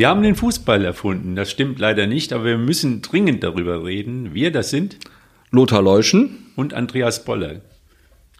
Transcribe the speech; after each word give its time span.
Wir 0.00 0.08
haben 0.08 0.22
den 0.22 0.34
Fußball 0.34 0.82
erfunden. 0.82 1.36
Das 1.36 1.50
stimmt 1.50 1.78
leider 1.78 2.06
nicht, 2.06 2.32
aber 2.32 2.46
wir 2.46 2.56
müssen 2.56 3.02
dringend 3.02 3.44
darüber 3.44 3.84
reden. 3.84 4.32
Wir, 4.32 4.50
das 4.50 4.70
sind 4.70 4.96
Lothar 5.50 5.82
Leuschen. 5.82 6.38
und 6.56 6.72
Andreas 6.72 7.26
Boller. 7.26 7.60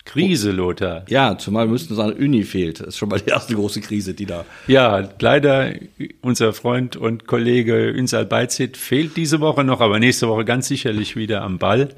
Krise, 0.07 0.53
Lothar. 0.53 1.05
Ja, 1.11 1.37
zumal 1.37 1.67
wir 1.67 1.73
müssten 1.73 1.95
sagen, 1.95 2.15
Uni 2.15 2.45
fehlt. 2.45 2.81
Das 2.81 2.87
ist 2.87 2.97
schon 2.97 3.11
mal 3.11 3.21
die 3.21 3.29
erste 3.29 3.55
große 3.55 3.83
Krise, 3.83 4.15
die 4.15 4.25
da. 4.25 4.47
Ja, 4.69 5.07
leider 5.21 5.75
unser 6.23 6.55
Freund 6.55 6.97
und 6.97 7.27
Kollege 7.27 7.91
Ünsal 7.91 8.25
Beizit 8.25 8.79
fehlt 8.79 9.19
diese 9.19 9.41
Woche 9.41 9.63
noch, 9.63 9.83
aber 9.83 9.99
nächste 9.99 10.29
Woche 10.29 10.47
ganz 10.47 10.67
sicherlich 10.67 11.15
wieder 11.15 11.43
am 11.43 11.59
Ball. 11.59 11.91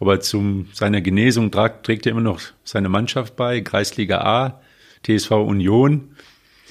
Aber 0.00 0.20
zu 0.20 0.66
seiner 0.74 1.00
Genesung 1.00 1.50
tragt, 1.50 1.86
trägt 1.86 2.04
er 2.04 2.12
immer 2.12 2.20
noch 2.20 2.42
seine 2.62 2.90
Mannschaft 2.90 3.36
bei, 3.36 3.62
Kreisliga 3.62 4.18
A, 4.18 4.60
TSV 5.02 5.30
Union. 5.30 6.10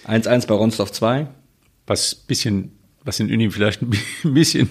1-1 0.05 0.45
bei 0.45 0.53
Ronsdorf 0.53 0.91
2. 0.91 1.29
Was 1.87 2.13
bisschen, 2.13 2.71
was 3.03 3.19
in 3.19 3.31
Uni 3.31 3.49
vielleicht 3.49 3.81
ein 4.23 4.33
bisschen 4.33 4.69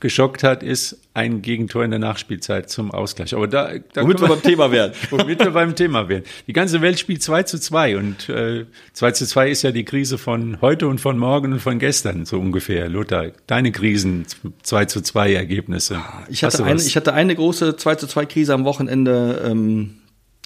geschockt 0.00 0.42
hat, 0.42 0.62
ist 0.62 1.00
ein 1.14 1.40
Gegentor 1.42 1.84
in 1.84 1.90
der 1.90 2.00
Nachspielzeit 2.00 2.68
zum 2.68 2.90
Ausgleich. 2.90 3.34
Aber 3.34 3.46
da, 3.46 3.72
da 3.92 4.02
Womit 4.02 4.20
wir 4.20 4.28
beim 4.28 4.42
Thema 4.42 4.70
werden. 4.72 4.92
womit 5.10 5.38
wir 5.38 5.50
beim 5.52 5.74
Thema 5.76 6.08
wären. 6.08 6.24
Die 6.46 6.52
ganze 6.52 6.80
Welt 6.82 6.98
spielt 6.98 7.22
2 7.22 7.44
zu 7.44 7.58
2 7.58 7.96
und 7.96 8.28
äh, 8.28 8.66
2 8.92 9.12
zu 9.12 9.26
2 9.26 9.48
ist 9.48 9.62
ja 9.62 9.70
die 9.70 9.84
Krise 9.84 10.18
von 10.18 10.60
heute 10.60 10.88
und 10.88 11.00
von 11.00 11.16
morgen 11.16 11.52
und 11.54 11.60
von 11.60 11.78
gestern, 11.78 12.26
so 12.26 12.38
ungefähr. 12.38 12.88
Lothar, 12.88 13.28
deine 13.46 13.72
Krisen, 13.72 14.26
2 14.62 14.84
zu 14.86 15.00
2 15.00 15.32
Ergebnisse. 15.34 16.02
Ich 16.28 16.44
Hast 16.44 16.58
hatte, 16.58 16.64
eine, 16.64 16.82
ich 16.82 16.96
hatte 16.96 17.14
eine 17.14 17.34
große 17.34 17.76
2 17.76 17.94
zu 17.94 18.06
2 18.06 18.26
Krise 18.26 18.52
am 18.52 18.64
Wochenende, 18.64 19.42
ähm, 19.46 19.94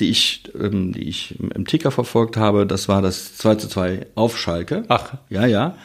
die 0.01 0.11
ich, 0.11 0.43
ähm, 0.59 0.93
die 0.93 1.09
ich 1.09 1.35
im, 1.39 1.67
Ticker 1.67 1.91
verfolgt 1.91 2.37
habe. 2.37 2.67
Das 2.67 2.89
war 2.89 3.03
das 3.03 3.37
2 3.37 3.55
zu 3.57 3.69
2 3.69 4.07
auf 4.15 4.39
Schalke. 4.39 4.85
Ach. 4.89 5.15
Ja, 5.29 5.47
ja. 5.47 5.77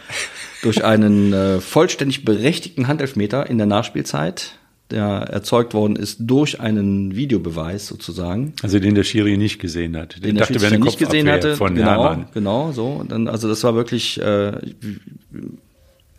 Durch 0.62 0.84
einen 0.84 1.34
äh, 1.34 1.60
vollständig 1.60 2.26
berechtigten 2.26 2.88
Handelfmeter 2.88 3.50
in 3.50 3.58
der 3.58 3.68
Nachspielzeit, 3.68 4.60
der 4.92 5.04
erzeugt 5.04 5.74
worden 5.74 5.96
ist 5.96 6.18
durch 6.22 6.60
einen 6.60 7.16
Videobeweis 7.16 7.88
sozusagen. 7.88 8.54
also 8.62 8.80
den 8.80 8.96
der 8.96 9.04
Schiri 9.04 9.38
nicht 9.38 9.60
gesehen 9.60 9.98
hat. 9.98 10.24
den 10.24 10.36
der 10.36 10.36
wäre 10.36 10.46
Schiedsrichter 10.46 10.76
eine 10.76 10.86
nicht 10.86 11.00
gesehen 11.00 11.30
hatte. 11.30 11.56
Von 11.56 11.76
genau, 11.76 11.90
Hermann. 11.90 12.26
genau, 12.34 12.72
so. 12.72 12.88
Und 12.88 13.12
dann, 13.12 13.28
also 13.28 13.48
das 13.48 13.64
war 13.64 13.76
wirklich, 13.76 14.22
äh, 14.22 14.54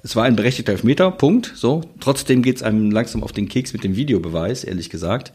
es 0.03 0.17
war 0.17 0.25
ein 0.25 0.36
berechtigter 0.36 0.73
Elfmeter, 0.73 1.11
Punkt. 1.11 1.53
So. 1.55 1.83
Trotzdem 2.01 2.42
geht's 2.42 2.62
einem 2.62 2.91
langsam 2.91 3.23
auf 3.23 3.33
den 3.33 3.48
Keks 3.48 3.73
mit 3.73 3.84
dem 3.84 3.97
Videobeweis, 3.97 4.64
ehrlich 4.64 4.91
gesagt. 4.91 5.33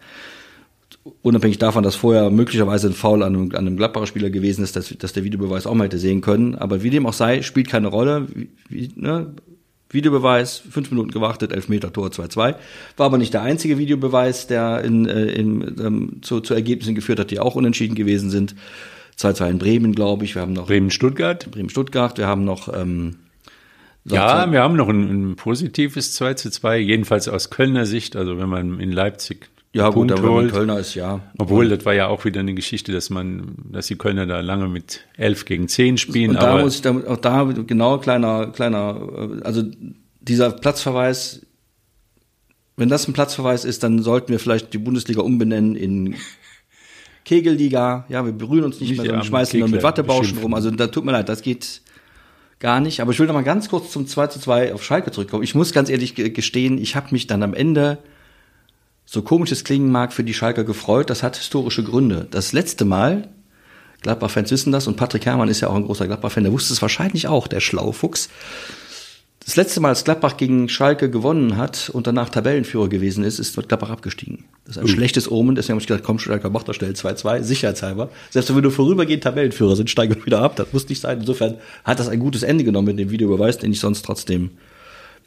Unabhängig 1.21 1.57
davon, 1.57 1.83
dass 1.83 1.95
vorher 1.95 2.29
möglicherweise 2.29 2.87
ein 2.87 2.93
Foul 2.93 3.23
an 3.23 3.35
einem, 3.35 3.51
an 3.51 3.67
einem 3.67 3.77
Gladbacher 3.77 4.07
Spieler 4.07 4.29
gewesen 4.29 4.63
ist, 4.63 4.75
dass, 4.75 4.89
dass 4.89 5.13
der 5.13 5.23
Videobeweis 5.23 5.65
auch 5.65 5.73
mal 5.73 5.85
hätte 5.85 5.97
sehen 5.97 6.21
können. 6.21 6.55
Aber 6.55 6.83
wie 6.83 6.89
dem 6.89 7.05
auch 7.05 7.13
sei, 7.13 7.41
spielt 7.41 7.69
keine 7.69 7.87
Rolle. 7.87 8.27
Wie, 8.33 8.49
wie, 8.67 8.91
ne? 8.95 9.33
Videobeweis, 9.91 10.61
fünf 10.69 10.91
Minuten 10.91 11.09
gewartet, 11.09 11.51
Elfmeter, 11.51 11.91
Tor 11.91 12.09
2-2. 12.09 12.55
War 12.97 13.05
aber 13.05 13.17
nicht 13.17 13.33
der 13.33 13.41
einzige 13.41 13.79
Videobeweis, 13.79 14.45
der 14.45 14.83
in, 14.83 15.07
äh, 15.07 15.25
in, 15.25 15.75
ähm, 15.83 16.21
zu, 16.21 16.41
zu 16.41 16.53
Ergebnissen 16.53 16.93
geführt 16.93 17.19
hat, 17.19 17.31
die 17.31 17.39
auch 17.39 17.55
unentschieden 17.55 17.95
gewesen 17.95 18.29
sind. 18.29 18.55
2-2 19.17 19.49
in 19.49 19.59
Bremen, 19.59 19.95
glaube 19.95 20.25
ich. 20.25 20.35
Wir 20.35 20.43
haben 20.43 20.53
noch 20.53 20.67
Bremen-Stuttgart. 20.67 21.49
Bremen-Stuttgart. 21.49 22.17
Wir 22.17 22.27
haben 22.27 22.45
noch 22.45 22.71
ähm, 22.73 23.15
Ja, 24.05 24.49
wir 24.51 24.61
haben 24.61 24.75
noch 24.75 24.89
ein, 24.89 25.31
ein 25.31 25.35
positives 25.35 26.13
2 26.13 26.35
zu 26.35 26.51
2, 26.51 26.77
jedenfalls 26.77 27.27
aus 27.27 27.49
Kölner 27.49 27.87
Sicht. 27.87 28.15
Also 28.15 28.37
wenn 28.37 28.49
man 28.49 28.79
in 28.79 28.91
Leipzig 28.91 29.49
ja 29.73 29.85
einen 29.85 29.93
gut, 29.93 30.07
Punkt 30.07 30.23
aber 30.23 30.29
holt. 30.35 30.51
Kölner 30.51 30.79
ist, 30.79 30.95
ja. 30.95 31.21
Obwohl, 31.37 31.69
das 31.69 31.85
war 31.85 31.93
ja 31.93 32.07
auch 32.07 32.25
wieder 32.25 32.39
eine 32.39 32.53
Geschichte, 32.53 32.91
dass 32.91 33.09
man, 33.09 33.55
dass 33.71 33.87
die 33.87 33.95
Kölner 33.95 34.25
da 34.25 34.39
lange 34.41 34.67
mit 34.67 35.01
11 35.17 35.45
gegen 35.45 35.67
10 35.67 35.97
spielen. 35.97 36.31
Und 36.31 36.37
da 36.37 36.51
aber 36.53 36.63
muss 36.63 36.75
ich 36.75 36.81
da, 36.81 36.91
auch 37.07 37.17
da 37.17 37.43
genau 37.43 37.97
kleiner 37.99 38.47
kleiner 38.47 39.39
also 39.43 39.63
dieser 40.21 40.51
Platzverweis 40.51 41.45
wenn 42.79 42.87
das 42.87 43.07
ein 43.09 43.13
Platzverweis 43.13 43.65
ist, 43.65 43.83
dann 43.83 44.01
sollten 44.01 44.31
wir 44.31 44.39
vielleicht 44.39 44.73
die 44.73 44.77
Bundesliga 44.77 45.19
umbenennen 45.21 45.75
in 45.75 46.15
Kegelliga. 47.25 48.05
Ja, 48.07 48.25
wir 48.25 48.31
berühren 48.31 48.63
uns 48.63 48.79
nicht, 48.79 48.91
Nicht 48.91 48.99
mehr, 48.99 49.07
sondern 49.07 49.25
schmeißen 49.25 49.59
nur 49.59 49.67
mit 49.67 49.79
Kegler 49.79 49.89
Wattebauschen 49.89 50.37
rum. 50.37 50.53
Also 50.53 50.71
da 50.71 50.87
tut 50.87 51.03
mir 51.05 51.11
leid, 51.11 51.27
das 51.27 51.41
geht 51.41 51.81
gar 52.59 52.79
nicht. 52.79 53.01
Aber 53.01 53.11
ich 53.11 53.19
will 53.19 53.27
noch 53.27 53.33
mal 53.33 53.43
ganz 53.43 53.69
kurz 53.69 53.91
zum 53.91 54.07
2 54.07 54.27
zu 54.27 54.39
2 54.39 54.73
auf 54.73 54.83
Schalke 54.83 55.11
zurückkommen. 55.11 55.43
Ich 55.43 55.55
muss 55.55 55.73
ganz 55.73 55.89
ehrlich 55.89 56.15
ge- 56.15 56.29
gestehen, 56.29 56.77
ich 56.77 56.95
habe 56.95 57.07
mich 57.11 57.27
dann 57.27 57.43
am 57.43 57.53
Ende 57.53 57.97
so 59.11 59.23
komisch 59.23 59.51
es 59.51 59.63
klingen 59.63 59.91
mag, 59.91 60.13
für 60.13 60.23
die 60.23 60.35
Schalker 60.35 60.63
gefreut. 60.63 61.09
Das 61.09 61.23
hat 61.23 61.35
historische 61.35 61.83
Gründe. 61.83 62.27
Das 62.29 62.53
letzte 62.53 62.85
Mal, 62.85 63.27
Gladbach-Fans 64.01 64.51
wissen 64.51 64.71
das, 64.71 64.85
und 64.85 64.97
Patrick 64.97 65.25
Herrmann 65.25 65.49
ist 65.49 65.61
ja 65.61 65.69
auch 65.69 65.75
ein 65.75 65.85
großer 65.85 66.05
Gladbach-Fan, 66.05 66.43
der 66.43 66.53
wusste 66.53 66.73
es 66.73 66.81
wahrscheinlich 66.83 67.27
auch, 67.27 67.47
der 67.47 67.59
schlaue 67.59 67.93
Fuchs. 67.93 68.29
Das 69.43 69.55
letzte 69.55 69.79
Mal, 69.79 69.89
als 69.89 70.03
Gladbach 70.03 70.37
gegen 70.37 70.69
Schalke 70.69 71.09
gewonnen 71.09 71.57
hat 71.57 71.89
und 71.89 72.05
danach 72.05 72.29
Tabellenführer 72.29 72.87
gewesen 72.87 73.23
ist, 73.23 73.39
ist 73.39 73.55
Gladbach 73.55 73.89
abgestiegen. 73.89 74.45
Das 74.65 74.75
ist 74.77 74.83
ein 74.83 74.87
schlechtes 74.87 75.31
Omen, 75.31 75.55
deswegen 75.55 75.73
habe 75.73 75.81
ich 75.81 75.87
gedacht, 75.87 76.03
komm, 76.03 76.19
Schalke 76.19 76.51
macht 76.51 76.67
das 76.67 76.75
schnell 76.75 76.91
2-2, 76.91 77.41
sicherheitshalber. 77.41 78.11
Selbst 78.29 78.55
wenn 78.55 78.61
wir 78.61 78.69
vorübergehend 78.69 79.23
Tabellenführer 79.23 79.75
sind, 79.75 79.89
steigen 79.89 80.13
wir 80.13 80.25
wieder 80.27 80.41
ab. 80.41 80.55
Das 80.55 80.71
muss 80.71 80.87
nicht 80.87 81.01
sein. 81.01 81.21
Insofern 81.21 81.55
hat 81.83 81.99
das 81.99 82.09
ein 82.09 82.19
gutes 82.19 82.43
Ende 82.43 82.63
genommen 82.63 82.89
mit 82.89 82.99
dem 82.99 83.09
Videobeweis, 83.09 83.57
den 83.57 83.71
ich 83.71 83.79
sonst 83.79 84.05
trotzdem, 84.05 84.51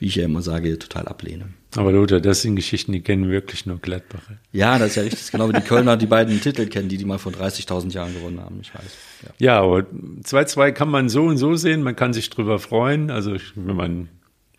wie 0.02 0.06
ich 0.06 0.16
ja 0.16 0.24
immer 0.24 0.42
sage, 0.42 0.76
total 0.80 1.06
ablehne. 1.06 1.44
Aber 1.76 1.92
Lothar, 1.92 2.18
das 2.18 2.42
sind 2.42 2.56
Geschichten, 2.56 2.90
die 2.90 3.02
kennen 3.02 3.30
wirklich 3.30 3.66
nur 3.66 3.78
Gladbacher. 3.78 4.36
Ja, 4.50 4.76
das 4.76 4.88
ist 4.88 4.96
ja 4.96 5.02
richtig. 5.04 5.30
Genau 5.30 5.48
wie 5.48 5.52
die 5.52 5.60
Kölner 5.60 5.96
die 5.96 6.06
beiden 6.06 6.40
Titel 6.40 6.66
kennen, 6.66 6.88
die 6.88 6.96
die 6.96 7.04
mal 7.04 7.18
vor 7.18 7.30
30.000 7.30 7.92
Jahren 7.92 8.12
gewonnen 8.12 8.40
haben. 8.40 8.58
Ich 8.60 8.74
weiß. 8.74 8.96
Ja. 9.22 9.28
Ja, 9.38 9.60
aber 9.60 9.86
2-2 10.24 10.72
kann 10.72 10.90
man 10.90 11.08
so 11.08 11.22
und 11.22 11.38
so 11.38 11.54
sehen. 11.54 11.84
Man 11.84 11.94
kann 11.94 12.12
sich 12.12 12.30
drüber 12.30 12.58
freuen. 12.58 13.12
Also, 13.12 13.36
wenn 13.54 13.76
man 13.76 14.08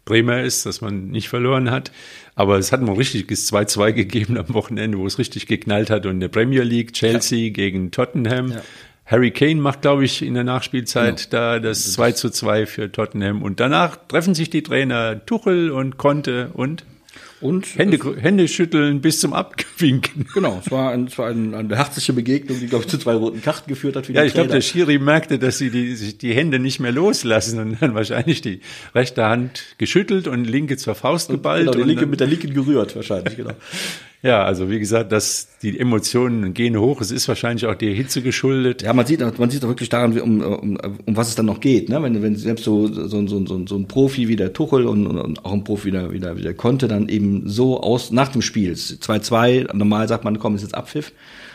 Bremer 0.06 0.44
ist, 0.44 0.66
dass 0.66 0.80
man 0.80 1.10
nicht 1.10 1.28
verloren 1.28 1.72
hat. 1.72 1.92
Aber 2.36 2.58
es 2.58 2.72
hat 2.72 2.82
mal 2.82 2.92
ein 2.92 2.98
richtiges 2.98 3.52
2-2 3.52 3.92
gegeben 3.92 4.38
am 4.38 4.54
Wochenende, 4.54 4.98
wo 4.98 5.06
es 5.06 5.20
richtig 5.20 5.46
geknallt 5.48 5.90
hat. 5.90 6.06
Und 6.06 6.14
in 6.14 6.20
der 6.22 6.30
Premier 6.30 6.64
League, 6.64 6.94
Chelsea 6.94 7.50
gegen 7.50 7.92
Tottenham. 7.92 8.52
Ja. 8.52 8.62
Harry 9.06 9.32
Kane 9.32 9.56
macht, 9.56 9.82
glaube 9.82 10.06
ich, 10.06 10.22
in 10.22 10.34
der 10.34 10.44
Nachspielzeit 10.46 11.30
Genau. 11.30 11.30
da 11.32 11.60
das 11.60 11.92
2 11.94 12.14
zu 12.14 12.30
2 12.30 12.66
für 12.66 12.92
Tottenham. 12.92 13.42
Und 13.42 13.60
danach 13.60 13.98
treffen 14.08 14.34
sich 14.34 14.50
die 14.50 14.64
Trainer 14.64 15.26
Tuchel 15.26 15.72
und 15.72 15.98
Conte 15.98 16.52
und 16.54 16.86
Und 17.44 17.78
Hände, 17.78 18.00
Hände 18.20 18.48
schütteln 18.48 19.02
bis 19.02 19.20
zum 19.20 19.34
Abwinken. 19.34 20.26
Genau, 20.34 20.62
es 20.64 20.72
war, 20.72 20.92
ein, 20.92 21.06
es 21.06 21.18
war 21.18 21.28
ein, 21.28 21.54
eine 21.54 21.76
herzliche 21.76 22.14
Begegnung, 22.14 22.60
die, 22.60 22.68
glaube 22.68 22.86
ich, 22.86 22.90
zu 22.90 22.98
zwei 22.98 23.14
roten 23.14 23.42
Karten 23.42 23.70
geführt 23.70 23.96
hat 23.96 24.08
Ja, 24.08 24.22
die 24.22 24.28
ich 24.28 24.34
glaube, 24.34 24.50
der 24.50 24.62
Schiri 24.62 24.98
merkte, 24.98 25.38
dass 25.38 25.58
sie 25.58 25.70
die, 25.70 25.96
sich 25.96 26.18
die 26.18 26.34
Hände 26.34 26.58
nicht 26.58 26.80
mehr 26.80 26.92
loslassen 26.92 27.60
und 27.60 27.82
dann 27.82 27.94
wahrscheinlich 27.94 28.42
die 28.42 28.62
rechte 28.96 29.26
Hand 29.26 29.76
geschüttelt 29.78 30.28
und 30.28 30.46
linke 30.46 30.78
zur 30.78 30.96
Faust 30.96 31.30
geballt. 31.30 31.64
Genau, 31.64 31.74
die 31.74 31.82
und 31.82 31.88
linke 31.88 32.02
dann, 32.02 32.10
mit 32.10 32.20
der 32.22 32.28
linken 32.28 32.54
gerührt, 32.54 32.96
wahrscheinlich, 32.96 33.36
genau. 33.36 33.54
ja, 34.24 34.44
also 34.44 34.70
wie 34.70 34.80
gesagt, 34.80 35.12
dass 35.12 35.50
die 35.62 35.78
Emotionen 35.78 36.54
gehen 36.54 36.78
hoch. 36.80 37.02
Es 37.02 37.12
ist 37.12 37.28
wahrscheinlich 37.28 37.66
auch 37.66 37.76
der 37.76 37.94
Hitze 37.94 38.22
geschuldet. 38.22 38.82
Ja, 38.82 38.94
man 38.94 39.06
sieht, 39.06 39.20
man 39.20 39.50
sieht 39.50 39.64
auch 39.64 39.70
wirklich 39.70 39.90
daran, 39.90 40.18
um, 40.20 40.42
um, 40.42 40.78
um 41.06 41.18
was 41.18 41.30
es 41.30 41.36
dann 41.36 41.46
noch 41.46 41.60
geht. 41.60 41.90
Ne? 41.90 42.02
Wenn, 42.02 42.22
wenn 42.22 42.36
selbst 42.36 42.64
so, 42.64 42.88
so, 42.88 43.28
so, 43.28 43.46
so, 43.46 43.68
so 43.68 43.76
ein 43.76 43.88
Profi 43.88 44.30
wie 44.30 44.38
der 44.38 44.54
Tuchel 44.54 44.86
und, 44.86 45.08
und, 45.08 45.18
und 45.18 45.46
auch 45.46 45.52
ein 45.52 45.64
Profi 45.64 45.88
wie 45.88 45.92
der, 45.92 46.12
wie, 46.12 46.20
der, 46.20 46.38
wie 46.38 46.42
der 46.42 46.54
Conte 46.54 46.88
dann 46.88 47.10
eben 47.10 47.33
so 47.46 47.82
aus 47.82 48.12
nach 48.12 48.30
dem 48.30 48.42
Spiel, 48.42 48.74
2-2, 48.74 49.76
normal 49.76 50.08
sagt 50.08 50.24
man, 50.24 50.40
komm, 50.40 50.56
ist 50.56 50.62
jetzt 50.62 50.76
Abpfiff. 50.76 51.12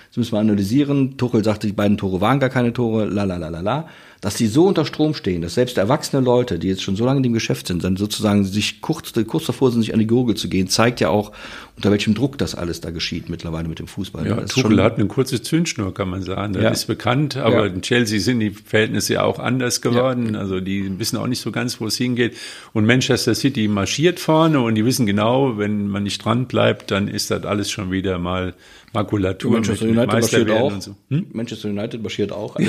Das 0.08 0.16
müssen 0.16 0.32
wir 0.32 0.40
analysieren. 0.40 1.18
Tuchel 1.18 1.44
sagte, 1.44 1.66
die 1.66 1.74
beiden 1.74 1.98
Tore 1.98 2.20
waren 2.20 2.40
gar 2.40 2.48
keine 2.48 2.72
Tore, 2.72 3.04
la 3.04 3.24
la 3.24 3.36
la 3.36 3.48
la 3.48 3.60
la. 3.60 3.88
Dass 4.20 4.36
die 4.36 4.46
so 4.46 4.66
unter 4.66 4.84
Strom 4.84 5.14
stehen, 5.14 5.42
dass 5.42 5.54
selbst 5.54 5.76
erwachsene 5.76 6.22
Leute, 6.22 6.58
die 6.58 6.68
jetzt 6.68 6.82
schon 6.82 6.96
so 6.96 7.04
lange 7.04 7.18
in 7.18 7.22
dem 7.22 7.34
Geschäft 7.34 7.66
sind, 7.66 7.84
dann 7.84 7.96
sozusagen 7.96 8.44
sich 8.44 8.80
kurz, 8.80 9.12
kurz 9.26 9.46
davor 9.46 9.70
sind, 9.70 9.82
sich 9.82 9.92
an 9.92 10.00
die 10.00 10.06
Gurgel 10.06 10.34
zu 10.34 10.48
gehen, 10.48 10.68
zeigt 10.68 11.00
ja 11.00 11.10
auch, 11.10 11.32
unter 11.78 11.92
welchem 11.92 12.14
Druck 12.14 12.36
das 12.38 12.54
alles 12.56 12.80
da 12.80 12.90
geschieht 12.90 13.28
mittlerweile 13.28 13.68
mit 13.68 13.78
dem 13.78 13.86
Fußball. 13.86 14.26
Ja, 14.26 14.34
Das 14.34 14.46
ist 14.46 14.50
Tuchel 14.60 14.82
hat 14.82 14.96
eine 14.98 15.06
kurze 15.06 15.40
Zündschnur, 15.40 15.94
kann 15.94 16.10
man 16.10 16.22
sagen. 16.22 16.52
Das 16.54 16.62
Ja. 16.64 16.70
ist 16.70 16.86
bekannt, 16.86 17.36
aber 17.36 17.66
Ja. 17.66 17.72
in 17.72 17.82
Chelsea 17.82 18.18
sind 18.18 18.40
die 18.40 18.50
Verhältnisse 18.50 19.14
ja 19.14 19.22
auch 19.22 19.38
anders 19.38 19.80
geworden. 19.80 20.34
Also 20.34 20.58
die 20.58 20.98
wissen 20.98 21.16
auch 21.16 21.28
nicht 21.28 21.40
so 21.40 21.52
ganz, 21.52 21.80
wo 21.80 21.86
es 21.86 21.96
hingeht. 21.96 22.36
Und 22.72 22.84
Manchester 22.84 23.34
City 23.34 23.68
marschiert 23.68 24.18
vorne 24.18 24.60
und 24.60 24.74
die 24.74 24.84
wissen 24.84 25.06
genau, 25.06 25.56
wenn 25.56 25.86
man 25.86 26.02
nicht 26.02 26.24
dran 26.24 26.46
bleibt, 26.46 26.90
dann 26.90 27.06
ist 27.06 27.30
das 27.30 27.44
alles 27.44 27.70
schon 27.70 27.92
wieder 27.92 28.18
mal 28.18 28.54
Makulatur 28.94 29.52
Manchester 29.52 29.84
mit, 29.84 29.94
mit 29.96 29.98
United 30.04 30.12
marschiert 30.20 30.48
Meisterwerden 30.48 30.62
auch. 30.62 30.72
und 30.74 30.82
so. 30.82 30.96
Hm? 31.10 31.26
Manchester 31.32 31.68
United 31.68 32.02
marschiert 32.02 32.32
auch. 32.32 32.56
Die, 32.56 32.68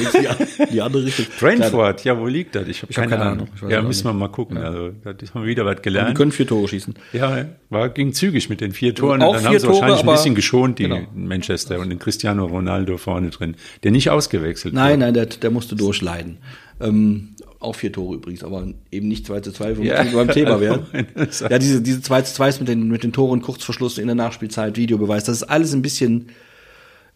die 0.71 0.81
andere 0.81 1.05
Richtung. 1.05 1.25
Brentford, 1.39 2.03
ja, 2.03 2.19
wo 2.19 2.27
liegt 2.27 2.55
das? 2.55 2.67
Ich 2.67 2.81
habe 2.81 2.89
hab 2.93 2.95
keine, 2.95 3.09
keine 3.11 3.23
Ahnung. 3.23 3.47
Ahnung. 3.57 3.71
Ja, 3.71 3.81
müssen 3.81 4.03
wir 4.03 4.11
nicht. 4.11 4.19
mal 4.19 4.27
gucken. 4.27 4.57
Also, 4.57 4.91
das 5.03 5.33
haben 5.33 5.43
wir 5.43 5.47
wieder 5.47 5.65
was 5.65 5.77
Die 5.77 5.81
gelernt. 5.83 6.17
können 6.17 6.33
vier 6.33 6.45
Tore 6.45 6.67
schießen. 6.67 6.93
Ja, 7.13 7.45
war, 7.69 7.87
ging 7.89 8.11
zügig 8.13 8.49
mit 8.49 8.59
den 8.59 8.73
vier 8.73 8.93
Toren. 8.99 9.21
Auch 9.21 9.27
und 9.29 9.33
dann 9.35 9.41
vier 9.41 9.49
haben 9.49 9.59
sie 9.59 9.65
Tore, 9.67 9.73
wahrscheinlich 9.81 9.99
ein 10.01 10.07
aber- 10.09 10.15
bisschen 10.17 10.35
geschont, 10.35 10.79
die 10.79 10.83
genau. 10.83 11.01
Manchester 11.15 11.79
und 11.79 11.89
den 11.89 11.99
Cristiano 11.99 12.45
Ronaldo 12.45 12.97
vorne 12.97 13.29
drin, 13.29 13.55
der 13.83 13.91
nicht 13.91 14.09
ausgewechselt 14.09 14.73
Nein, 14.73 14.99
nein, 14.99 15.13
der, 15.13 15.25
der 15.25 15.51
musste 15.51 15.75
durchleiden. 15.75 16.37
Ähm, 16.81 17.35
auch 17.59 17.75
vier 17.75 17.91
Tore 17.91 18.15
übrigens, 18.15 18.43
aber 18.43 18.65
eben 18.89 19.07
nicht 19.09 19.25
2 19.27 19.41
zu 19.41 19.51
2, 19.51 19.77
wo 19.77 19.81
Ja. 19.81 20.03
wir 20.05 20.13
beim 20.13 20.29
Thema 20.29 20.61
wären. 20.61 20.85
Also, 21.15 21.45
Ja, 21.47 21.59
diese, 21.59 21.81
diese 21.81 22.01
2 22.01 22.21
zu 22.21 22.33
2 22.35 22.59
mit 22.59 22.67
den, 22.69 22.87
mit 22.87 23.03
den 23.03 23.11
Toren, 23.11 23.41
Kurzverschluss 23.41 23.97
in 23.97 24.05
der 24.07 24.15
Nachspielzeit, 24.15 24.77
Videobeweis, 24.77 25.25
das 25.25 25.37
ist 25.37 25.43
alles 25.43 25.73
ein 25.73 25.81
bisschen, 25.81 26.27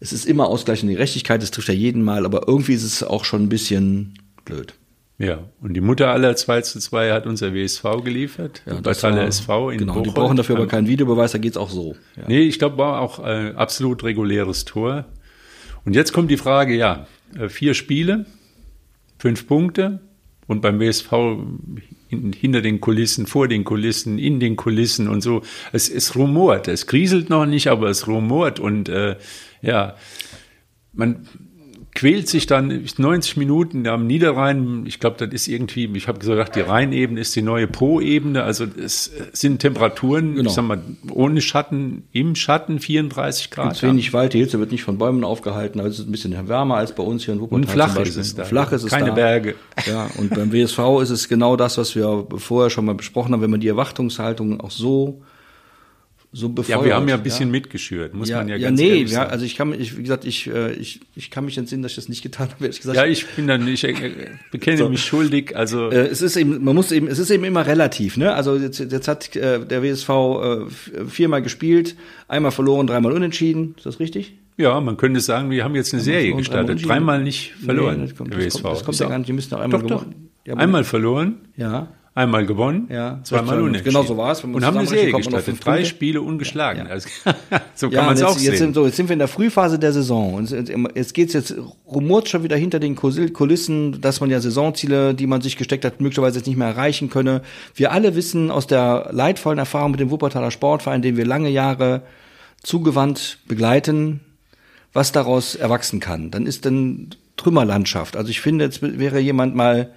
es 0.00 0.12
ist 0.12 0.26
immer 0.26 0.48
ausgleichende 0.48 0.92
Gerechtigkeit, 0.94 1.40
das 1.40 1.50
trifft 1.50 1.68
ja 1.68 1.74
jeden 1.74 2.02
Mal, 2.02 2.26
aber 2.26 2.46
irgendwie 2.46 2.74
ist 2.74 2.82
es 2.84 3.02
auch 3.02 3.24
schon 3.24 3.44
ein 3.44 3.48
bisschen 3.48 4.14
blöd. 4.44 4.74
Ja, 5.16 5.44
und 5.60 5.74
die 5.74 5.80
Mutter 5.80 6.08
aller 6.10 6.34
2 6.34 6.62
zu 6.62 6.80
2 6.80 7.12
hat 7.12 7.26
unser 7.26 7.54
WSV 7.54 8.02
geliefert, 8.02 8.62
Ja, 8.66 8.84
war- 8.84 9.22
SV 9.26 9.70
in 9.70 9.78
Genau, 9.78 9.92
die 9.94 9.98
Bocholt. 10.00 10.14
brauchen 10.14 10.36
dafür 10.36 10.56
aber 10.56 10.66
keinen 10.66 10.88
Videobeweis, 10.88 11.30
da 11.32 11.38
geht's 11.38 11.56
auch 11.56 11.70
so. 11.70 11.94
Ja. 12.16 12.24
Nee, 12.26 12.40
ich 12.40 12.58
glaube, 12.58 12.78
war 12.78 13.00
auch 13.00 13.24
äh, 13.24 13.52
absolut 13.54 14.02
reguläres 14.02 14.64
Tor. 14.64 15.04
Und 15.84 15.94
jetzt 15.94 16.12
kommt 16.12 16.30
die 16.32 16.36
Frage, 16.36 16.74
ja, 16.74 17.06
äh, 17.38 17.48
vier 17.48 17.74
Spiele, 17.74 18.26
fünf 19.18 19.46
Punkte 19.46 20.00
und 20.48 20.62
beim 20.62 20.80
WSV 20.80 21.10
hin, 22.08 22.32
hinter 22.32 22.60
den 22.60 22.80
Kulissen, 22.80 23.28
vor 23.28 23.46
den 23.46 23.62
Kulissen, 23.62 24.18
in 24.18 24.40
den 24.40 24.56
Kulissen 24.56 25.06
und 25.08 25.20
so. 25.20 25.42
Es, 25.72 25.88
es 25.88 26.16
rumort, 26.16 26.66
es 26.66 26.88
kriselt 26.88 27.30
noch 27.30 27.46
nicht, 27.46 27.68
aber 27.68 27.88
es 27.88 28.08
rumort 28.08 28.58
und 28.58 28.88
äh, 28.88 29.16
ja, 29.62 29.94
man 30.92 31.28
quält 32.04 32.28
sich 32.28 32.44
dann 32.44 32.84
90 32.98 33.38
Minuten 33.38 33.86
am 33.86 34.06
Niederrhein. 34.06 34.84
Ich 34.86 35.00
glaube, 35.00 35.16
das 35.18 35.32
ist 35.32 35.48
irgendwie, 35.48 35.90
ich 35.94 36.06
habe 36.06 36.18
gesagt, 36.18 36.54
die 36.54 36.60
Rheinebene 36.60 37.18
ist 37.18 37.34
die 37.34 37.40
neue 37.40 37.66
Po-Ebene. 37.66 38.42
Also 38.42 38.66
es 38.76 39.10
sind 39.32 39.60
Temperaturen, 39.60 40.34
Genau. 40.34 40.50
ich 40.50 40.54
sag 40.54 40.66
mal, 40.66 40.82
ohne 41.10 41.40
Schatten, 41.40 42.02
im 42.12 42.34
Schatten 42.34 42.78
34 42.78 43.50
Grad. 43.50 43.68
Gibt's 43.68 43.82
wenig 43.82 44.12
Wald, 44.12 44.34
die 44.34 44.40
Hitze 44.40 44.58
wird 44.60 44.70
nicht 44.70 44.82
von 44.82 44.98
Bäumen 44.98 45.24
aufgehalten, 45.24 45.80
also 45.80 45.92
es 45.92 45.98
ist 46.00 46.06
ein 46.06 46.12
bisschen 46.12 46.46
wärmer 46.46 46.76
als 46.76 46.94
bei 46.94 47.02
uns 47.02 47.24
hier 47.24 47.32
in 47.32 47.40
Wuppertal. 47.40 47.64
Und 47.64 47.70
flach 47.70 47.96
ist 47.96 48.16
es 48.16 48.34
da. 48.34 48.44
Flach 48.44 48.72
ist 48.72 48.82
es 48.82 48.90
Keine 48.90 49.06
da. 49.06 49.14
Berge. 49.14 49.54
Ja, 49.86 50.10
und 50.18 50.28
beim 50.28 50.52
WSV 50.52 50.78
ist 51.00 51.08
es 51.08 51.26
genau 51.26 51.56
das, 51.56 51.78
was 51.78 51.94
wir 51.94 52.26
vorher 52.36 52.68
schon 52.68 52.84
mal 52.84 52.94
besprochen 52.94 53.32
haben, 53.32 53.40
wenn 53.40 53.50
man 53.50 53.60
die 53.60 53.68
Erwartungshaltung 53.68 54.60
auch 54.60 54.70
so, 54.70 55.22
so 56.34 56.48
befeuert. 56.48 56.80
Ja, 56.80 56.84
wir 56.84 56.94
haben 56.96 57.08
ja 57.08 57.14
ein 57.14 57.22
bisschen 57.22 57.50
mitgeschürt, 57.50 58.12
muss 58.12 58.28
ja, 58.28 58.38
man 58.38 58.48
ja, 58.48 58.56
ja, 58.56 58.68
ganz 58.68 58.80
nee, 58.80 58.88
ehrlich 58.88 59.10
ja, 59.12 59.18
sagen. 59.20 59.30
also 59.30 59.44
ich 59.44 59.54
kann 59.56 59.70
mich, 59.70 59.96
wie 59.96 60.02
gesagt, 60.02 60.24
ich, 60.24 60.48
äh, 60.48 60.72
ich, 60.72 61.00
ich 61.14 61.30
kann 61.30 61.44
mich 61.44 61.56
entsinnen, 61.56 61.82
dass 61.82 61.92
ich 61.92 61.96
das 61.96 62.08
nicht 62.08 62.22
getan 62.22 62.50
habe, 62.50 62.64
ehrlich 62.64 62.80
gesagt. 62.80 62.96
ja, 62.96 63.06
ich 63.06 63.24
bin 63.28 63.46
dann, 63.46 63.66
ich 63.68 63.84
äh, 63.84 63.94
bekenne 64.50 64.88
mich 64.88 65.04
schuldig, 65.04 65.56
also 65.56 65.90
Äh, 65.90 66.08
es 66.08 66.20
ist 66.22 66.36
eben, 66.36 66.62
man 66.64 66.74
muss 66.74 66.90
eben, 66.92 67.06
es 67.06 67.18
ist 67.18 67.30
eben 67.30 67.44
immer 67.44 67.66
relativ, 67.66 68.16
ne? 68.16 68.34
Also 68.34 68.56
jetzt, 68.56 68.80
jetzt 68.80 69.08
hat 69.08 69.34
der 69.34 69.82
WSV 69.82 70.10
viermal 71.08 71.40
gespielt, 71.42 71.96
einmal 72.28 72.50
verloren, 72.50 72.86
dreimal 72.86 73.12
unentschieden. 73.12 73.74
Ist 73.76 73.86
das 73.86 74.00
richtig? 74.00 74.34
ja, 74.56 74.80
man 74.80 74.96
könnte 74.96 75.20
sagen, 75.20 75.50
wir 75.50 75.64
haben 75.64 75.74
jetzt 75.74 75.92
eine 75.92 76.02
Serie 76.02 76.34
gestartet, 76.34 76.86
dreimal 76.86 77.22
nicht 77.22 77.52
verloren, 77.64 78.00
Nee, 78.00 78.06
das 78.06 78.16
kommt, 78.16 78.32
der 78.32 78.38
das 78.40 78.54
WSV. 78.54 78.62
kommt, 78.62 78.76
das 78.76 78.84
kommt 78.84 78.98
ja 79.00 79.08
gar 79.08 79.18
nicht, 79.18 79.28
die 79.28 79.32
müssen 79.32 79.54
auch 79.54 79.60
einmal 79.60 79.80
Doch, 79.82 79.88
doch. 79.88 80.06
Ja, 80.46 80.54
Einmal 80.54 80.84
verloren, 80.84 81.36
Ja. 81.56 81.88
Einmal 82.16 82.46
gewonnen, 82.46 82.86
Ja, 82.90 83.18
zweimal 83.24 83.60
unentschieden. 83.60 83.84
genau 83.92 84.02
so 84.04 84.16
war 84.16 84.30
es. 84.32 84.44
Und 84.44 84.64
haben 84.64 84.76
eine 84.78 84.86
Serie 84.86 85.12
gestartet, 85.12 85.56
drei 85.64 85.72
Punkte. 85.72 85.86
Spiele 85.86 86.22
ungeschlagen. 86.22 86.86
Also, 86.86 87.08
so 87.74 87.88
kann 87.88 87.92
Ja, 87.94 88.02
man 88.04 88.14
es 88.14 88.22
auch 88.22 88.30
jetzt, 88.38 88.42
sehen. 88.44 88.56
sind, 88.56 88.74
so, 88.74 88.86
jetzt 88.86 88.96
sind 88.96 89.08
wir 89.08 89.14
in 89.14 89.18
der 89.18 89.28
Frühphase 89.28 89.78
der 89.78 89.92
Saison 89.92 90.34
und 90.34 90.50
jetzt, 90.94 91.14
geht's 91.14 91.32
jetzt 91.32 91.54
rumort 91.86 92.28
schon 92.28 92.42
wieder 92.44 92.56
hinter 92.56 92.78
den 92.78 92.94
Kulissen, 92.94 94.00
dass 94.00 94.20
man 94.20 94.30
ja 94.30 94.40
Saisonziele, 94.40 95.14
die 95.14 95.26
man 95.26 95.40
sich 95.40 95.56
gesteckt 95.56 95.84
hat, 95.84 96.00
möglicherweise 96.00 96.38
jetzt 96.38 96.46
nicht 96.46 96.56
mehr 96.56 96.68
erreichen 96.68 97.10
könne. 97.10 97.42
Wir 97.74 97.90
alle 97.92 98.14
wissen 98.14 98.50
aus 98.50 98.66
der 98.66 99.08
leidvollen 99.12 99.58
Erfahrung 99.58 99.90
mit 99.90 100.00
dem 100.00 100.10
Wuppertaler 100.10 100.50
Sportverein, 100.52 101.02
den 101.02 101.16
wir 101.16 101.26
lange 101.26 101.48
Jahre 101.50 102.02
zugewandt 102.62 103.38
begleiten, 103.46 104.20
was 104.92 105.10
daraus 105.12 105.54
erwachsen 105.56 106.00
kann. 106.00 106.30
Dann 106.30 106.46
ist 106.46 106.64
dann 106.64 107.10
Trümmerlandschaft. 107.36 108.16
Also 108.16 108.30
ich 108.30 108.40
finde, 108.40 108.64
jetzt 108.64 108.80
wäre 108.80 109.18
jemand 109.18 109.54
mal 109.56 109.90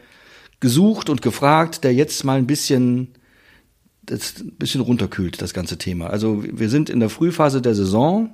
gesucht 0.59 1.09
und 1.09 1.21
gefragt, 1.21 1.83
der 1.83 1.93
jetzt 1.93 2.23
mal 2.23 2.37
ein 2.37 2.47
bisschen 2.47 3.09
das 4.03 4.39
ein 4.39 4.53
bisschen 4.57 4.79
runterkühlt, 4.81 5.41
das 5.41 5.53
ganze 5.53 5.77
Thema. 5.77 6.07
Also 6.07 6.41
wir 6.43 6.69
sind 6.69 6.89
in 6.89 6.99
der 7.01 7.09
Frühphase 7.09 7.61
der 7.61 7.75
Saison. 7.75 8.29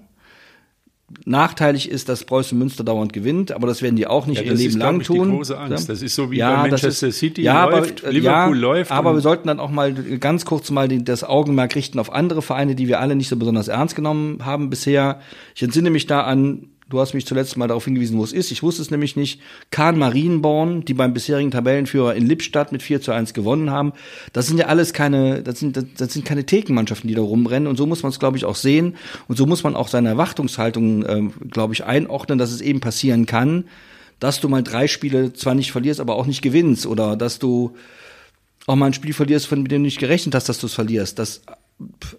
Nachteilig 1.26 1.90
ist, 1.90 2.10
dass 2.10 2.24
Preußen 2.24 2.58
Münster 2.58 2.84
dauernd 2.84 3.14
gewinnt, 3.14 3.52
aber 3.52 3.68
das 3.68 3.82
werden 3.84 3.96
die 3.96 4.08
auch 4.08 4.26
nicht 4.26 4.38
Ja, 4.38 4.44
ihr 4.46 4.52
das 4.52 4.60
Leben 4.60 4.70
ist, 4.72 4.78
lang 4.80 5.02
ich, 5.02 5.08
die 5.08 5.14
tun. 5.18 5.32
große 5.32 5.58
Angst. 5.60 5.90
Das 5.90 6.02
ist 6.02 6.16
so 6.16 6.32
wie 6.32 6.38
Ja, 6.38 6.62
bei 6.64 6.70
das 6.70 6.82
Manchester 6.82 7.08
ist- 7.08 7.20
City 7.20 7.42
ja, 7.44 7.66
läuft, 7.66 8.02
aber, 8.04 8.10
äh, 8.10 8.14
Liverpool 8.14 8.56
ja, 8.56 8.62
läuft. 8.62 8.92
Aber 8.92 9.14
wir 9.14 9.22
sollten 9.22 9.48
dann 9.48 9.60
auch 9.60 9.70
mal 9.70 9.94
ganz 9.94 10.46
kurz 10.46 10.72
mal 10.72 10.88
die, 10.88 11.04
das 11.04 11.24
Augenmerk 11.24 11.76
richten 11.76 12.00
auf 12.00 12.12
andere 12.12 12.42
Vereine, 12.42 12.74
die 12.76 12.88
wir 12.88 13.00
alle 13.00 13.16
nicht 13.16 13.30
so 13.30 13.36
besonders 13.36 13.68
ernst 13.68 13.96
genommen 13.96 14.44
haben 14.46 14.70
bisher. 14.70 15.20
Ich 15.56 15.62
entsinne 15.62 15.90
mich 15.92 16.08
da 16.08 16.22
an, 16.22 16.70
du 16.94 17.00
hast 17.00 17.16
mich 17.16 17.26
zuletzt 17.26 17.58
mal 17.58 17.68
darauf 17.68 17.86
hingewiesen, 17.86 18.20
wo 18.20 18.24
es 18.24 18.32
ist. 18.32 18.52
Ich 18.52 18.62
wusste 18.62 18.84
es 18.84 18.92
nämlich 18.92 19.16
nicht. 19.16 19.42
Kahn 19.72 19.98
Marienborn, 19.98 20.86
die 20.86 20.94
beim 20.94 21.14
bisherigen 21.14 21.50
Tabellenführer 21.50 22.14
in 22.14 22.28
Lippstadt 22.28 22.72
mit 22.72 22.84
4 22.84 23.02
zu 23.02 23.12
1 23.12 23.34
gewonnen 23.34 23.72
haben. 23.72 23.94
Das 24.32 24.46
sind 24.46 24.60
ja 24.60 24.68
alles 24.68 24.94
keine, 24.94 25.42
das 25.42 25.60
sind, 25.60 25.76
das, 25.76 26.14
sind 26.14 26.24
keine 26.24 26.46
Thekenmannschaften, 26.46 27.08
die 27.08 27.16
da 27.16 27.22
rumrennen. 27.22 27.68
Und 27.68 27.78
so 27.78 27.88
muss 27.88 28.04
man 28.04 28.12
es, 28.12 28.20
glaube 28.20 28.38
ich, 28.38 28.46
auch 28.46 28.56
sehen. 28.56 28.96
Und 29.28 29.38
so 29.38 29.48
muss 29.48 29.64
man 29.64 29.76
auch 29.76 29.88
seine 29.88 30.10
Erwartungshaltung, 30.10 31.04
ähm, 31.10 31.34
glaube 31.50 31.74
ich, 31.74 31.84
einordnen, 31.84 32.38
dass 32.38 32.52
es 32.52 32.62
eben 32.62 32.80
passieren 32.80 33.26
kann, 33.26 33.66
dass 34.20 34.40
du 34.40 34.48
mal 34.48 34.62
drei 34.62 34.88
Spiele 34.88 35.34
zwar 35.34 35.56
nicht 35.56 35.72
verlierst, 35.72 36.00
aber 36.00 36.16
auch 36.16 36.28
nicht 36.28 36.44
gewinnst. 36.44 36.86
Oder 36.86 37.16
dass 37.16 37.40
du 37.40 37.76
auch 38.68 38.76
mal 38.76 38.86
ein 38.86 38.94
Spiel 38.94 39.14
verlierst, 39.14 39.48
von 39.48 39.66
dem 39.66 39.68
du 39.68 39.80
nicht 39.80 40.00
gerechnet 40.00 40.36
hast, 40.36 40.48
dass 40.48 40.60
du 40.60 40.68
es 40.68 40.74
verlierst. 40.76 41.18
Das, 41.18 41.42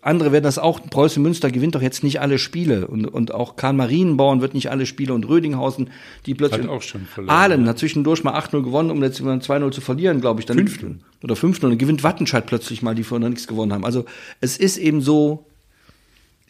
andere 0.03 0.33
werden 0.33 0.45
das 0.45 0.59
auch. 0.59 0.81
Preußen 0.89 1.23
Münster 1.23 1.51
gewinnt 1.51 1.75
doch 1.75 1.83
jetzt 1.83 2.03
nicht 2.03 2.21
alle 2.21 2.39
Spiele. 2.39 2.87
Und, 2.87 3.07
und 3.07 3.33
auch 3.33 3.57
Karl 3.57 3.73
Marienborn 3.73 4.41
wird 4.41 4.55
nicht 4.55 4.71
alle 4.71 4.87
Spiele. 4.87 5.15
Und 5.15 5.29
Rödinghausen, 5.29 5.91
die 6.27 6.35
plötzlich. 6.35 6.63
Hat 6.63 6.71
auch 6.71 6.83
schon 6.83 7.07
verloren, 7.07 7.35
Ahlen 7.35 7.69
hat 7.69 7.79
zwischendurch 7.79 8.25
mal 8.25 8.39
8-0 8.39 8.63
gewonnen, 8.63 8.91
um 8.91 9.03
jetzt 9.03 9.21
mal 9.21 9.37
2-0 9.39 9.71
zu 9.73 9.81
verlieren, 9.81 10.21
glaube 10.21 10.41
ich. 10.41 10.47
Dann 10.47 10.59
5-0. 10.59 10.97
Oder 11.23 11.35
5-0. 11.35 11.61
Dann 11.61 11.79
gewinnt 11.79 12.03
Wattenscheid 12.03 12.47
plötzlich 12.47 12.83
mal, 12.83 12.95
die 12.95 13.05
vorher 13.05 13.21
noch 13.21 13.31
nichts 13.31 13.47
gewonnen 13.47 13.73
haben. 13.73 13.85
Also 13.85 14.05
es 14.41 14.57
ist 14.57 14.77
eben 14.77 15.01
so, 15.01 15.47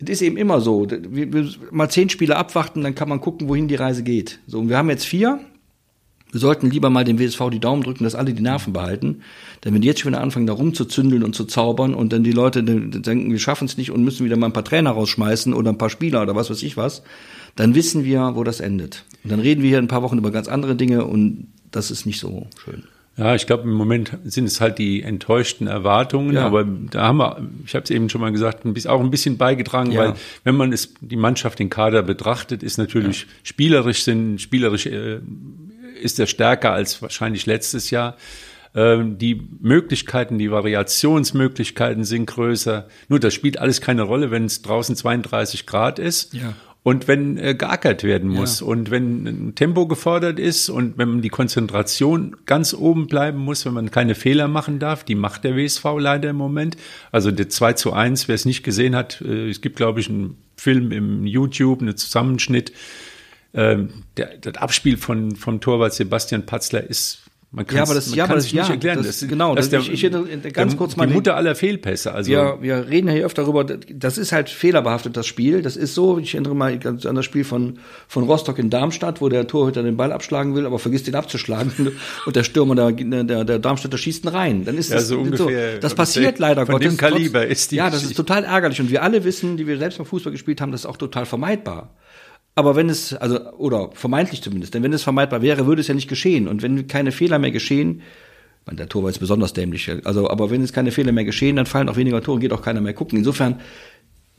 es 0.01 0.09
ist 0.09 0.23
eben 0.23 0.37
immer 0.37 0.61
so. 0.61 0.89
Wir, 0.91 1.33
wir 1.33 1.49
mal 1.71 1.89
zehn 1.89 2.09
Spiele 2.11 2.37
abwarten, 2.37 2.83
dann 2.83 2.95
kann 2.95 3.09
man 3.09 3.21
gucken, 3.21 3.49
wohin 3.49 3.69
die 3.69 3.77
Reise 3.77 4.03
geht. 4.03 4.41
So, 4.47 4.59
und 4.59 4.69
wir 4.69 4.77
haben 4.77 4.91
jetzt 4.91 5.05
vier. 5.05 5.41
Wir 6.35 6.41
sollten 6.41 6.69
lieber 6.69 6.91
mal 6.91 7.05
dem 7.05 7.19
WSV 7.21 7.49
die 7.53 7.61
Daumen 7.61 7.83
drücken, 7.85 8.03
dass 8.03 8.17
alle 8.17 8.35
die 8.35 8.43
Nerven 8.43 8.73
behalten. 8.73 9.21
Denn 9.65 9.73
wenn 9.73 9.81
die 9.83 9.87
jetzt 9.87 10.01
schon 10.01 10.11
wieder 10.13 10.21
anfangen, 10.21 10.49
da 10.49 10.53
rumzuzündeln 10.53 11.23
und 11.23 11.35
zu 11.37 11.45
zaubern 11.45 11.95
und 11.95 12.13
dann 12.13 12.25
die 12.25 12.33
Leute 12.33 12.65
denken, 12.65 13.31
wir 13.31 13.39
schaffen 13.39 13.67
es 13.67 13.77
nicht 13.77 13.93
und 13.93 14.03
müssen 14.03 14.25
wieder 14.27 14.37
mal 14.37 14.47
ein 14.47 14.53
paar 14.53 14.65
Trainer 14.65 14.91
rausschmeißen 14.91 15.55
oder 15.55 15.71
ein 15.71 15.79
paar 15.79 15.91
Spieler 15.91 16.23
oder 16.23 16.35
was 16.35 16.51
weiß 16.51 16.63
ich 16.65 16.77
was, 16.77 17.03
dann 17.55 17.77
wissen 17.77 18.05
wir, 18.05 18.33
wo 18.35 18.43
das 18.43 18.59
endet. 18.59 19.05
Und 19.23 19.31
dann 19.31 19.39
reden 19.39 19.63
wir 19.63 19.69
hier 19.69 19.79
in 19.79 19.85
ein 19.85 19.89
paar 19.89 20.03
Wochen 20.03 20.19
über 20.19 20.33
ganz 20.33 20.49
andere 20.49 20.75
Dinge 20.75 21.05
und 21.05 21.47
das 21.71 21.93
ist 21.93 22.05
nicht 22.05 22.19
so 22.19 22.49
schön. 22.65 22.83
Ja, 23.17 23.37
ich 23.37 23.47
glaube, 23.47 23.63
im 23.63 23.73
Moment 23.75 24.19
sind 24.25 24.47
es 24.47 24.61
halt 24.61 24.79
die 24.79 25.03
enttäuschten 25.03 25.69
Erwartungen, 25.69 26.35
Ja. 26.35 26.47
aber 26.47 26.65
da 26.65 27.03
haben 27.03 27.19
wir, 27.19 27.49
ich 27.65 27.77
habe 27.77 27.85
es 27.85 27.91
eben 27.91 28.09
schon 28.09 28.21
mal 28.21 28.33
gesagt, 28.33 28.65
ein 28.65 28.75
bisschen, 28.75 28.91
auch 28.91 29.01
ein 29.01 29.13
bisschen 29.13 29.37
beigetragen, 29.39 29.93
Ja. 29.93 30.01
weil 30.01 30.15
wenn 30.43 30.57
man 30.57 30.73
es, 30.73 30.95
die 31.01 31.15
Mannschaft, 31.15 31.61
den 31.61 31.71
Kader 31.71 32.03
betrachtet, 32.03 32.65
ist 32.65 32.77
natürlich 32.77 33.29
spielerisch 33.45 34.03
sind, 34.03 34.41
spielerisch 34.41 34.87
äh, 34.87 35.21
ist 36.05 36.21
er 36.21 36.27
stärker 36.27 36.73
als 36.73 37.01
wahrscheinlich 37.03 37.47
letztes 37.47 37.91
Jahr. 37.91 38.17
Ähm, 38.77 39.19
die 39.19 39.41
Möglichkeiten, 39.61 40.39
die 40.39 40.51
Variationsmöglichkeiten 40.51 42.05
sind 42.05 42.27
größer. 42.27 42.87
Nur 43.09 43.21
das 43.21 43.35
spielt 43.35 43.59
alles 43.59 43.81
keine 43.81 44.03
Rolle, 44.03 44.31
wenn 44.31 44.45
es 44.45 44.63
draußen 44.63 44.97
32 44.97 45.67
Grad 45.67 45.99
ist. 45.99 46.35
Ja. 46.35 46.55
Und 46.83 47.09
wenn 47.09 47.39
äh, 47.39 47.55
geackert 47.55 48.03
werden 48.05 48.29
muss 48.29 48.61
Ja. 48.61 48.67
und 48.67 48.91
wenn 48.91 49.27
ein 49.27 49.55
Tempo 49.55 49.87
gefordert 49.87 50.39
ist 50.39 50.69
und 50.69 50.99
wenn 50.99 51.09
man 51.09 51.23
die 51.23 51.31
Konzentration 51.31 52.37
ganz 52.45 52.75
oben 52.75 53.07
bleiben 53.07 53.39
muss, 53.39 53.65
wenn 53.65 53.73
man 53.73 53.91
keine 53.91 54.15
Fehler 54.15 54.49
machen 54.49 54.79
darf, 54.81 55.03
die 55.03 55.15
macht 55.15 55.45
der 55.45 55.57
WSV 55.57 55.83
leider 55.99 56.29
im 56.29 56.37
Moment. 56.37 56.77
Also 57.11 57.31
der 57.31 57.49
2 57.49 57.73
zu 57.73 57.95
1, 57.95 58.29
wer 58.29 58.35
es 58.35 58.45
nicht 58.45 58.65
gesehen 58.65 58.95
hat, 58.95 59.23
äh, 59.23 59.49
es 59.49 59.63
gibt, 59.63 59.77
glaube 59.77 60.01
ich, 60.01 60.11
einen 60.11 60.37
Film 60.57 60.93
im 60.93 61.25
YouTube, 61.25 61.81
einen 61.81 61.97
Zusammenschnitt. 61.97 62.73
Ähm, 63.55 63.91
der, 64.17 64.37
das 64.41 64.55
Abspiel 64.57 64.97
von, 64.97 65.37
vom 65.37 65.61
Torwart 65.61 65.95
Sebastian 65.95 66.45
Patzler 66.47 66.83
ist 66.89 67.21
man 67.57 67.65
kann 67.69 67.77
Ja, 67.77 67.83
aber 67.85 67.95
das- 67.95 68.09
man 68.09 68.19
ja, 68.19 68.25
aber 68.25 68.35
das- 68.35 68.45
nicht 68.47 68.55
ja, 68.55 68.67
erklären. 68.69 69.01
das- 69.05 69.25
genau, 69.29 69.55
das 69.55 69.71
das- 69.71 69.87
ich- 69.87 70.03
ich 70.03 70.11
ganz 70.53 70.73
der, 70.73 70.77
kurz 70.77 70.97
mal 70.97 71.05
die 71.05 71.11
den- 71.13 71.15
Mutter 71.15 71.37
aller 71.37 71.55
Fehlpässe. 71.55 72.13
Also 72.13 72.29
wir, 72.33 72.59
wir 72.63 72.89
reden 72.89 73.07
ja 73.07 73.15
hier 73.15 73.27
öfter 73.27 73.43
darüber, 73.43 73.63
das 73.63 74.19
ist 74.19 74.33
halt 74.33 74.51
fehlerbehaftet, 74.51 75.17
das 75.17 75.29
Spiel. 75.29 75.63
Das 75.63 75.77
ist 75.77 75.95
so, 75.95 76.19
ich 76.19 76.35
erinnere 76.35 76.57
mal 76.57 76.77
ganz 76.81 77.07
an 77.07 77.15
das 77.15 77.25
Spiel 77.25 77.45
von, 77.45 77.79
von 78.09 78.25
Rostock 78.25 78.59
in 78.59 78.71
Darmstadt, 78.71 79.21
wo 79.21 79.29
der 79.29 79.47
Torhüter 79.47 79.85
den 79.85 79.97
Ball 79.97 80.11
abschlagen 80.11 80.57
will, 80.57 80.67
aber 80.67 80.81
vergisst 80.81 81.07
ihn 81.07 81.15
abzuschlagen. 81.15 81.71
Und 82.27 82.35
der 82.35 82.43
Stürmer, 82.43 82.75
der, 82.75 82.91
der, 82.91 83.45
der 83.45 83.59
Darmstädter 83.61 83.99
schießt 83.99 84.25
ihn 84.25 84.29
rein. 84.31 84.65
Dann 84.65 84.77
ist 84.77 84.91
Ja, 84.91 84.97
das 84.97 85.07
so 85.07 85.21
ungefähr. 85.21 85.79
Das 85.79 85.95
passiert 85.95 86.41
leider 86.41 86.67
Von 86.67 86.73
Gottes. 86.75 86.89
dem 86.89 86.97
Kaliber 86.97 87.47
ist 87.47 87.71
die 87.71 87.77
Ja, 87.77 87.89
das 87.89 88.03
ist 88.03 88.17
total 88.17 88.43
ärgerlich. 88.43 88.81
Und 88.81 88.91
wir 88.91 89.05
alle 89.05 89.23
wissen, 89.23 89.57
die 89.57 89.69
wir 89.69 89.79
selbst 89.79 90.01
mal 90.01 90.05
Fußball 90.07 90.33
gespielt 90.33 90.61
haben, 90.61 90.73
das 90.73 90.81
ist 90.81 90.87
auch 90.87 90.97
total 90.97 91.25
vermeidbar. 91.25 91.95
Aber 92.55 92.77
wenn 92.77 92.89
es, 92.89 93.15
also, 93.15 93.53
oder 93.55 93.91
vermeintlich 93.95 94.43
zumindest, 94.43 94.75
denn 94.75 94.83
wenn 94.83 94.93
es 94.93 95.03
vermeidbar 95.03 95.43
wäre, 95.43 95.67
würde 95.67 95.81
es 95.81 95.89
ja 95.89 95.95
nicht 95.95 96.09
geschehen. 96.09 96.47
Und 96.47 96.63
wenn 96.63 96.87
keine 96.87 97.11
Fehler 97.11 97.39
mehr 97.39 97.51
geschehen, 97.51 98.03
meine, 98.67 98.77
der 98.77 98.89
Tor 98.89 99.03
war 99.03 99.11
jetzt 99.11 99.19
besonders 99.19 99.53
dämlich, 99.53 99.91
also, 100.05 100.31
aber 100.31 100.51
wenn 100.51 100.63
es 100.63 100.73
keine 100.73 100.91
Fehler 100.91 101.13
mehr 101.13 101.25
geschehen, 101.25 101.57
dann 101.57 101.67
fallen 101.67 101.89
auch 101.89 101.97
weniger 101.97 102.23
Tore 102.23 102.41
geht 102.41 102.53
auch 102.53 102.63
keiner 102.63 102.81
mehr 102.81 102.95
gucken. 102.95 103.19
Insofern, 103.19 103.61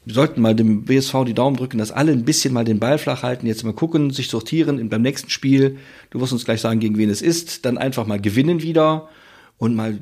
wir 0.06 0.14
sollten 0.14 0.42
mal 0.42 0.56
dem 0.56 0.86
BSV 0.86 1.26
die 1.26 1.34
Daumen 1.34 1.58
drücken, 1.58 1.78
dass 1.78 1.92
alle 1.92 2.12
ein 2.12 2.26
bisschen 2.26 2.54
mal 2.54 2.64
den 2.64 2.80
Ball 2.80 2.98
flach 2.98 3.24
halten, 3.24 3.48
jetzt 3.48 3.64
mal 3.64 3.74
gucken, 3.74 4.12
sich 4.12 4.30
sortieren 4.30 4.88
beim 4.90 5.02
nächsten 5.02 5.30
Spiel, 5.30 5.78
du 6.10 6.22
wirst 6.22 6.34
uns 6.34 6.46
gleich 6.46 6.62
sagen, 6.62 6.80
gegen 6.80 6.98
wen 6.98 7.10
es 7.10 7.22
ist, 7.22 7.66
dann 7.66 7.78
einfach 7.78 8.08
mal 8.08 8.20
gewinnen 8.20 8.62
wieder 8.62 9.10
und 9.58 9.76
mal 9.76 10.00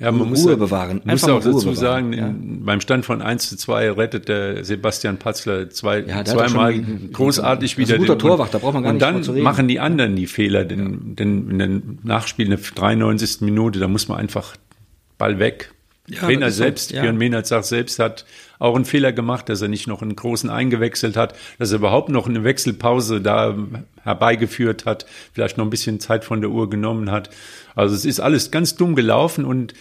Ja, 0.00 0.10
man 0.10 0.22
Ruhe 0.22 0.30
muss, 0.30 0.44
ja- 0.44 0.56
bewahren. 0.56 1.00
muss 1.04 1.22
Einfach 1.24 1.28
auch 1.28 1.44
Ruhe 1.44 1.52
dazu 1.52 1.66
bewahren, 1.66 1.76
sagen, 1.76 2.12
ja. 2.12 2.26
in, 2.26 2.64
beim 2.64 2.80
Stand 2.80 3.04
von 3.06 3.22
1 3.22 3.48
zu 3.48 3.56
2 3.56 3.92
rettet 3.92 4.28
der 4.28 4.64
Sebastian 4.64 5.18
Patzler 5.18 5.70
zwei, 5.70 6.00
Ja, 6.00 6.24
zweimal 6.24 6.82
großartig 7.12 7.72
ist 7.72 7.78
ein 7.78 7.86
wieder. 7.88 7.98
guter 7.98 8.16
den- 8.16 8.18
Torwart, 8.18 8.52
da 8.52 8.58
braucht 8.58 8.74
man 8.74 8.82
gar 8.82 8.90
und 8.90 8.96
nicht 8.96 9.06
dann 9.06 9.22
zu 9.22 9.32
reden. 9.32 9.44
machen 9.44 9.68
die 9.68 9.78
anderen 9.78 10.16
die 10.16 10.26
Fehler, 10.26 10.64
denn, 10.64 11.14
denn 11.14 11.48
in 11.48 11.58
den 11.60 11.98
Nachspiel 12.02 12.46
in 12.46 12.50
der 12.50 12.58
93. 12.60 13.40
Minute, 13.42 13.78
da 13.78 13.86
muss 13.86 14.08
man 14.08 14.18
einfach 14.18 14.56
Ball 15.16 15.38
weg. 15.38 15.72
Ja, 16.06 16.18
Trainer 16.20 16.50
selbst, 16.50 16.90
ja. 16.92 17.00
Björn 17.00 17.16
Mehnert 17.16 17.46
sagt 17.46 17.64
selbst, 17.64 17.98
hat 17.98 18.26
auch 18.58 18.76
einen 18.76 18.84
Fehler 18.84 19.12
gemacht, 19.12 19.48
dass 19.48 19.62
er 19.62 19.68
nicht 19.68 19.86
noch 19.86 20.02
einen 20.02 20.14
großen 20.14 20.50
eingewechselt 20.50 21.16
hat, 21.16 21.34
dass 21.58 21.70
er 21.72 21.78
überhaupt 21.78 22.10
noch 22.10 22.28
eine 22.28 22.44
Wechselpause 22.44 23.22
da 23.22 23.56
herbeigeführt 24.02 24.84
hat, 24.84 25.06
vielleicht 25.32 25.56
noch 25.56 25.64
ein 25.64 25.70
bisschen 25.70 26.00
Zeit 26.00 26.24
von 26.24 26.42
der 26.42 26.50
Uhr 26.50 26.68
genommen 26.68 27.10
hat. 27.10 27.30
Also 27.74 27.94
es 27.94 28.04
ist 28.04 28.20
alles 28.20 28.50
ganz 28.50 28.76
dumm 28.76 28.94
gelaufen 28.96 29.46
und 29.46 29.72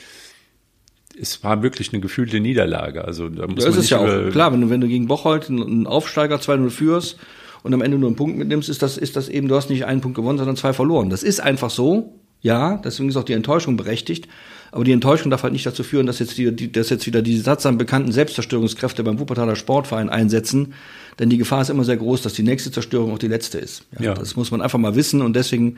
es 1.20 1.44
war 1.44 1.62
wirklich 1.62 1.92
eine 1.94 2.02
gefühlte 2.02 2.40
Niederlage. 2.40 3.04
Also 3.06 3.30
da 3.30 3.46
muss 3.48 3.64
Ja, 3.64 3.70
man 3.70 3.80
ist 3.80 3.84
nicht 3.84 3.90
ja 3.92 4.00
auch. 4.00 4.32
Klar, 4.32 4.52
wenn 4.54 4.62
du, 4.62 4.70
wenn 4.70 4.82
du 4.82 4.88
gegen 4.88 5.08
Bocholt 5.08 5.50
einen- 5.50 5.62
einen 5.64 5.88
Aufsteiger 5.88 6.40
2-0 6.40 6.70
führst 6.72 7.18
und 7.64 7.74
am 7.74 7.82
Ende 7.82 7.98
nur 7.98 8.08
einen 8.08 8.16
Punkt 8.16 8.38
mitnimmst, 8.38 8.70
ist 8.70 8.82
das, 8.82 8.98
ist 8.98 9.16
das 9.16 9.30
eben, 9.30 9.48
du 9.48 9.56
hast 9.56 9.70
nicht 9.70 9.86
einen 9.86 10.02
Punkt 10.02 10.16
gewonnen, 10.16 10.38
sondern 10.38 10.56
zwei 10.56 10.74
verloren. 10.74 11.10
Das 11.10 11.22
ist 11.22 11.40
einfach 11.42 11.70
so. 11.70 12.20
Ja, 12.44 12.78
deswegen 12.78 13.10
ist 13.10 13.16
auch 13.16 13.24
die 13.24 13.34
Enttäuschung 13.34 13.78
berechtigt. 13.78 14.28
Aber 14.72 14.84
die 14.84 14.92
Enttäuschung 14.92 15.32
darf 15.32 15.44
halt 15.44 15.54
nicht 15.54 15.66
dazu 15.66 15.84
führen, 15.84 16.06
dass 16.06 16.20
jetzt, 16.20 16.38
die, 16.38 16.54
die, 16.54 16.72
dass 16.72 16.90
jetzt 16.90 17.08
wieder 17.08 17.22
die 17.22 17.38
sattsam 17.38 17.78
bekannten 17.78 18.12
Selbstzerstörungskräfte 18.12 19.04
beim 19.04 19.20
Wuppertaler 19.20 19.56
Sportverein 19.56 20.10
einsetzen. 20.10 20.74
Denn 21.20 21.30
die 21.30 21.38
Gefahr 21.38 21.62
ist 21.62 21.70
immer 21.70 21.86
sehr 21.86 21.98
groß, 21.98 22.22
dass 22.22 22.34
die 22.34 22.44
nächste 22.44 22.72
Zerstörung 22.72 23.14
auch 23.14 23.20
die 23.20 23.28
letzte 23.28 23.60
ist. 23.60 23.86
Ja. 24.00 24.14
Das 24.14 24.36
muss 24.36 24.52
man 24.52 24.62
einfach 24.62 24.80
mal 24.80 24.96
wissen 24.96 25.22
und 25.22 25.36
deswegen 25.36 25.78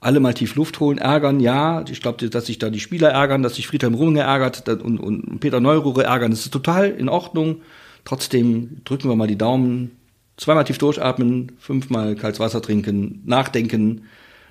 alle 0.00 0.20
mal 0.20 0.32
tief 0.32 0.54
Luft 0.54 0.80
holen, 0.80 0.98
ärgern, 0.98 1.40
ja. 1.40 1.84
Ich 1.90 2.00
glaube, 2.00 2.28
dass 2.30 2.46
sich 2.46 2.58
da 2.58 2.70
die 2.70 2.80
Spieler 2.80 3.10
ärgern, 3.10 3.42
dass 3.42 3.56
sich 3.56 3.66
Friedhelm 3.66 3.94
Runge 3.94 4.20
ärgert 4.20 4.68
und, 4.68 4.98
und 4.98 5.40
Peter 5.40 5.60
Neururer 5.60 6.04
ärgern. 6.04 6.30
Das 6.30 6.40
ist 6.40 6.52
total 6.52 6.90
in 6.90 7.08
Ordnung. 7.08 7.62
Trotzdem 8.04 8.78
drücken 8.84 9.08
wir 9.08 9.16
mal 9.16 9.26
die 9.26 9.36
Daumen, 9.36 9.90
zweimal 10.36 10.64
tief 10.64 10.78
durchatmen, 10.78 11.52
fünfmal 11.58 12.14
kaltes 12.14 12.40
Wasser 12.40 12.62
trinken, 12.62 13.22
nachdenken, 13.26 14.04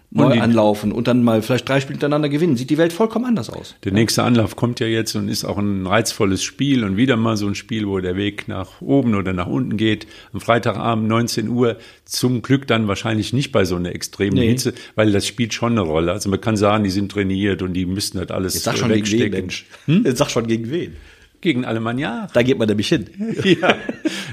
neu 0.10 0.34
die- 0.34 0.40
anlaufen 0.40 0.92
und 0.94 1.08
dann 1.08 1.22
mal 1.24 1.42
vielleicht 1.42 1.68
drei 1.68 1.80
Spiele 1.82 1.96
hintereinander 1.96 2.30
gewinnen. 2.30 2.56
Sieht 2.56 2.70
die 2.70 2.78
Welt 2.78 2.94
vollkommen 2.94 3.26
anders 3.26 3.50
aus. 3.50 3.76
Der 3.84 3.92
nächste 3.92 4.24
Anlauf 4.24 4.56
kommt 4.56 4.80
ja 4.80 4.88
jetzt 4.88 5.16
und 5.16 5.28
ist 5.28 5.44
auch 5.44 5.58
ein 5.58 5.86
reizvolles 5.86 6.44
Spiel 6.44 6.84
und 6.86 6.96
wieder 6.96 7.18
mal 7.18 7.36
so 7.36 7.46
ein 7.48 7.56
Spiel, 7.56 7.88
wo 7.88 8.00
der 8.00 8.16
Weg 8.16 8.48
nach 8.48 8.82
oben 8.82 9.16
oder 9.16 9.34
nach 9.34 9.48
unten 9.48 9.76
geht. 9.76 10.08
Am 10.32 10.40
Freitagabend 10.40 11.08
19 11.10 11.50
Uhr 11.50 11.78
zum 12.06 12.42
Glück 12.42 12.68
dann 12.68 12.88
wahrscheinlich 12.88 13.34
nicht 13.34 13.52
bei 13.52 13.66
so 13.66 13.76
einer 13.76 13.94
extremen 13.94 14.36
Nee. 14.38 14.48
Hitze, 14.50 14.74
weil 14.96 15.12
das 15.12 15.28
spielt 15.28 15.54
schon 15.54 15.74
eine 15.74 15.82
Rolle. 15.82 16.14
Also 16.14 16.30
man 16.30 16.40
kann 16.40 16.56
sagen, 16.56 16.86
die 16.86 16.90
sind 16.90 17.12
trainiert 17.12 17.62
und 17.62 17.74
die 17.74 17.86
müssten 17.86 18.18
das 18.20 18.30
alles 18.32 18.54
Jetzt 18.54 18.64
sag 18.64 18.76
äh, 18.76 18.78
schon 18.78 18.90
gegen 18.94 19.06
wen, 19.08 19.12
wegstecken. 19.12 19.40
Mensch. 19.42 19.66
Hm? 19.86 20.04
Jetzt 20.06 20.18
sag 20.20 20.30
schon 20.32 20.48
gegen 20.48 20.72
wen. 20.72 20.96
Gegen 21.42 21.66
Alemannia. 21.66 22.28
Da 22.34 22.42
geht 22.42 22.58
man 22.58 22.68
nämlich 22.68 22.88
hin. 22.88 23.06
ja. 23.44 23.76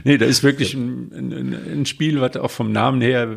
Nee, 0.05 0.17
da 0.19 0.25
ist 0.25 0.43
wirklich 0.43 0.73
ein, 0.75 1.11
ein, 1.15 1.81
ein 1.81 1.87
Spiel, 1.87 2.21
was 2.21 2.37
auch 2.37 2.51
vom 2.51 2.73
Namen 2.73 3.01
her 3.03 3.29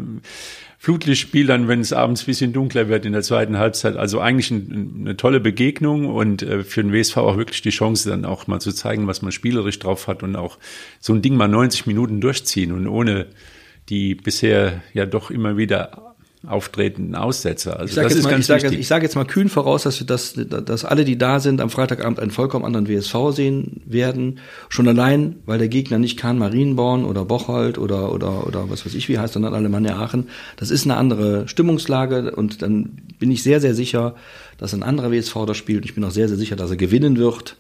Flutlichtspiel 0.80 1.48
dann, 1.48 1.68
wenn 1.68 1.82
es 1.82 1.92
abends 1.92 2.24
ein 2.24 2.26
bisschen 2.28 2.54
dunkler 2.54 2.88
wird 2.88 3.06
in 3.06 3.14
der 3.14 3.24
zweiten 3.24 3.58
Halbzeit. 3.58 3.98
Also 3.98 4.20
eigentlich 4.20 4.52
ein, 4.52 4.98
eine 5.02 5.18
tolle 5.18 5.40
Begegnung 5.40 6.06
und 6.08 6.44
äh, 6.44 6.64
für 6.64 6.84
den 6.84 6.94
WSV 6.94 7.18
auch 7.18 7.38
wirklich 7.38 7.62
die 7.62 7.72
Chance, 7.72 8.10
dann 8.10 8.26
auch 8.26 8.46
mal 8.46 8.62
zu 8.62 8.72
zeigen, 8.72 9.08
was 9.08 9.24
man 9.24 9.32
spielerisch 9.32 9.80
drauf 9.80 10.08
hat 10.08 10.22
und 10.22 10.36
auch 10.36 10.60
so 11.00 11.14
ein 11.14 11.22
Ding 11.24 11.36
mal 11.36 11.48
90 11.48 11.88
Minuten 11.88 12.22
durchziehen 12.22 12.72
und 12.72 12.88
ohne 12.88 13.26
die 13.90 14.16
bisher 14.16 14.84
ja 14.94 15.06
doch 15.06 15.32
immer 15.32 15.58
wieder 15.58 16.16
auftretenden 16.48 17.16
Aussetzer. 17.16 17.80
Also 17.80 17.90
Ich 17.90 17.96
sage 17.96 18.14
jetzt, 18.14 18.24
mal, 18.24 18.40
ich 18.40 18.46
sag, 18.46 18.64
ich 18.64 18.88
sag 18.88 19.04
jetzt 19.04 19.16
mal 19.16 19.26
kühn 19.26 19.50
voraus, 19.50 19.84
dass, 19.84 20.00
wir 20.00 20.08
das, 20.08 20.34
dass 20.36 20.86
alle, 20.86 21.04
die 21.04 21.18
da 21.18 21.40
sind, 21.40 21.60
am 21.62 21.70
Freitagabend 21.70 22.20
einen 22.20 22.32
vollkommen 22.32 22.64
anderen 22.64 22.88
WSV 22.88 23.16
sehen 23.32 23.82
werden. 23.86 24.40
Schon 24.70 24.88
allein, 24.88 25.38
weil 25.46 25.60
der 25.60 25.68
Gegner 25.68 26.00
nicht 26.00 26.18
Kahn 26.18 26.38
Marienborn 26.38 27.06
oder 27.06 27.26
Bocholt 27.26 27.78
oder, 27.78 28.14
oder, 28.14 28.48
oder 28.48 28.70
was 28.70 28.86
weiß 28.86 28.96
ich 28.96 29.10
wie 29.10 29.20
heißt, 29.20 29.34
sondern 29.34 29.54
Alemannia 29.54 29.98
Aachen. 29.98 30.30
Das 30.56 30.72
ist 30.72 30.86
eine 30.86 30.96
andere 30.96 31.48
Stimmungslage 31.48 32.32
und 32.32 32.62
dann 32.62 32.98
bin 33.20 33.30
ich 33.30 33.44
sehr, 33.44 33.60
sehr 33.60 33.76
sicher, 33.76 34.16
dass 34.58 34.74
ein 34.74 34.84
anderer 34.84 35.12
WSV 35.12 35.46
das 35.46 35.58
spielt. 35.58 35.86
Ich 35.86 35.96
bin 35.96 36.04
auch 36.04 36.12
sehr, 36.12 36.28
sehr 36.28 36.38
sicher, 36.38 36.56
dass 36.56 36.70
er 36.70 36.78
gewinnen 36.78 37.18
wird. 37.18 37.58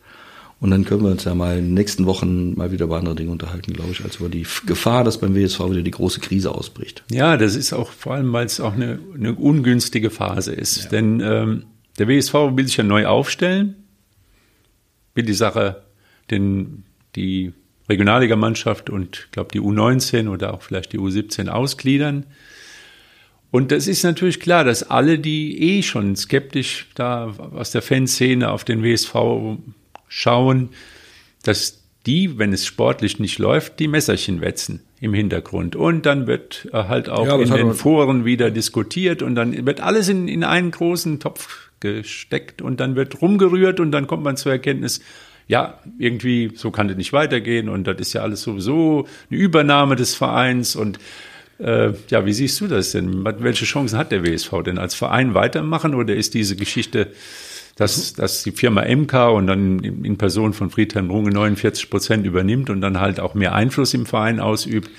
Und 0.60 0.72
dann 0.72 0.86
können 0.86 1.04
wir 1.04 1.12
uns 1.12 1.24
ja 1.24 1.36
mal 1.36 1.60
in 1.60 1.66
den 1.66 1.74
nächsten 1.76 2.06
Wochen 2.08 2.56
mal 2.56 2.72
wieder 2.72 2.86
über 2.86 2.98
andere 2.98 3.16
Dinge 3.16 3.32
unterhalten, 3.32 3.74
glaube 3.74 3.92
ich, 3.92 4.04
als 4.04 4.16
über 4.16 4.28
die 4.28 4.46
Gefahr, 4.66 5.04
dass 5.04 5.20
beim 5.20 5.36
WSV 5.36 5.60
wieder 5.70 5.84
die 5.84 5.92
große 5.92 6.20
Krise 6.20 6.54
ausbricht. 6.54 7.04
Ja, 7.12 7.38
das 7.38 7.56
ist 7.56 7.74
auch 7.74 7.92
vor 7.92 8.16
allem, 8.16 8.34
weil 8.34 8.48
es 8.48 8.60
auch 8.60 8.74
eine, 8.74 9.00
eine 9.14 9.36
ungünstige 9.36 10.10
Phase 10.10 10.54
ist. 10.54 10.92
Denn 10.92 11.20
ähm, 11.20 11.66
der 12.00 12.08
WSV 12.08 12.34
will 12.56 12.66
sich 12.66 12.78
ja 12.78 12.84
neu 12.84 13.06
aufstellen, 13.06 13.76
will 15.14 15.26
die 15.26 15.34
Sache, 15.34 15.84
denn 16.32 16.84
die 17.16 17.54
Regionalligamannschaft 17.88 18.90
und 18.90 19.26
ich 19.26 19.32
glaube 19.32 19.52
die 19.54 19.62
U19 19.62 20.28
oder 20.28 20.54
auch 20.54 20.64
vielleicht 20.64 20.92
die 20.92 21.00
U17 21.00 21.50
ausgliedern. 21.50 22.26
Und 23.50 23.72
das 23.72 23.88
ist 23.88 24.04
natürlich 24.04 24.40
klar, 24.40 24.64
dass 24.64 24.84
alle, 24.84 25.20
die 25.20 25.62
eh 25.62 25.84
schon 25.84 26.16
skeptisch 26.16 26.88
da 26.96 27.34
aus 27.54 27.72
der 27.72 27.82
Fanszene 27.82 28.52
auf 28.52 28.66
den 28.66 28.84
WSV 28.84 29.16
schauen, 30.08 30.70
dass 31.44 31.82
die, 32.06 32.38
wenn 32.40 32.54
es 32.54 32.66
sportlich 32.66 33.20
nicht 33.20 33.38
läuft, 33.38 33.80
die 33.80 33.88
Messerchen 33.88 34.42
wetzen 34.42 34.82
im 35.00 35.14
Hintergrund. 35.14 35.76
Und 35.76 36.06
dann 36.06 36.26
wird 36.26 36.68
äh, 36.72 36.84
halt 36.86 37.10
auch 37.10 37.28
Ja, 37.28 37.38
in 37.38 37.52
den 37.52 37.74
Foren 37.74 38.26
wieder 38.26 38.50
diskutiert 38.50 39.22
und 39.22 39.36
dann 39.36 39.66
wird 39.66 39.82
alles 39.82 40.08
in, 40.08 40.28
in 40.28 40.44
einen 40.44 40.72
großen 40.72 41.20
Topf 41.20 41.70
gesteckt 41.80 42.62
und 42.62 42.80
dann 42.80 42.96
wird 42.96 43.22
rumgerührt 43.22 43.80
und 43.80 43.92
dann 43.92 44.08
kommt 44.08 44.24
man 44.24 44.38
zur 44.38 44.52
Erkenntnis, 44.54 45.02
ja, 45.48 45.80
irgendwie 45.98 46.52
so 46.56 46.72
kann 46.72 46.88
das 46.88 46.98
nicht 46.98 47.14
weitergehen 47.14 47.70
und 47.70 47.86
das 47.86 48.00
ist 48.00 48.14
ja 48.14 48.22
alles 48.22 48.42
sowieso 48.42 49.08
eine 49.30 49.40
Übernahme 49.40 49.96
des 49.96 50.16
Vereins 50.16 50.76
und 50.76 51.00
äh, 51.60 51.94
ja, 52.10 52.26
wie 52.26 52.34
siehst 52.34 52.60
du 52.62 52.68
das 52.68 52.92
denn? 52.92 53.24
Welche 53.40 53.66
Chancen 53.66 53.98
hat 53.98 54.12
der 54.12 54.26
WSV 54.26 54.64
denn 54.66 54.78
als 54.78 54.96
Verein 54.96 55.34
weitermachen 55.34 55.94
oder 55.94 56.16
ist 56.16 56.34
diese 56.34 56.56
Geschichte, 56.56 57.12
dass, 57.78 58.14
dass 58.14 58.44
die 58.44 58.52
Firma 58.52 58.84
MK 58.84 59.14
und 59.34 59.48
dann 59.48 59.80
in 59.80 60.18
Person 60.18 60.54
von 60.54 60.70
Friedhelm 60.70 61.10
Runge 61.10 61.30
49 61.30 61.90
Prozent 61.90 62.26
übernimmt 62.26 62.70
und 62.70 62.82
dann 62.82 63.00
halt 63.00 63.20
auch 63.20 63.34
mehr 63.34 63.54
Einfluss 63.54 63.94
im 63.94 64.06
Verein 64.06 64.40
ausübt? 64.40 64.90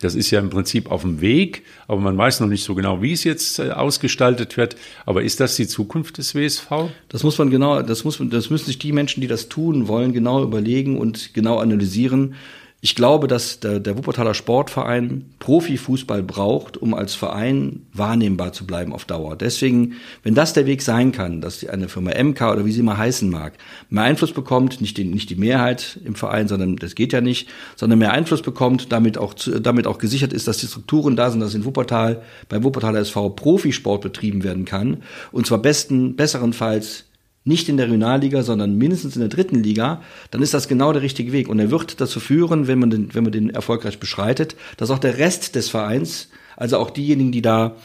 Das 0.00 0.14
ist 0.14 0.30
ja 0.30 0.40
im 0.40 0.48
Prinzip 0.48 0.90
auf 0.90 1.02
dem 1.02 1.20
Weg, 1.20 1.62
aber 1.86 2.00
man 2.00 2.16
weiß 2.16 2.40
noch 2.40 2.48
nicht 2.48 2.64
so 2.64 2.74
genau, 2.74 3.02
wie 3.02 3.12
es 3.12 3.24
jetzt 3.24 3.58
äh, 3.58 3.70
ausgestaltet 3.70 4.56
wird. 4.56 4.76
Aber 5.04 5.22
ist 5.22 5.40
das 5.40 5.56
die 5.56 5.66
Zukunft 5.66 6.18
des 6.18 6.34
WSV? 6.34 6.90
Das 7.08 7.22
muss 7.22 7.36
man 7.38 7.50
genau, 7.50 7.82
das 7.82 8.04
muss 8.04 8.18
man, 8.18 8.30
das 8.30 8.48
müssen 8.48 8.66
sich 8.66 8.78
die 8.78 8.92
Menschen, 8.92 9.20
die 9.20 9.26
das 9.26 9.48
tun 9.48 9.88
wollen, 9.88 10.12
genau 10.12 10.42
überlegen 10.42 10.98
und 10.98 11.34
genau 11.34 11.58
analysieren. 11.58 12.34
Ich 12.82 12.94
glaube, 12.94 13.28
dass 13.28 13.60
der, 13.60 13.78
der 13.78 13.98
Wuppertaler 13.98 14.32
Sportverein 14.32 15.26
Profifußball 15.38 16.22
braucht, 16.22 16.78
um 16.78 16.94
als 16.94 17.14
Verein 17.14 17.82
wahrnehmbar 17.92 18.54
zu 18.54 18.66
bleiben 18.66 18.94
auf 18.94 19.04
Dauer. 19.04 19.36
Deswegen, 19.36 19.96
wenn 20.22 20.34
das 20.34 20.54
der 20.54 20.64
Weg 20.64 20.80
sein 20.80 21.12
kann, 21.12 21.42
dass 21.42 21.66
eine 21.66 21.90
Firma 21.90 22.12
MK 22.12 22.40
oder 22.52 22.64
wie 22.64 22.72
sie 22.72 22.82
mal 22.82 22.96
heißen 22.96 23.28
mag, 23.28 23.58
mehr 23.90 24.04
Einfluss 24.04 24.32
bekommt, 24.32 24.80
nicht 24.80 24.96
die, 24.96 25.04
nicht 25.04 25.28
die 25.28 25.36
Mehrheit 25.36 26.00
im 26.06 26.14
Verein, 26.14 26.48
sondern 26.48 26.76
das 26.76 26.94
geht 26.94 27.12
ja 27.12 27.20
nicht, 27.20 27.50
sondern 27.76 27.98
mehr 27.98 28.12
Einfluss 28.12 28.40
bekommt, 28.40 28.90
damit 28.92 29.18
auch, 29.18 29.34
damit 29.34 29.86
auch 29.86 29.98
gesichert 29.98 30.32
ist, 30.32 30.48
dass 30.48 30.56
die 30.56 30.66
Strukturen 30.66 31.16
da 31.16 31.30
sind, 31.30 31.40
dass 31.40 31.54
in 31.54 31.66
Wuppertal, 31.66 32.22
beim 32.48 32.64
Wuppertaler 32.64 33.00
SV 33.00 33.28
Profisport 33.30 34.00
betrieben 34.00 34.42
werden 34.42 34.64
kann. 34.64 35.02
Und 35.32 35.46
zwar 35.46 35.58
besten, 35.58 36.16
besserenfalls 36.16 37.04
nicht 37.50 37.68
in 37.68 37.76
der 37.76 37.86
Regionalliga, 37.86 38.42
sondern 38.42 38.78
mindestens 38.78 39.16
in 39.16 39.20
der 39.20 39.28
dritten 39.28 39.62
Liga, 39.62 40.00
dann 40.30 40.40
ist 40.40 40.54
das 40.54 40.68
genau 40.68 40.92
der 40.94 41.02
richtige 41.02 41.32
Weg. 41.32 41.48
Und 41.48 41.58
er 41.58 41.70
wird 41.70 42.00
dazu 42.00 42.20
führen, 42.20 42.66
wenn 42.66 42.78
man 42.78 42.90
den, 42.90 43.14
wenn 43.14 43.24
man 43.24 43.32
den 43.32 43.50
erfolgreich 43.50 43.98
beschreitet, 43.98 44.56
dass 44.78 44.90
auch 44.90 44.98
der 44.98 45.18
Rest 45.18 45.56
des 45.56 45.68
Vereins, 45.68 46.28
also 46.56 46.78
auch 46.78 46.90
diejenigen, 46.90 47.32
die 47.32 47.42
da, 47.42 47.76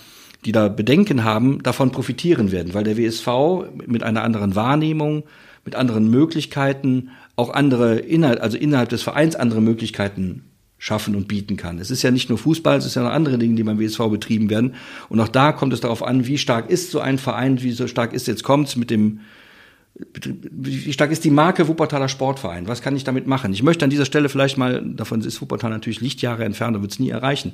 die 0.45 0.53
da 0.53 0.69
Bedenken 0.69 1.25
haben, 1.25 1.61
davon 1.63 1.91
profitieren 1.91 2.53
werden, 2.53 2.73
weil 2.73 2.85
der 2.85 2.97
WSV 2.97 3.27
mit 3.85 4.03
einer 4.03 4.23
anderen 4.23 4.55
Wahrnehmung, 4.55 5.23
mit 5.65 5.75
anderen 5.75 6.09
Möglichkeiten, 6.09 7.09
auch 7.35 7.49
andere 7.49 7.97
Inhalt, 7.97 8.39
also 8.39 8.57
innerhalb 8.57 8.89
des 8.89 9.01
Vereins 9.01 9.35
andere 9.35 9.61
Möglichkeiten 9.61 10.43
schaffen 10.77 11.15
und 11.15 11.27
bieten 11.27 11.57
kann. 11.57 11.79
Es 11.79 11.89
ist 11.89 12.03
ja 12.03 12.11
nicht 12.11 12.29
nur 12.29 12.37
Fußball, 12.37 12.77
es 12.77 12.85
ist 12.85 12.95
ja 12.95 13.03
noch 13.03 13.09
andere 13.09 13.37
Dinge, 13.39 13.55
die 13.55 13.63
beim 13.63 13.79
WSV 13.79 13.97
betrieben 14.09 14.49
werden. 14.51 14.75
Und 15.09 15.19
auch 15.19 15.27
da 15.27 15.51
kommt 15.51 15.73
es 15.73 15.81
darauf 15.81 16.03
an, 16.03 16.27
wie 16.27 16.37
stark 16.37 16.69
ist 16.69 16.91
so 16.91 16.99
ein 16.99 17.17
Verein, 17.17 17.63
wie 17.63 17.71
so 17.71 17.87
stark 17.87 18.13
ist 18.13 18.27
jetzt 18.27 18.43
kommt 18.43 18.75
mit 18.77 18.91
dem 18.91 19.21
wie 19.97 20.91
stark 20.91 21.11
ist 21.11 21.23
die 21.23 21.31
Marke 21.31 21.67
Wuppertaler 21.67 22.09
Sportverein? 22.09 22.67
Was 22.67 22.81
kann 22.81 22.95
ich 22.95 23.05
damit 23.05 23.27
machen? 23.27 23.53
Ich 23.53 23.63
möchte 23.63 23.85
an 23.85 23.89
dieser 23.89 24.05
Stelle 24.05 24.27
vielleicht 24.27 24.57
mal, 24.57 24.83
davon 24.83 25.21
ist 25.21 25.41
Wuppertal 25.41 25.69
natürlich 25.69 26.01
Lichtjahre 26.01 26.43
entfernt 26.43 26.75
und 26.75 26.81
wird 26.81 26.91
es 26.91 26.99
nie 26.99 27.09
erreichen. 27.09 27.53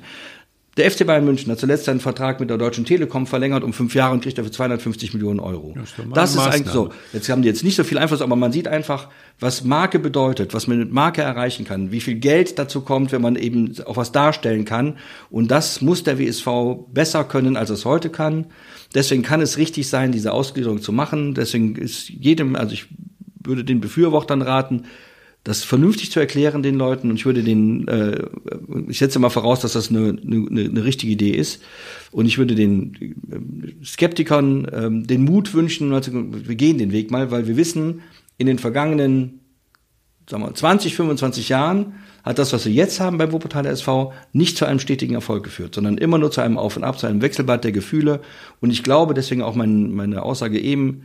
Der 0.78 0.90
FC 0.90 1.06
Bayern 1.06 1.26
München 1.26 1.52
hat 1.52 1.58
zuletzt 1.58 1.84
seinen 1.84 2.00
Vertrag 2.00 2.40
mit 2.40 2.48
der 2.48 2.56
Deutschen 2.56 2.86
Telekom 2.86 3.26
verlängert 3.26 3.62
um 3.62 3.74
fünf 3.74 3.94
Jahre 3.94 4.14
und 4.14 4.22
kriegt 4.22 4.38
dafür 4.38 4.52
250 4.52 5.12
Millionen 5.12 5.38
Euro. 5.38 5.74
Das 5.76 5.90
ist, 5.90 5.98
das 6.14 6.34
ist 6.34 6.40
eigentlich 6.40 6.72
so. 6.72 6.88
Jetzt 7.12 7.28
haben 7.28 7.42
die 7.42 7.48
jetzt 7.48 7.62
nicht 7.62 7.76
so 7.76 7.84
viel 7.84 7.98
Einfluss, 7.98 8.22
aber 8.22 8.36
man 8.36 8.52
sieht 8.52 8.66
einfach, 8.68 9.10
was 9.38 9.64
Marke 9.64 9.98
bedeutet, 9.98 10.54
was 10.54 10.68
man 10.68 10.78
mit 10.78 10.90
Marke 10.90 11.20
erreichen 11.20 11.66
kann, 11.66 11.92
wie 11.92 12.00
viel 12.00 12.14
Geld 12.14 12.58
dazu 12.58 12.80
kommt, 12.80 13.12
wenn 13.12 13.20
man 13.20 13.36
eben 13.36 13.74
auch 13.84 13.98
was 13.98 14.12
darstellen 14.12 14.64
kann. 14.64 14.96
Und 15.28 15.50
das 15.50 15.82
muss 15.82 16.04
der 16.04 16.18
WSV 16.18 16.46
besser 16.90 17.24
können, 17.24 17.58
als 17.58 17.68
es 17.68 17.84
heute 17.84 18.08
kann. 18.08 18.46
Deswegen 18.94 19.22
kann 19.22 19.42
es 19.42 19.58
richtig 19.58 19.90
sein, 19.90 20.10
diese 20.10 20.32
Ausgliederung 20.32 20.80
zu 20.80 20.92
machen. 20.92 21.34
Deswegen 21.34 21.76
ist 21.76 22.08
jedem, 22.08 22.56
also 22.56 22.72
ich 22.72 22.86
würde 23.44 23.62
den 23.62 23.82
Befürwortern 23.82 24.40
raten, 24.40 24.84
das 25.44 25.64
vernünftig 25.64 26.12
zu 26.12 26.20
erklären 26.20 26.62
den 26.62 26.76
Leuten 26.76 27.10
und 27.10 27.16
ich 27.16 27.26
würde 27.26 27.42
den, 27.42 27.88
äh, 27.88 28.24
ich 28.88 28.98
setze 28.98 29.18
mal 29.18 29.30
voraus, 29.30 29.60
dass 29.60 29.72
das 29.72 29.90
eine, 29.90 30.16
eine, 30.24 30.60
eine 30.60 30.84
richtige 30.84 31.12
Idee 31.12 31.32
ist 31.32 31.62
und 32.12 32.26
ich 32.26 32.38
würde 32.38 32.54
den 32.54 32.94
äh, 33.30 33.84
Skeptikern 33.84 34.64
äh, 34.66 35.06
den 35.06 35.24
Mut 35.24 35.52
wünschen, 35.52 35.90
wir 35.90 36.54
gehen 36.54 36.78
den 36.78 36.92
Weg 36.92 37.10
mal, 37.10 37.30
weil 37.30 37.48
wir 37.48 37.56
wissen, 37.56 38.02
in 38.38 38.46
den 38.46 38.58
vergangenen 38.58 39.40
sagen 40.28 40.44
wir, 40.44 40.54
20, 40.54 40.94
25 40.94 41.48
Jahren 41.48 41.94
hat 42.22 42.38
das, 42.38 42.52
was 42.52 42.64
wir 42.64 42.72
jetzt 42.72 43.00
haben 43.00 43.18
beim 43.18 43.32
Wuppertaler 43.32 43.70
SV, 43.70 44.12
nicht 44.32 44.56
zu 44.56 44.64
einem 44.64 44.78
stetigen 44.78 45.14
Erfolg 45.14 45.42
geführt, 45.42 45.74
sondern 45.74 45.98
immer 45.98 46.18
nur 46.18 46.30
zu 46.30 46.40
einem 46.40 46.56
Auf 46.56 46.76
und 46.76 46.84
Ab, 46.84 46.98
zu 46.98 47.06
einem 47.06 47.20
Wechselbad 47.20 47.64
der 47.64 47.72
Gefühle. 47.72 48.20
Und 48.60 48.70
ich 48.70 48.82
glaube, 48.82 49.14
deswegen 49.14 49.42
auch 49.42 49.56
mein, 49.56 49.92
meine 49.92 50.22
Aussage 50.22 50.60
eben, 50.60 51.02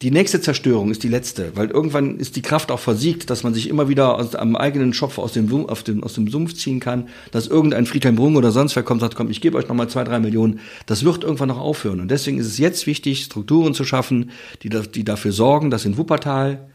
die 0.00 0.12
nächste 0.12 0.40
Zerstörung 0.40 0.92
ist 0.92 1.02
die 1.02 1.08
letzte, 1.08 1.56
weil 1.56 1.70
irgendwann 1.70 2.18
ist 2.18 2.36
die 2.36 2.42
Kraft 2.42 2.70
auch 2.70 2.78
versiegt, 2.78 3.30
dass 3.30 3.42
man 3.42 3.52
sich 3.52 3.68
immer 3.68 3.88
wieder 3.88 4.14
aus, 4.14 4.36
am 4.36 4.54
eigenen 4.54 4.92
Schopf 4.92 5.18
aus 5.18 5.32
dem, 5.32 5.52
auf 5.66 5.82
dem, 5.82 6.04
aus 6.04 6.14
dem 6.14 6.28
Sumpf 6.28 6.54
ziehen 6.54 6.78
kann, 6.78 7.08
dass 7.32 7.48
irgendein 7.48 7.84
Friedhelm 7.84 8.14
Brung 8.14 8.36
oder 8.36 8.52
sonst 8.52 8.76
wer 8.76 8.84
kommt 8.84 9.02
und 9.02 9.08
sagt, 9.08 9.16
komm, 9.16 9.28
ich 9.28 9.40
gebe 9.40 9.58
euch 9.58 9.66
nochmal 9.66 9.88
zwei, 9.88 10.04
drei 10.04 10.20
Millionen. 10.20 10.60
Das 10.86 11.04
wird 11.04 11.24
irgendwann 11.24 11.48
noch 11.48 11.58
aufhören. 11.58 12.00
Und 12.00 12.12
deswegen 12.12 12.38
ist 12.38 12.46
es 12.46 12.58
jetzt 12.58 12.86
wichtig, 12.86 13.24
Strukturen 13.24 13.74
zu 13.74 13.84
schaffen, 13.84 14.30
die, 14.62 14.68
die 14.68 15.02
dafür 15.02 15.32
sorgen, 15.32 15.70
dass 15.70 15.84
in 15.84 15.96
Wuppertal, 15.96 16.68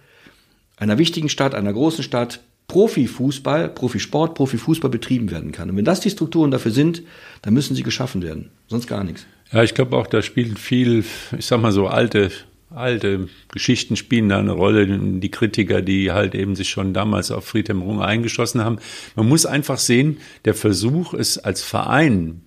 einer 0.76 0.98
wichtigen 0.98 1.30
Stadt, 1.30 1.56
einer 1.56 1.72
großen 1.72 2.04
Stadt, 2.04 2.42
Profifußball, 2.68 3.70
Profisport, 3.70 4.36
Profifußball 4.36 4.90
betrieben 4.90 5.32
werden 5.32 5.54
kann. 5.54 5.70
Und 5.70 5.78
wenn 5.78 5.86
das 5.86 6.02
die 6.02 6.10
Strukturen 6.10 6.52
dafür 6.52 6.72
sind, 6.72 7.04
dann 7.42 7.54
müssen 7.54 7.74
sie 7.76 7.84
geschaffen 7.84 8.22
werden. 8.22 8.50
Sonst 8.68 8.88
gar 8.88 9.06
nichts. 9.06 9.26
Ja, 9.54 9.64
ich 9.64 9.76
glaube 9.76 9.96
auch, 9.96 10.08
da 10.08 10.22
spielt 10.22 10.60
viel, 10.60 11.06
ich 11.38 11.46
sag 11.46 11.62
mal 11.62 11.72
so, 11.72 11.88
alte 11.88 12.32
alte 12.74 13.28
Geschichten 13.52 13.96
spielen 13.96 14.30
da 14.30 14.40
eine 14.40 14.52
Rolle, 14.52 14.88
die 14.88 15.32
Kritiker, 15.32 15.82
die 15.82 16.12
halt 16.12 16.36
eben 16.36 16.56
sich 16.56 16.70
schon 16.70 16.94
damals 16.94 17.32
auf 17.32 17.46
Friedhelm 17.46 17.82
Runge 17.82 18.06
eingeschossen 18.06 18.64
haben. 18.64 18.80
Man 19.16 19.28
muss 19.28 19.46
einfach 19.46 19.78
sehen, 19.78 20.18
der 20.46 20.54
Versuch, 20.54 21.14
es 21.14 21.38
als 21.38 21.62
Verein 21.62 22.42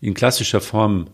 in 0.00 0.14
klassischer 0.14 0.60
Form 0.60 1.08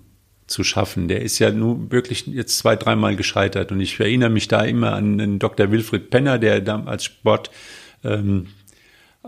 zu 0.46 0.62
schaffen, 0.62 1.08
der 1.08 1.22
ist 1.22 1.40
ja 1.40 1.50
nur 1.50 1.90
wirklich 1.90 2.26
jetzt 2.26 2.58
zwei, 2.58 2.76
dreimal 2.76 3.16
gescheitert. 3.16 3.72
Und 3.72 3.80
ich 3.80 3.98
erinnere 3.98 4.30
mich 4.30 4.46
da 4.46 4.62
immer 4.62 4.92
an 4.92 5.18
den 5.18 5.38
Dr. 5.38 5.72
Wilfried 5.72 6.10
Penner, 6.10 6.38
der 6.38 6.60
da 6.60 6.84
als 6.84 7.04
Sport 7.04 7.50
ähm, 8.04 8.48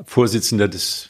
Vorsitzender 0.04 0.68
des 0.68 1.08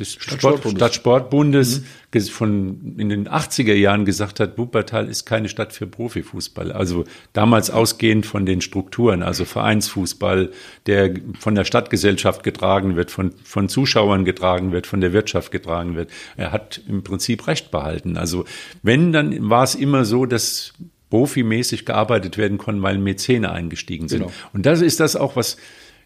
des 0.00 0.14
Stadtsportbundes, 0.14 0.78
Stadtsportbundes 0.78 1.82
mhm. 2.12 2.20
von 2.22 2.94
in 2.98 3.08
den 3.08 3.28
80er 3.28 3.74
Jahren 3.74 4.04
gesagt 4.04 4.40
hat, 4.40 4.58
Wuppertal 4.58 5.08
ist 5.08 5.26
keine 5.26 5.48
Stadt 5.48 5.72
für 5.72 5.86
Profifußball. 5.86 6.72
Also 6.72 7.04
damals 7.32 7.70
ausgehend 7.70 8.26
von 8.26 8.46
den 8.46 8.60
Strukturen, 8.60 9.22
also 9.22 9.44
Vereinsfußball, 9.44 10.50
der 10.86 11.14
von 11.38 11.54
der 11.54 11.64
Stadtgesellschaft 11.64 12.42
getragen 12.42 12.96
wird, 12.96 13.10
von, 13.10 13.32
von 13.44 13.68
Zuschauern 13.68 14.24
getragen 14.24 14.72
wird, 14.72 14.86
von 14.86 15.00
der 15.00 15.12
Wirtschaft 15.12 15.52
getragen 15.52 15.94
wird. 15.94 16.10
Er 16.36 16.52
hat 16.52 16.80
im 16.88 17.04
Prinzip 17.04 17.46
Recht 17.46 17.70
behalten. 17.70 18.16
Also 18.16 18.44
wenn, 18.82 19.12
dann 19.12 19.48
war 19.50 19.64
es 19.64 19.74
immer 19.74 20.04
so, 20.04 20.26
dass 20.26 20.72
profimäßig 21.10 21.84
gearbeitet 21.84 22.38
werden 22.38 22.56
konnte, 22.56 22.82
weil 22.82 22.96
Mäzene 22.98 23.52
eingestiegen 23.52 24.08
sind. 24.08 24.20
Genau. 24.20 24.32
Und 24.52 24.64
das 24.64 24.80
ist 24.80 25.00
das 25.00 25.16
auch, 25.16 25.36
was 25.36 25.56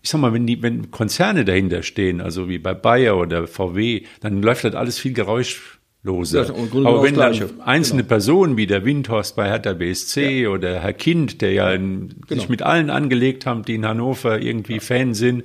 ich 0.05 0.11
sag 0.11 0.21
mal, 0.21 0.35
wenn 0.35 0.47
die, 0.47 0.63
wenn 0.63 0.91
Konzerne 0.91 1.47
dahinter 1.47 1.83
stehen, 1.83 2.21
also 2.21 2.47
wie 2.47 2.59
bei 2.59 2.75
Bayer 2.75 3.17
oder 3.17 3.47
VW, 3.47 4.03
dann 4.21 4.43
läuft 4.43 4.65
das 4.65 4.75
alles 4.75 4.99
viel 4.99 5.15
geräuschloser. 5.15 6.45
Ja, 6.45 6.85
Aber 6.85 7.03
wenn 7.03 7.15
dann 7.15 7.33
einzelne 7.61 8.03
genau. 8.03 8.09
Personen 8.11 8.57
wie 8.59 8.67
der 8.67 8.85
Windhorst 8.85 9.35
bei 9.35 9.49
Hertha 9.49 9.73
BSC 9.73 10.43
ja. 10.43 10.51
oder 10.51 10.81
Herr 10.81 10.93
Kind, 10.93 11.40
der 11.40 11.53
ja 11.53 11.73
in, 11.73 12.17
genau. 12.29 12.38
sich 12.38 12.51
mit 12.51 12.61
allen 12.61 12.90
angelegt 12.90 13.47
haben, 13.47 13.62
die 13.64 13.77
in 13.77 13.87
Hannover 13.87 14.43
irgendwie 14.43 14.75
ja. 14.75 14.81
Fan 14.81 15.14
sind, 15.14 15.45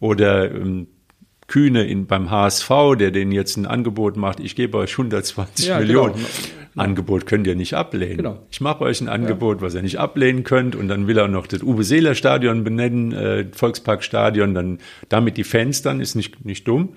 oder 0.00 0.50
ähm, 0.50 0.88
Kühne 1.50 1.84
in, 1.84 2.06
beim 2.06 2.30
HSV, 2.30 2.70
der 2.96 3.10
denen 3.10 3.32
jetzt 3.32 3.56
ein 3.56 3.66
Angebot 3.66 4.16
macht, 4.16 4.38
ich 4.38 4.54
gebe 4.54 4.78
euch 4.78 4.92
120 4.92 5.66
ja, 5.66 5.80
Millionen. 5.80 6.14
Genau. 6.14 6.84
Angebot 6.84 7.26
könnt 7.26 7.48
ihr 7.48 7.56
nicht 7.56 7.74
ablehnen. 7.74 8.18
Genau. 8.18 8.38
Ich 8.52 8.60
mache 8.60 8.84
euch 8.84 9.00
ein 9.00 9.08
Angebot, 9.08 9.56
ja. 9.56 9.62
was 9.62 9.74
ihr 9.74 9.82
nicht 9.82 9.98
ablehnen 9.98 10.44
könnt 10.44 10.76
und 10.76 10.86
dann 10.86 11.08
will 11.08 11.18
er 11.18 11.26
noch 11.26 11.48
das 11.48 11.64
Uwe 11.64 11.82
Seeler 11.82 12.14
Stadion 12.14 12.62
benennen, 12.62 13.10
äh, 13.10 13.46
Volksparkstadion, 13.50 14.54
dann 14.54 14.78
damit 15.08 15.36
die 15.36 15.42
Fans 15.42 15.82
dann 15.82 16.00
ist 16.00 16.14
nicht 16.14 16.44
nicht 16.44 16.68
dumm. 16.68 16.90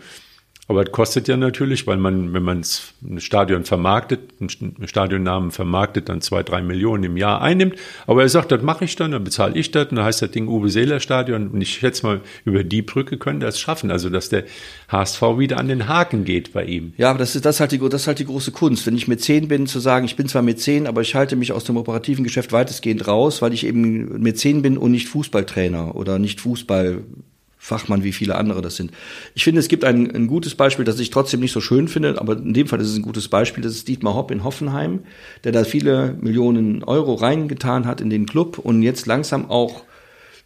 Aber 0.70 0.84
es 0.84 0.92
kostet 0.94 1.28
ja 1.28 1.36
natürlich, 1.36 1.88
weil 1.88 1.98
man, 1.98 2.34
wenn 2.34 2.44
man 2.44 2.64
ein 3.04 3.20
Stadion 3.20 3.66
vermarktet, 3.66 4.22
einen 4.40 4.88
Stadionnamen 4.88 5.52
vermarktet, 5.52 6.08
dann 6.08 6.22
zwei, 6.22 6.42
drei 6.42 6.62
Millionen 6.62 7.04
im 7.04 7.18
Jahr 7.18 7.42
einnimmt. 7.42 7.76
Aber 8.08 8.22
er 8.22 8.30
sagt, 8.30 8.50
das 8.54 8.62
mache 8.62 8.86
ich 8.86 8.96
dann, 8.96 9.12
dann 9.12 9.26
bezahle 9.26 9.56
ich 9.56 9.72
das, 9.72 9.88
und 9.90 9.98
dann 9.98 10.06
heißt 10.06 10.22
das 10.22 10.32
Ding 10.32 10.48
Uwe 10.48 10.70
Seeler 10.70 11.02
Stadion. 11.02 11.50
Und 11.50 11.60
ich 11.60 11.74
schätze 11.74 12.06
mal, 12.06 12.22
über 12.46 12.64
die 12.64 12.82
Brücke 12.82 13.18
können 13.18 13.42
das 13.42 13.60
schaffen. 13.60 13.92
Also, 13.92 14.10
dass 14.10 14.30
der 14.30 14.46
HSV 14.88 15.22
wieder 15.38 15.58
an 15.58 15.68
den 15.68 15.90
Haken 15.90 16.24
geht 16.24 16.54
bei 16.54 16.64
ihm. 16.64 16.94
Ja, 16.96 17.10
aber 17.10 17.20
das 17.20 17.36
ist, 17.36 17.44
das 17.44 17.58
ist 17.58 17.60
halt 17.60 17.74
die, 17.74 17.80
das 17.80 18.04
ist 18.04 18.08
halt 18.08 18.20
die 18.20 18.26
große 18.26 18.54
Kunst. 18.54 18.88
Wenn 18.88 18.96
ich 18.96 19.10
Mäzen 19.10 19.50
bin, 19.50 19.68
zu 19.68 19.82
sagen, 19.82 20.06
ich 20.06 20.16
bin 20.16 20.30
zwar 20.30 20.44
Mäzen, 20.44 20.88
aber 20.88 21.02
ich 21.02 21.14
halte 21.14 21.36
mich 21.36 21.52
aus 21.52 21.66
dem 21.66 21.76
operativen 21.76 22.24
Geschäft 22.24 22.54
weitestgehend 22.54 23.06
raus, 23.06 23.42
weil 23.42 23.52
ich 23.52 23.66
eben 23.66 24.22
Mäzen 24.22 24.62
bin 24.62 24.78
und 24.78 24.92
nicht 24.92 25.10
Fußballtrainer 25.10 25.94
oder 25.96 26.20
nicht 26.20 26.40
Fußball 26.40 27.04
Fachmann, 27.64 28.04
wie 28.04 28.12
viele 28.12 28.36
andere 28.36 28.62
das 28.62 28.76
sind. 28.76 28.92
Ich 29.36 29.46
finde, 29.46 29.62
es 29.62 29.70
gibt 29.70 29.86
ein, 29.86 30.14
ein 30.14 30.28
gutes 30.28 30.54
Beispiel, 30.54 30.84
das 30.84 31.00
ich 31.00 31.12
trotzdem 31.12 31.40
nicht 31.40 31.54
so 31.54 31.62
schön 31.62 31.88
finde, 31.88 32.20
aber 32.20 32.34
in 32.34 32.54
dem 32.54 32.68
Fall 32.68 32.82
ist 32.82 32.90
es 32.90 32.98
ein 32.98 33.04
gutes 33.04 33.30
Beispiel. 33.30 33.64
Das 33.64 33.74
ist 33.74 33.88
Dietmar 33.88 34.16
Hopp 34.16 34.32
in 34.32 34.44
Hoffenheim, 34.44 35.00
der 35.46 35.54
da 35.54 35.64
viele 35.64 36.18
Millionen 36.20 36.84
Euro 36.84 37.14
reingetan 37.14 37.86
hat 37.86 38.02
in 38.02 38.10
den 38.10 38.26
Club 38.26 38.58
und 38.58 38.82
jetzt 38.84 39.06
langsam 39.06 39.50
auch 39.50 39.86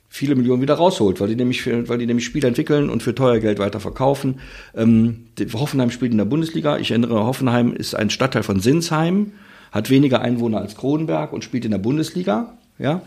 viele 0.08 0.36
Millionen 0.36 0.62
wieder 0.62 0.76
rausholt, 0.76 1.20
weil 1.20 1.30
die 1.30 1.36
nämlich, 1.36 1.66
weil 1.66 1.98
die 1.98 2.06
nämlich 2.06 2.26
Spiele 2.26 2.50
entwickeln 2.50 2.88
und 2.88 3.02
für 3.02 3.16
teuer 3.16 3.40
Geld 3.40 3.58
weiter 3.58 3.80
verkaufen. 3.80 4.40
Ähm, 4.76 5.26
Hoffenheim 5.54 5.90
spielt 5.90 6.12
in 6.12 6.20
der 6.20 6.26
Bundesliga. 6.26 6.78
Ich 6.78 6.92
erinnere, 6.92 7.26
Hoffenheim 7.26 7.74
ist 7.74 7.96
ein 7.96 8.12
Stadtteil 8.12 8.44
von 8.44 8.60
Sinsheim, 8.60 9.32
hat 9.72 9.90
weniger 9.90 10.22
Einwohner 10.22 10.60
als 10.60 10.76
Kronenberg 10.76 11.34
und 11.34 11.44
spielt 11.44 11.66
in 11.66 11.72
der 11.72 11.80
Bundesliga. 11.80 12.54
Ja, 12.78 13.02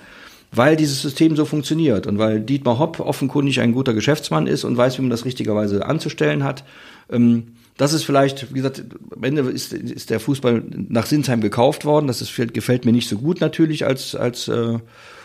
weil 0.53 0.77
dieses 0.77 1.01
System 1.01 1.37
so 1.37 1.45
funktioniert 1.45 2.07
und 2.07 2.19
weil 2.19 2.41
Dietmar 2.41 2.79
Hopp 2.79 3.01
offenkundig 3.01 3.61
ein 3.61 3.73
guter 3.73 3.95
Geschäftsmann 3.95 4.47
ist 4.47 4.65
und 4.65 4.77
weiß, 4.77 4.99
wie 4.99 5.03
man 5.03 5.11
das 5.11 5.25
richtigerweise 5.25 5.87
anzustellen 5.87 6.45
hat. 6.45 6.65
Ähm, 7.11 7.55
das 7.77 7.93
ist 7.93 8.05
vielleicht, 8.05 8.51
wie 8.51 8.59
gesagt, 8.59 8.85
am 9.15 9.25
Ende 9.25 9.43
ist, 9.43 9.73
ist 9.73 10.11
der 10.11 10.21
Fußball 10.21 10.63
nach 10.89 11.07
Sinsheim 11.07 11.41
gekauft 11.41 11.85
worden. 11.85 12.09
Das 12.09 12.21
ist, 12.21 12.35
gefällt 12.53 12.85
mir 12.85 12.93
nicht 12.93 13.09
so 13.09 13.17
gut 13.17 13.41
natürlich 13.41 13.87
als, 13.87 14.15
als 14.15 14.49
äh, 14.49 14.79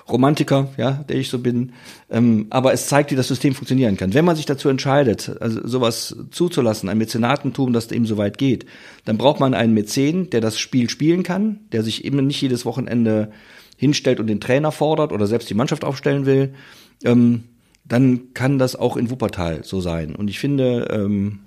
Romantiker, 0.08 0.70
ja, 0.78 1.04
der 1.10 1.18
ich 1.18 1.30
so 1.30 1.40
bin. 1.40 1.74
Ähm, 2.10 2.48
aber 2.52 2.72
es 2.72 2.88
zeigt, 2.88 3.12
wie 3.12 3.16
das 3.16 3.28
System 3.28 3.56
funktionieren 3.56 3.98
kann. 3.98 4.14
Wenn 4.14 4.24
man 4.24 4.36
sich 4.36 4.46
dazu 4.46 4.70
entscheidet, 4.70 5.36
also 5.42 5.68
sowas 5.68 6.16
zuzulassen, 6.32 6.88
ein 6.90 6.98
Mäzenatentum, 6.98 7.74
das 7.74 7.92
eben 7.92 8.06
so 8.06 8.18
weit 8.18 8.38
geht, 8.38 8.66
dann 9.04 9.18
braucht 9.18 9.40
man 9.40 9.54
einen 9.54 9.74
Mäzen, 9.74 10.30
der 10.30 10.42
das 10.42 10.60
Spiel 10.60 10.90
spielen 10.90 11.24
kann, 11.24 11.62
der 11.72 11.84
sich 11.84 12.06
eben 12.06 12.26
nicht 12.26 12.42
jedes 12.42 12.66
Wochenende 12.66 13.32
hinstellt 13.76 14.20
und 14.20 14.28
den 14.28 14.40
Trainer 14.40 14.72
fordert 14.72 15.12
oder 15.12 15.28
selbst 15.28 15.50
die 15.50 15.54
Mannschaft 15.54 15.84
aufstellen 15.84 16.26
will, 16.26 16.54
ähm, 17.04 17.44
dann 17.84 18.34
kann 18.34 18.58
das 18.58 18.76
auch 18.76 18.98
in 18.98 19.10
Wuppertal 19.10 19.64
so 19.64 19.82
sein. 19.82 20.16
Und 20.16 20.30
ich 20.30 20.40
finde, 20.40 20.88
ähm, 20.92 21.40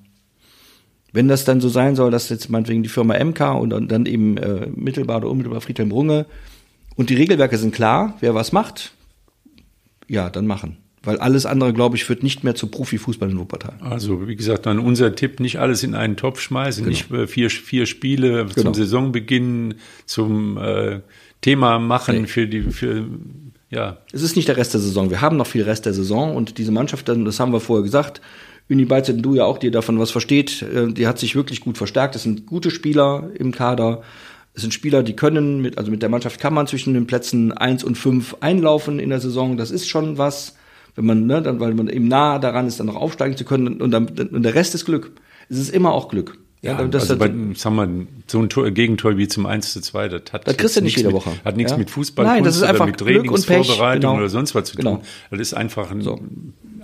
wenn 1.12 1.28
das 1.28 1.44
dann 1.44 1.60
so 1.60 1.68
sein 1.68 1.96
soll, 1.96 2.10
dass 2.10 2.28
jetzt 2.28 2.48
meinetwegen 2.48 2.82
die 2.82 2.88
Firma 2.88 3.14
MK 3.18 3.58
und 3.58 3.90
dann 3.90 4.06
eben 4.06 4.36
äh, 4.36 4.66
mittelbar 4.74 5.18
oder 5.18 5.30
unmittelbar 5.30 5.60
Friedhelm 5.60 5.90
Runge 5.90 6.26
und 6.96 7.10
die 7.10 7.14
Regelwerke 7.14 7.58
sind 7.58 7.74
klar, 7.74 8.16
wer 8.20 8.34
was 8.34 8.52
macht, 8.52 8.92
ja, 10.06 10.30
dann 10.30 10.46
machen. 10.46 10.76
Weil 11.02 11.18
alles 11.18 11.46
andere, 11.46 11.72
glaube 11.72 11.96
ich, 11.96 12.04
führt 12.04 12.22
nicht 12.22 12.44
mehr 12.44 12.54
zu 12.54 12.66
Profifußball 12.66 13.30
in 13.30 13.38
Wuppertal. 13.38 13.74
Also, 13.80 14.26
wie 14.26 14.37
gesagt, 14.37 14.66
dann 14.66 14.78
unser 14.78 15.14
Tipp, 15.14 15.40
nicht 15.40 15.58
alles 15.58 15.82
in 15.82 15.94
einen 15.94 16.16
Topf 16.16 16.40
schmeißen, 16.40 16.84
genau. 16.84 16.96
nicht 16.96 17.11
äh, 17.11 17.26
vier, 17.26 17.50
vier 17.50 17.87
Spiele 17.87 18.46
genau. 18.46 18.54
zum 18.54 18.74
Saisonbeginn, 18.74 19.74
zum 20.06 20.56
äh, 20.56 21.00
Thema 21.40 21.78
machen 21.78 22.22
nee. 22.22 22.26
für 22.26 22.48
die, 22.48 22.62
für, 22.62 23.04
ja. 23.70 23.98
Es 24.12 24.22
ist 24.22 24.37
nicht 24.37 24.48
der 24.48 24.56
Rest 24.56 24.74
der 24.74 24.80
Saison. 24.80 25.11
Wir 25.11 25.20
haben 25.20 25.37
noch 25.37 25.46
viel 25.46 25.62
Rest 25.62 25.87
der 25.87 25.94
Saison 25.94 26.34
und 26.34 26.58
diese 26.58 26.72
Mannschaft, 26.72 27.08
das 27.08 27.40
haben 27.40 27.52
wir 27.52 27.61
vorher 27.61 27.84
gesagt, 27.84 28.20
Uni 28.70 28.84
Beizet, 28.84 29.24
du 29.24 29.34
ja 29.34 29.44
auch, 29.44 29.58
die 29.58 29.70
davon 29.70 29.98
was 29.98 30.11
versteht, 30.11 30.62
äh, 30.62 30.92
die 30.92 31.06
hat 31.06 31.18
sich 31.18 31.37
wirklich 31.37 31.61
gut 31.61 31.78
verstärkt. 31.78 32.16
Es 32.16 32.22
sind 32.22 32.46
gute 32.46 32.70
Spieler 32.70 33.30
im 33.38 33.52
Kader. 33.52 34.02
Es 34.54 34.62
sind 34.62 34.74
Spieler, 34.74 35.02
die 35.02 35.14
können, 35.14 35.62
mit, 35.62 35.78
also 35.78 35.90
mit 35.90 36.02
der 36.02 36.08
Mannschaft 36.08 36.40
kann 36.40 36.52
man 36.52 36.66
zwischen 36.66 36.92
den 36.92 37.06
Plätzen 37.06 37.52
eins 37.52 37.84
und 37.84 37.96
fünf 37.96 38.37
einlaufen 38.40 38.98
in 38.98 39.11
der 39.11 39.20
Saison. 39.20 39.56
Das 39.56 39.70
ist 39.70 39.88
schon 39.88 40.18
was, 40.18 40.56
wenn 40.98 41.06
man, 41.06 41.26
ne, 41.26 41.40
dann, 41.40 41.61
weil 41.61 41.74
man 41.74 41.88
eben 41.88 42.08
nah 42.08 42.40
daran 42.40 42.66
ist, 42.66 42.80
dann 42.80 42.88
noch 42.88 42.96
aufsteigen 42.96 43.37
zu 43.37 43.44
können. 43.44 43.80
Und, 43.80 43.92
dann, 43.92 44.08
und 44.08 44.42
der 44.42 44.54
Rest 44.54 44.74
ist 44.74 44.84
Glück. 44.84 45.12
Es 45.48 45.56
ist 45.56 45.70
immer 45.70 45.92
auch 45.92 46.08
Glück. 46.08 46.38
Ja, 46.61 46.72
ja 46.72 46.88
das 46.88 47.02
also 47.02 47.16
bei, 47.16 47.32
sagen 47.54 47.76
wir, 47.76 48.06
so 48.26 48.40
ein 48.40 48.48
Tor, 48.48 48.68
Gegentor 48.72 49.16
wie 49.16 49.28
zum 49.28 49.46
1 49.46 49.72
zu 49.72 49.80
2, 49.80 50.08
das 50.08 50.22
hat 50.32 50.48
das 50.48 50.56
kriegst 50.56 50.76
du 50.76 50.80
nicht 50.80 50.96
jede 50.96 51.12
Woche. 51.12 51.30
Mit, 51.30 51.44
hat 51.44 51.56
nichts 51.56 51.70
ja? 51.70 51.78
mit 51.78 51.88
Fußball 51.88 52.26
Nein, 52.26 52.42
das 52.42 52.56
ist 52.56 52.64
einfach 52.64 52.87
mit 52.87 52.96
Trainingsvorbereitung 52.96 54.11
genau. 54.11 54.16
oder 54.16 54.28
sonst 54.28 54.56
was 54.56 54.64
zu 54.64 54.76
genau. 54.76 54.96
tun. 54.96 55.04
Das 55.30 55.38
ist 55.38 55.54
einfach 55.54 55.92
ein, 55.92 56.02
so. 56.02 56.18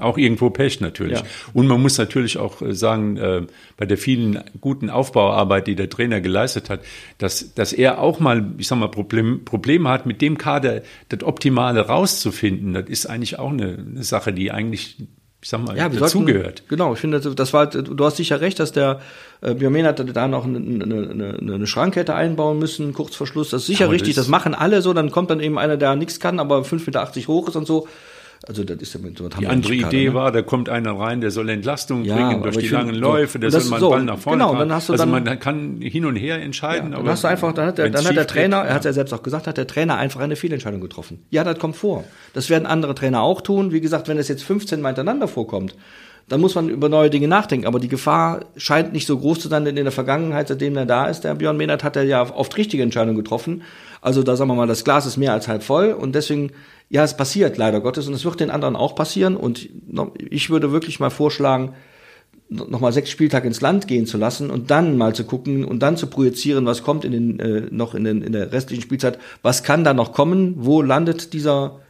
Auch 0.00 0.18
irgendwo 0.18 0.50
Pech 0.50 0.80
natürlich. 0.80 1.18
Ja. 1.18 1.24
Und 1.52 1.66
man 1.66 1.80
muss 1.82 1.98
natürlich 1.98 2.38
auch 2.38 2.62
äh, 2.62 2.74
sagen, 2.74 3.16
äh, 3.16 3.42
bei 3.76 3.86
der 3.86 3.98
vielen 3.98 4.40
guten 4.60 4.90
Aufbauarbeit, 4.90 5.66
die 5.66 5.74
der 5.74 5.88
Trainer 5.90 6.20
geleistet 6.20 6.70
hat, 6.70 6.80
dass, 7.18 7.54
dass 7.54 7.72
er 7.72 8.00
auch 8.00 8.20
mal, 8.20 8.44
ich 8.58 8.68
sag 8.68 8.78
mal, 8.78 8.88
Problem, 8.88 9.44
Probleme 9.44 9.88
hat, 9.88 10.06
mit 10.06 10.20
dem 10.22 10.38
Kader 10.38 10.82
das 11.08 11.22
Optimale 11.22 11.80
rauszufinden. 11.86 12.72
Das 12.74 12.88
ist 12.88 13.06
eigentlich 13.06 13.38
auch 13.38 13.50
eine, 13.50 13.78
eine 13.90 14.02
Sache, 14.02 14.32
die 14.32 14.50
eigentlich 14.50 14.96
ich 15.42 15.50
sag 15.50 15.62
mal, 15.62 15.76
ja, 15.76 15.90
dazugehört. 15.90 16.62
Genau, 16.68 16.94
ich 16.94 17.00
finde, 17.00 17.20
das 17.20 17.52
war, 17.52 17.66
du 17.66 18.02
hast 18.02 18.16
sicher 18.16 18.40
recht, 18.40 18.58
dass 18.58 18.72
der 18.72 19.00
äh, 19.42 19.52
Biomen 19.52 19.84
hatte 19.84 20.06
da 20.06 20.26
noch 20.26 20.46
eine, 20.46 20.56
eine, 20.56 21.10
eine, 21.38 21.54
eine 21.54 21.66
Schranke 21.66 22.00
hätte 22.00 22.14
einbauen 22.14 22.58
müssen, 22.58 22.94
kurz 22.94 23.14
vor 23.14 23.26
Schluss. 23.26 23.50
Das 23.50 23.60
ist 23.60 23.66
sicher 23.66 23.84
Aber 23.84 23.92
richtig, 23.92 24.14
das- 24.14 24.24
das 24.24 24.30
machen 24.30 24.54
alle 24.54 24.80
so, 24.80 24.94
dann 24.94 25.10
kommt 25.10 25.28
dann 25.28 25.40
eben 25.40 25.58
einer, 25.58 25.76
der 25.76 25.96
nichts 25.96 26.18
kann, 26.18 26.40
aber 26.40 26.60
5,80 26.62 26.86
Meter 26.86 27.28
hoch 27.28 27.48
ist 27.48 27.56
und 27.56 27.66
so. 27.66 27.86
Also 28.46 28.62
das 28.62 28.76
ist 28.78 28.92
ja 28.92 29.00
mit 29.00 29.16
so 29.16 29.28
Die 29.28 29.46
andere 29.46 29.72
Idee 29.74 30.12
war, 30.12 30.30
da 30.30 30.42
kommt 30.42 30.68
einer 30.68 30.92
rein, 30.98 31.20
der 31.22 31.30
soll 31.30 31.48
Entlastung 31.48 32.04
Ja, 32.04 32.14
bringen 32.16 32.42
durch 32.42 32.56
die 32.58 32.66
finde, 32.68 32.84
langen 32.84 32.94
Läufe, 32.96 33.38
der 33.38 33.50
soll 33.50 33.64
mal 33.64 33.80
so, 33.80 33.90
Ball 33.90 34.04
nach 34.04 34.18
vorne 34.18 34.44
genau, 34.44 34.54
dann 34.58 34.70
hast 34.72 34.88
du 34.88 34.92
also 34.92 35.06
dann- 35.06 35.24
man 35.24 35.38
kann 35.40 35.80
hin 35.80 36.04
und 36.04 36.16
her 36.16 36.40
entscheiden. 36.42 36.90
Dann 36.90 37.00
aber 37.00 37.10
hast 37.10 37.24
du 37.24 37.28
einfach, 37.28 37.52
dann 37.54 37.68
hat 37.68 37.78
der, 37.78 37.88
dann 37.88 38.04
hat 38.04 38.16
der 38.16 38.26
Trainer, 38.26 38.60
geht, 38.62 38.68
er 38.70 38.74
hat 38.74 38.84
ja 38.84 38.92
selbst 38.92 39.14
auch 39.14 39.22
gesagt, 39.22 39.46
hat 39.46 39.56
der 39.56 39.66
Trainer 39.66 39.96
einfach 39.96 40.20
eine 40.20 40.36
Fehlentscheidung 40.36 40.80
getroffen. 40.82 41.24
Ja, 41.30 41.42
das 41.42 41.58
kommt 41.58 41.76
vor. 41.76 42.04
Das 42.34 42.50
werden 42.50 42.66
andere 42.66 42.94
Trainer 42.94 43.22
auch 43.22 43.40
tun. 43.40 43.72
Wie 43.72 43.80
gesagt, 43.80 44.08
wenn 44.08 44.18
es 44.18 44.28
jetzt 44.28 44.44
15 44.44 44.82
Mal 44.82 44.88
hintereinander 44.90 45.26
vorkommt, 45.26 45.74
dann 46.28 46.40
muss 46.40 46.54
man 46.54 46.68
über 46.68 46.88
neue 46.88 47.10
Dinge 47.10 47.28
nachdenken. 47.28 47.66
Aber 47.66 47.80
die 47.80 47.88
Gefahr 47.88 48.40
scheint 48.56 48.92
nicht 48.92 49.06
so 49.06 49.18
groß 49.18 49.40
zu 49.40 49.48
sein, 49.48 49.64
denn 49.64 49.76
in 49.76 49.84
der 49.84 49.92
Vergangenheit, 49.92 50.48
seitdem 50.48 50.76
er 50.76 50.86
da 50.86 51.06
ist, 51.06 51.20
der 51.22 51.34
Björn 51.34 51.56
Mehnert, 51.56 51.84
hat 51.84 51.96
er 51.96 52.02
ja 52.04 52.22
oft 52.34 52.56
richtige 52.56 52.82
Entscheidungen 52.82 53.16
getroffen. 53.16 53.62
Also 54.00 54.22
da 54.22 54.36
sagen 54.36 54.50
wir 54.50 54.54
mal, 54.54 54.66
das 54.66 54.84
Glas 54.84 55.06
ist 55.06 55.16
mehr 55.16 55.32
als 55.32 55.48
halb 55.48 55.62
voll 55.62 55.92
und 55.92 56.14
deswegen, 56.14 56.50
ja, 56.90 57.02
es 57.02 57.16
passiert 57.16 57.56
leider 57.56 57.80
Gottes 57.80 58.06
und 58.06 58.14
es 58.14 58.24
wird 58.24 58.40
den 58.40 58.50
anderen 58.50 58.76
auch 58.76 58.94
passieren. 58.94 59.36
Und 59.36 59.68
ich 60.18 60.50
würde 60.50 60.72
wirklich 60.72 61.00
mal 61.00 61.10
vorschlagen, 61.10 61.74
noch 62.48 62.80
mal 62.80 62.92
sechs 62.92 63.10
Spieltage 63.10 63.46
ins 63.46 63.60
Land 63.60 63.88
gehen 63.88 64.06
zu 64.06 64.18
lassen 64.18 64.50
und 64.50 64.70
dann 64.70 64.96
mal 64.96 65.14
zu 65.14 65.24
gucken 65.24 65.64
und 65.64 65.80
dann 65.80 65.96
zu 65.96 66.06
projizieren, 66.06 66.66
was 66.66 66.82
kommt 66.82 67.04
in 67.04 67.12
den 67.12 67.40
äh, 67.40 67.62
noch 67.70 67.94
in, 67.94 68.04
den, 68.04 68.22
in 68.22 68.32
der 68.32 68.52
restlichen 68.52 68.82
Spielzeit, 68.82 69.18
was 69.42 69.62
kann 69.62 69.82
da 69.82 69.94
noch 69.94 70.12
kommen, 70.12 70.54
wo 70.58 70.82
landet 70.82 71.32
dieser 71.32 71.80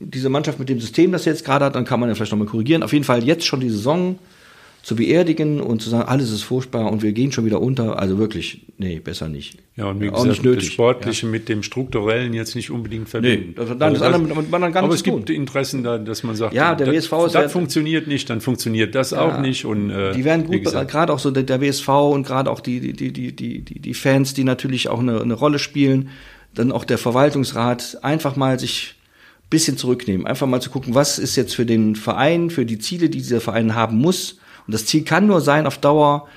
diese 0.00 0.28
Mannschaft 0.28 0.58
mit 0.58 0.68
dem 0.68 0.80
System, 0.80 1.12
das 1.12 1.24
sie 1.24 1.30
jetzt 1.30 1.44
gerade 1.44 1.66
hat, 1.66 1.76
dann 1.76 1.84
kann 1.84 2.00
man 2.00 2.08
ja 2.08 2.14
vielleicht 2.14 2.32
nochmal 2.32 2.48
korrigieren. 2.48 2.82
Auf 2.82 2.92
jeden 2.92 3.04
Fall 3.04 3.22
jetzt 3.22 3.44
schon 3.46 3.60
die 3.60 3.70
Saison 3.70 4.18
zu 4.82 4.96
beerdigen 4.96 5.60
und 5.60 5.80
zu 5.80 5.90
sagen, 5.90 6.08
alles 6.08 6.30
ist 6.32 6.42
furchtbar 6.42 6.90
und 6.90 7.02
wir 7.02 7.12
gehen 7.12 7.30
schon 7.30 7.44
wieder 7.44 7.60
unter. 7.60 8.00
Also 8.00 8.18
wirklich, 8.18 8.62
nee, 8.78 8.98
besser 8.98 9.28
nicht. 9.28 9.58
Ja, 9.76 9.86
und 9.86 10.00
wie 10.00 10.08
auch 10.08 10.14
gesagt, 10.14 10.28
nicht 10.30 10.42
nötig. 10.44 10.64
das 10.64 10.72
Sportliche 10.74 11.26
mit 11.26 11.48
dem 11.48 11.62
Strukturellen 11.62 12.34
jetzt 12.34 12.56
nicht 12.56 12.70
unbedingt 12.70 13.08
verbinden. 13.08 13.54
das 13.54 13.70
hat 13.70 13.80
dann 13.80 13.94
das 13.94 14.02
andere 14.02 14.22
mit- 14.36 14.50
mit 14.50 14.50
gar 14.50 14.82
aber 14.82 14.92
es 14.94 15.02
zu 15.02 15.04
gibt 15.12 15.30
Interessen 15.30 15.84
da, 15.84 15.98
dass 15.98 16.24
man 16.24 16.34
sagt, 16.34 16.52
Ja, 16.52 16.74
der 16.74 16.88
das, 16.88 16.96
WSV 16.96 17.12
ist 17.26 17.34
das 17.36 17.42
ja- 17.44 17.48
funktioniert 17.48 18.08
nicht, 18.08 18.28
dann 18.28 18.40
funktioniert 18.40 18.94
das 18.96 19.12
auch 19.12 19.38
nicht. 19.38 19.64
Und, 19.64 19.90
äh, 19.90 20.12
Die 20.14 20.24
werden 20.24 20.46
gut, 20.46 20.64
gerade 20.64 21.12
auch 21.12 21.20
so 21.20 21.30
der, 21.30 21.44
der 21.44 21.60
WSV 21.60 21.88
und 21.88 22.26
gerade 22.26 22.50
auch 22.50 22.58
die, 22.60 22.80
die, 22.80 22.92
die, 22.92 23.12
die, 23.12 23.32
die, 23.36 23.60
die, 23.62 23.78
die 23.78 23.94
Fans, 23.94 24.34
die 24.34 24.42
natürlich 24.44 24.88
auch 24.88 24.98
eine, 24.98 25.20
eine 25.20 25.34
Rolle 25.34 25.60
spielen, 25.60 26.08
dann 26.54 26.72
auch 26.72 26.84
der 26.84 26.98
Verwaltungsrat, 26.98 27.98
einfach 28.02 28.34
mal 28.36 28.58
sich 28.58 28.96
ein 29.44 29.48
bisschen 29.48 29.76
zurücknehmen, 29.76 30.26
einfach 30.26 30.46
mal 30.48 30.60
zu 30.60 30.70
gucken, 30.70 30.94
was 30.94 31.18
ist 31.20 31.36
jetzt 31.36 31.54
für 31.54 31.64
den 31.66 31.94
Verein, 31.94 32.50
für 32.50 32.66
die 32.66 32.78
Ziele, 32.80 33.08
die 33.10 33.18
dieser 33.18 33.40
Verein 33.40 33.74
haben 33.76 33.96
muss. 33.98 34.38
Und 34.66 34.74
das 34.74 34.86
Ziel 34.86 35.04
kann 35.04 35.26
nur 35.26 35.40
sein, 35.40 35.66
auf 35.66 35.78
Dauer 35.78 36.28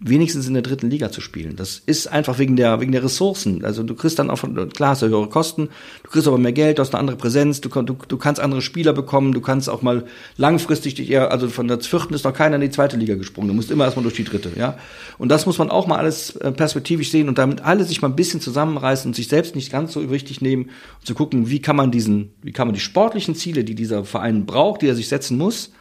wenigstens 0.00 0.48
in 0.48 0.54
der 0.54 0.62
dritten 0.62 0.90
Liga 0.90 1.10
zu 1.12 1.20
spielen. 1.20 1.54
Das 1.56 1.80
ist 1.86 2.08
einfach 2.08 2.38
wegen 2.38 2.56
der, 2.56 2.80
wegen 2.80 2.90
der 2.90 3.04
Ressourcen. 3.04 3.64
Also 3.64 3.84
du 3.84 3.94
kriegst 3.94 4.18
dann 4.18 4.28
auch, 4.28 4.42
klar, 4.74 4.90
hast 4.90 5.02
du 5.02 5.08
höhere 5.08 5.28
Kosten, 5.28 5.68
du 6.02 6.10
kriegst 6.10 6.26
aber 6.26 6.36
mehr 6.36 6.52
Geld, 6.52 6.78
du 6.78 6.82
hast 6.82 6.92
eine 6.92 7.00
andere 7.00 7.16
Präsenz, 7.16 7.60
du, 7.60 7.68
du, 7.68 7.96
du 8.08 8.16
kannst 8.18 8.40
andere 8.40 8.60
Spieler 8.60 8.92
bekommen, 8.92 9.32
du 9.32 9.40
kannst 9.40 9.70
auch 9.70 9.82
mal 9.82 10.04
langfristig 10.36 10.94
dich 10.96 11.10
eher, 11.10 11.30
also 11.30 11.48
von 11.48 11.68
der 11.68 11.80
vierten 11.80 12.12
ist 12.12 12.24
noch 12.24 12.34
keiner 12.34 12.56
in 12.56 12.62
die 12.62 12.70
zweite 12.70 12.96
Liga 12.96 13.14
gesprungen, 13.14 13.48
du 13.48 13.54
musst 13.54 13.70
immer 13.70 13.84
erstmal 13.84 14.02
durch 14.02 14.16
die 14.16 14.24
dritte, 14.24 14.50
ja. 14.56 14.76
Und 15.16 15.28
das 15.28 15.46
muss 15.46 15.58
man 15.58 15.70
auch 15.70 15.86
mal 15.86 15.96
alles 15.96 16.36
äh, 16.36 16.50
perspektivisch 16.50 17.10
sehen 17.10 17.28
und 17.28 17.38
damit 17.38 17.64
alle 17.64 17.84
sich 17.84 18.02
mal 18.02 18.08
ein 18.08 18.16
bisschen 18.16 18.40
zusammenreißen 18.40 19.08
und 19.08 19.14
sich 19.14 19.28
selbst 19.28 19.54
nicht 19.54 19.70
ganz 19.70 19.92
so 19.92 20.10
wichtig 20.10 20.40
nehmen 20.42 20.64
und 20.98 21.06
zu 21.06 21.14
gucken, 21.14 21.48
wie 21.48 21.62
kann 21.62 21.76
man 21.76 21.92
diesen, 21.92 22.34
wie 22.42 22.52
kann 22.52 22.66
man 22.66 22.74
die 22.74 22.80
sportlichen 22.80 23.36
Ziele, 23.36 23.64
die 23.64 23.76
dieser 23.76 24.04
Verein 24.04 24.44
braucht, 24.44 24.82
die 24.82 24.88
er 24.88 24.96
sich 24.96 25.08
setzen 25.08 25.38
muss, 25.38 25.72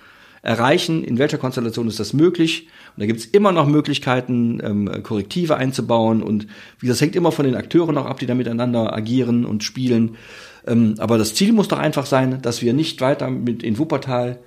erreichen, 0.44 1.04
in 1.04 1.18
welcher 1.18 1.38
Konstellation 1.38 1.88
ist 1.88 2.00
das 2.00 2.14
möglich. 2.14 2.68
Und 2.96 3.02
da 3.02 3.06
gibt's 3.08 3.26
immer 3.26 3.52
noch 3.52 3.66
Möglichkeiten, 3.66 4.60
ähm, 4.62 5.02
Korrektive 5.02 5.56
einzubauen. 5.56 6.22
Und 6.22 6.48
wie 6.80 6.88
das 6.88 7.02
hängt 7.02 7.16
immer 7.16 7.32
von 7.32 7.46
den 7.46 7.56
Akteuren 7.56 7.98
auch 7.98 8.06
ab, 8.06 8.20
die 8.20 8.26
da 8.26 8.36
miteinander 8.36 8.94
agieren 8.94 9.46
und 9.46 9.64
spielen. 9.64 10.18
Ähm, 10.68 10.96
aber 11.00 11.18
das 11.18 11.34
Ziel 11.34 11.54
muss 11.54 11.70
doch 11.70 11.80
einfach 11.80 12.06
sein, 12.06 12.42
dass 12.42 12.62
wir 12.62 12.74
nicht 12.74 13.00
weiter 13.00 13.30
mit 13.30 13.64
in 13.64 13.80
Wuppertal, 13.80 14.40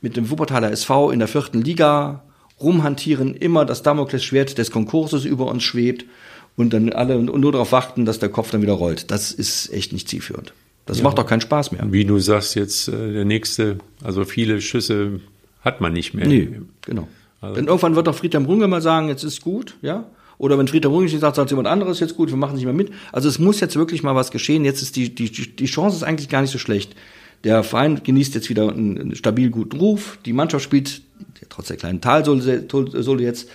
mit 0.00 0.16
dem 0.16 0.28
Wuppertaler 0.28 0.72
SV 0.72 1.12
in 1.12 1.20
der 1.20 1.28
vierten 1.28 1.62
Liga 1.62 2.24
rumhantieren, 2.60 3.34
immer 3.34 3.64
das 3.64 3.82
Damoklesschwert 3.82 4.58
des 4.58 4.72
Konkurses 4.72 5.24
über 5.24 5.46
uns 5.46 5.62
schwebt 5.62 6.04
und 6.56 6.72
dann 6.72 6.92
alle 6.92 7.16
nur 7.22 7.52
darauf 7.52 7.70
warten, 7.70 8.04
dass 8.04 8.18
der 8.18 8.28
Kopf 8.28 8.50
dann 8.50 8.62
wieder 8.62 8.74
rollt. 8.74 9.10
Das 9.12 9.30
ist 9.30 9.72
echt 9.72 9.92
nicht 9.92 10.08
zielführend. 10.08 10.52
Das 10.86 11.02
macht 11.02 11.18
doch 11.18 11.26
keinen 11.26 11.40
Spaß 11.40 11.72
mehr. 11.72 11.86
wie 11.90 12.04
du 12.04 12.18
sagst, 12.18 12.54
jetzt 12.56 12.88
äh, 12.88 13.12
der 13.12 13.24
nächste, 13.24 13.78
also 14.02 14.24
viele 14.24 14.60
Schüsse 14.60 15.20
hat 15.60 15.80
man 15.80 15.92
nicht 15.92 16.12
mehr. 16.14 16.26
Nee, 16.26 16.60
genau. 16.82 17.06
Also- 17.40 17.54
Denn 17.54 17.66
irgendwann 17.66 17.94
wird 17.96 18.06
doch 18.06 18.14
Friedhelm 18.14 18.44
Runge 18.46 18.66
mal 18.68 18.82
sagen, 18.82 19.08
jetzt 19.08 19.22
ist 19.24 19.42
gut, 19.42 19.76
ja? 19.82 20.04
Oder 20.38 20.58
wenn 20.58 20.66
Friedhelm 20.66 20.92
Runge 20.92 21.06
nicht 21.06 21.20
sagt, 21.20 21.36
sagt 21.36 21.50
jemand 21.50 21.68
anderes 21.68 22.00
jetzt 22.00 22.16
gut, 22.16 22.30
wir 22.30 22.36
machen 22.36 22.56
nicht 22.56 22.64
mehr 22.64 22.74
mit. 22.74 22.90
Also 23.12 23.28
es 23.28 23.38
muss 23.38 23.60
jetzt 23.60 23.76
wirklich 23.76 24.02
mal 24.02 24.16
was 24.16 24.32
geschehen. 24.32 24.64
Jetzt 24.64 24.82
ist 24.82 24.96
die, 24.96 25.14
die, 25.14 25.30
die 25.30 25.66
Chance 25.66 25.96
ist 25.96 26.02
eigentlich 26.02 26.28
gar 26.28 26.40
nicht 26.40 26.50
so 26.50 26.58
schlecht. 26.58 26.96
Der 27.44 27.62
Verein 27.62 28.02
genießt 28.02 28.34
jetzt 28.34 28.48
wieder 28.50 28.68
einen, 28.68 29.14
stabil 29.14 29.50
guten 29.50 29.76
Ruf. 29.78 30.18
Die 30.24 30.32
Mannschaft 30.32 30.64
spielt, 30.64 31.02
trotz 31.48 31.68
der 31.68 31.76
kleinen 31.76 32.00
Talsohle 32.00 32.66
Sohle 33.02 33.22
jetzt, 33.22 33.48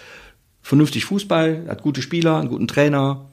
vernünftig 0.62 1.06
Fußball, 1.06 1.66
hat 1.68 1.82
gute 1.82 2.02
Spieler, 2.02 2.38
einen 2.38 2.50
guten 2.50 2.68
Trainer. 2.68 3.26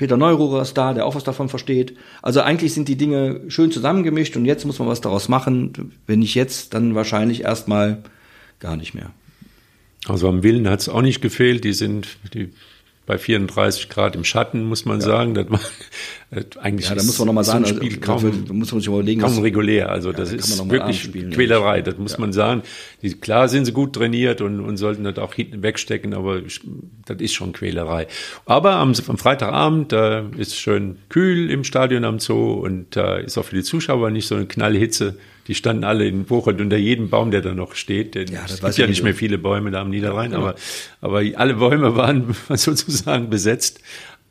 Peter 0.00 0.16
Neururer 0.16 0.62
ist 0.62 0.78
da, 0.78 0.94
der 0.94 1.04
auch 1.04 1.14
was 1.14 1.24
davon 1.24 1.50
versteht. 1.50 1.94
Also 2.22 2.40
eigentlich 2.40 2.72
sind 2.72 2.88
die 2.88 2.96
Dinge 2.96 3.42
schön 3.48 3.70
zusammengemischt 3.70 4.34
und 4.34 4.46
jetzt 4.46 4.64
muss 4.64 4.78
man 4.78 4.88
was 4.88 5.02
daraus 5.02 5.28
machen. 5.28 5.92
Wenn 6.06 6.20
nicht 6.20 6.34
jetzt, 6.34 6.72
dann 6.72 6.94
wahrscheinlich 6.94 7.42
erstmal 7.42 8.02
gar 8.60 8.78
nicht 8.78 8.94
mehr. 8.94 9.10
Also 10.08 10.26
am 10.26 10.42
Willen 10.42 10.70
hat 10.70 10.80
es 10.80 10.88
auch 10.88 11.02
nicht 11.02 11.20
gefehlt. 11.20 11.64
Die 11.64 11.74
sind 11.74 12.16
die 12.32 12.48
bei 13.06 13.18
34 13.18 13.88
Grad 13.88 14.14
im 14.14 14.22
Schatten, 14.24 14.64
muss 14.64 14.84
man 14.84 15.00
sagen. 15.00 15.34
Das 15.34 15.50
war, 15.50 15.58
äh, 16.30 16.44
eigentlich 16.60 16.88
Ja, 16.88 16.94
da 16.94 17.02
muss 17.02 17.18
man 17.18 17.26
noch 17.26 17.32
mal 17.34 17.42
so 17.42 17.52
ein 17.52 17.64
sagen, 17.64 17.76
Spiel 17.76 17.98
also, 17.98 18.00
kaum, 18.28 18.44
da 18.46 18.52
muss 18.52 18.70
man 18.70 18.80
sich 18.80 18.88
überlegen, 18.88 19.20
kaum 19.20 19.36
was- 19.36 19.42
regulär. 19.42 19.88
Also 19.90 20.12
das 20.12 20.30
da 20.30 20.36
kann 20.36 20.48
man 20.58 20.66
ist 20.66 20.70
wirklich 20.72 21.02
spielen, 21.02 21.30
Quälerei. 21.32 21.82
Das 21.82 21.96
muss 21.98 22.18
man 22.18 22.32
sagen. 22.32 22.62
Die, 23.02 23.12
klar 23.14 23.48
sind 23.48 23.64
sie 23.64 23.72
gut 23.72 23.94
trainiert 23.94 24.40
und, 24.42 24.60
und 24.60 24.76
sollten 24.76 25.02
das 25.04 25.18
auch 25.18 25.34
hinten 25.34 25.62
wegstecken, 25.62 26.14
aber 26.14 26.40
das 26.40 27.16
ist 27.20 27.32
schon 27.34 27.52
Quälerei. 27.52 28.06
Aber 28.46 28.74
am, 28.74 28.92
am 29.08 29.18
Freitagabend, 29.18 29.90
da 29.90 30.26
ist 30.36 30.56
schön 30.56 30.98
kühl 31.08 31.50
im 31.50 31.64
Stadion 31.64 32.04
am 32.04 32.20
Zoo 32.20 32.52
und 32.52 32.94
da 32.94 33.16
ist 33.16 33.36
auch 33.38 33.44
für 33.44 33.56
die 33.56 33.64
Zuschauer 33.64 34.10
nicht 34.10 34.28
so 34.28 34.36
eine 34.36 34.46
Knallhitze. 34.46 35.16
Die 35.50 35.56
standen 35.56 35.82
alle 35.82 36.06
in 36.06 36.30
Woche 36.30 36.50
unter 36.50 36.76
jedem 36.76 37.10
Baum, 37.10 37.32
der 37.32 37.40
da 37.40 37.52
noch 37.52 37.74
steht. 37.74 38.14
Denn 38.14 38.28
Ja, 38.28 38.42
das 38.42 38.52
es 38.52 38.60
gibt 38.60 38.78
ja 38.78 38.84
ich 38.84 38.90
nicht 38.90 39.02
mehr 39.02 39.16
viele 39.16 39.36
Bäume 39.36 39.72
da 39.72 39.80
am 39.80 39.90
Niederrhein, 39.90 40.32
aber, 40.32 40.54
aber 41.00 41.24
alle 41.34 41.54
Bäume 41.54 41.96
waren 41.96 42.36
sozusagen 42.50 43.30
besetzt, 43.30 43.80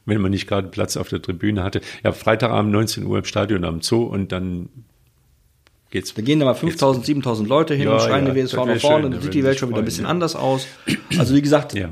wenn 0.06 0.22
man 0.22 0.32
nicht 0.32 0.48
gerade 0.48 0.70
Platz 0.70 0.96
auf 0.96 1.10
der 1.10 1.22
Tribüne 1.22 1.62
hatte. 1.62 1.82
Ja, 2.06 2.14
Freitagabend 2.14 2.72
19 2.72 3.06
Uhr 3.06 3.18
im 3.18 3.26
Stadion 3.26 3.66
am 3.66 3.82
Zoo 3.82 4.04
und 4.04 4.32
dann 4.32 4.70
geht's. 5.90 6.14
Da 6.14 6.22
gehen 6.22 6.40
da 6.40 6.46
mal 6.46 6.54
5000, 6.54 7.06
7000 7.06 7.50
Leute 7.50 7.76
hin 7.76 7.88
Ja, 7.88 7.96
und 7.96 8.02
schreien 8.02 8.26
ja, 8.26 8.34
die 8.34 8.42
WSV 8.42 8.56
nach 8.56 8.80
vorne, 8.80 9.04
dann 9.04 9.12
da 9.12 9.20
sieht 9.20 9.34
die 9.34 9.44
Welt 9.44 9.60
schon 9.60 9.68
wieder 9.68 9.80
ein 9.80 9.86
bisschen 9.86 10.06
ja. 10.06 10.12
anders 10.12 10.38
aus. 10.38 10.68
Also 11.18 11.36
wie 11.36 11.42
gesagt, 11.42 11.74
Ja, 11.74 11.90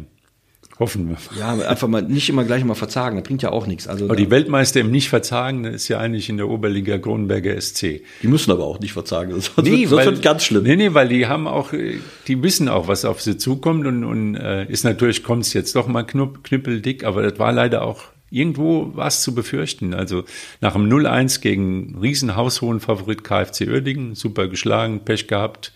hoffen 0.79 1.09
wir. 1.09 1.17
ja, 1.39 1.53
einfach 1.67 1.87
mal 1.87 2.01
nicht 2.03 2.29
immer 2.29 2.43
gleich 2.43 2.63
mal 2.63 2.75
verzagen, 2.75 3.17
das 3.17 3.25
bringt 3.25 3.41
ja 3.41 3.51
auch 3.51 3.65
nichts. 3.67 3.87
Also 3.87 4.05
Aber 4.05 4.15
die 4.15 4.29
Weltmeister 4.29 4.79
im 4.81 4.91
Nicht-Verzagen, 4.91 5.63
das 5.63 5.73
ist 5.75 5.87
ja 5.87 5.99
eigentlich 5.99 6.29
in 6.29 6.37
der 6.37 6.47
Oberliga 6.49 6.97
Kronenberger 6.97 7.59
SC. 7.59 8.01
die 8.21 8.27
müssen 8.27 8.51
aber 8.51 8.65
auch 8.65 8.79
nicht 8.79 8.93
verzagen, 8.93 9.31
sonst, 9.31 9.51
sonst 9.55 9.91
weil- 9.91 10.05
wird 10.05 10.21
ganz 10.21 10.43
schlimm. 10.43 10.63
Nee, 10.63 10.75
nee, 10.75 10.93
weil 10.93 11.09
die 11.09 11.25
haben 11.27 11.47
auch, 11.47 11.73
äh, 11.73 11.95
die 12.27 12.43
wissen 12.43 12.69
auch, 12.69 12.87
was 12.87 13.05
auf 13.05 13.21
sie 13.21 13.37
zukommt 13.37 13.85
und, 13.87 14.03
und 14.03 14.35
äh, 14.35 14.65
ist 14.71 14.83
natürlich, 14.83 15.23
kommt 15.23 15.43
es 15.43 15.53
jetzt 15.53 15.75
doch 15.75 15.87
mal 15.87 16.03
knupp, 16.03 16.43
knüppeldick, 16.43 17.03
aber 17.03 17.23
das 17.23 17.39
war 17.39 17.51
leider 17.51 17.81
auch 17.83 18.03
irgendwo 18.29 18.91
was 18.93 19.23
zu 19.23 19.33
befürchten. 19.33 19.93
Also 19.93 20.25
nach 20.61 20.73
dem 20.73 20.89
0-1 20.89 21.39
gegen 21.41 21.97
riesenhaushohen 22.01 22.81
Favorit 22.81 23.23
KfC 23.23 23.67
Uerdingen, 23.69 24.15
super 24.15 24.47
geschlagen, 24.47 24.99
Pech 25.05 25.27
gehabt 25.27 25.71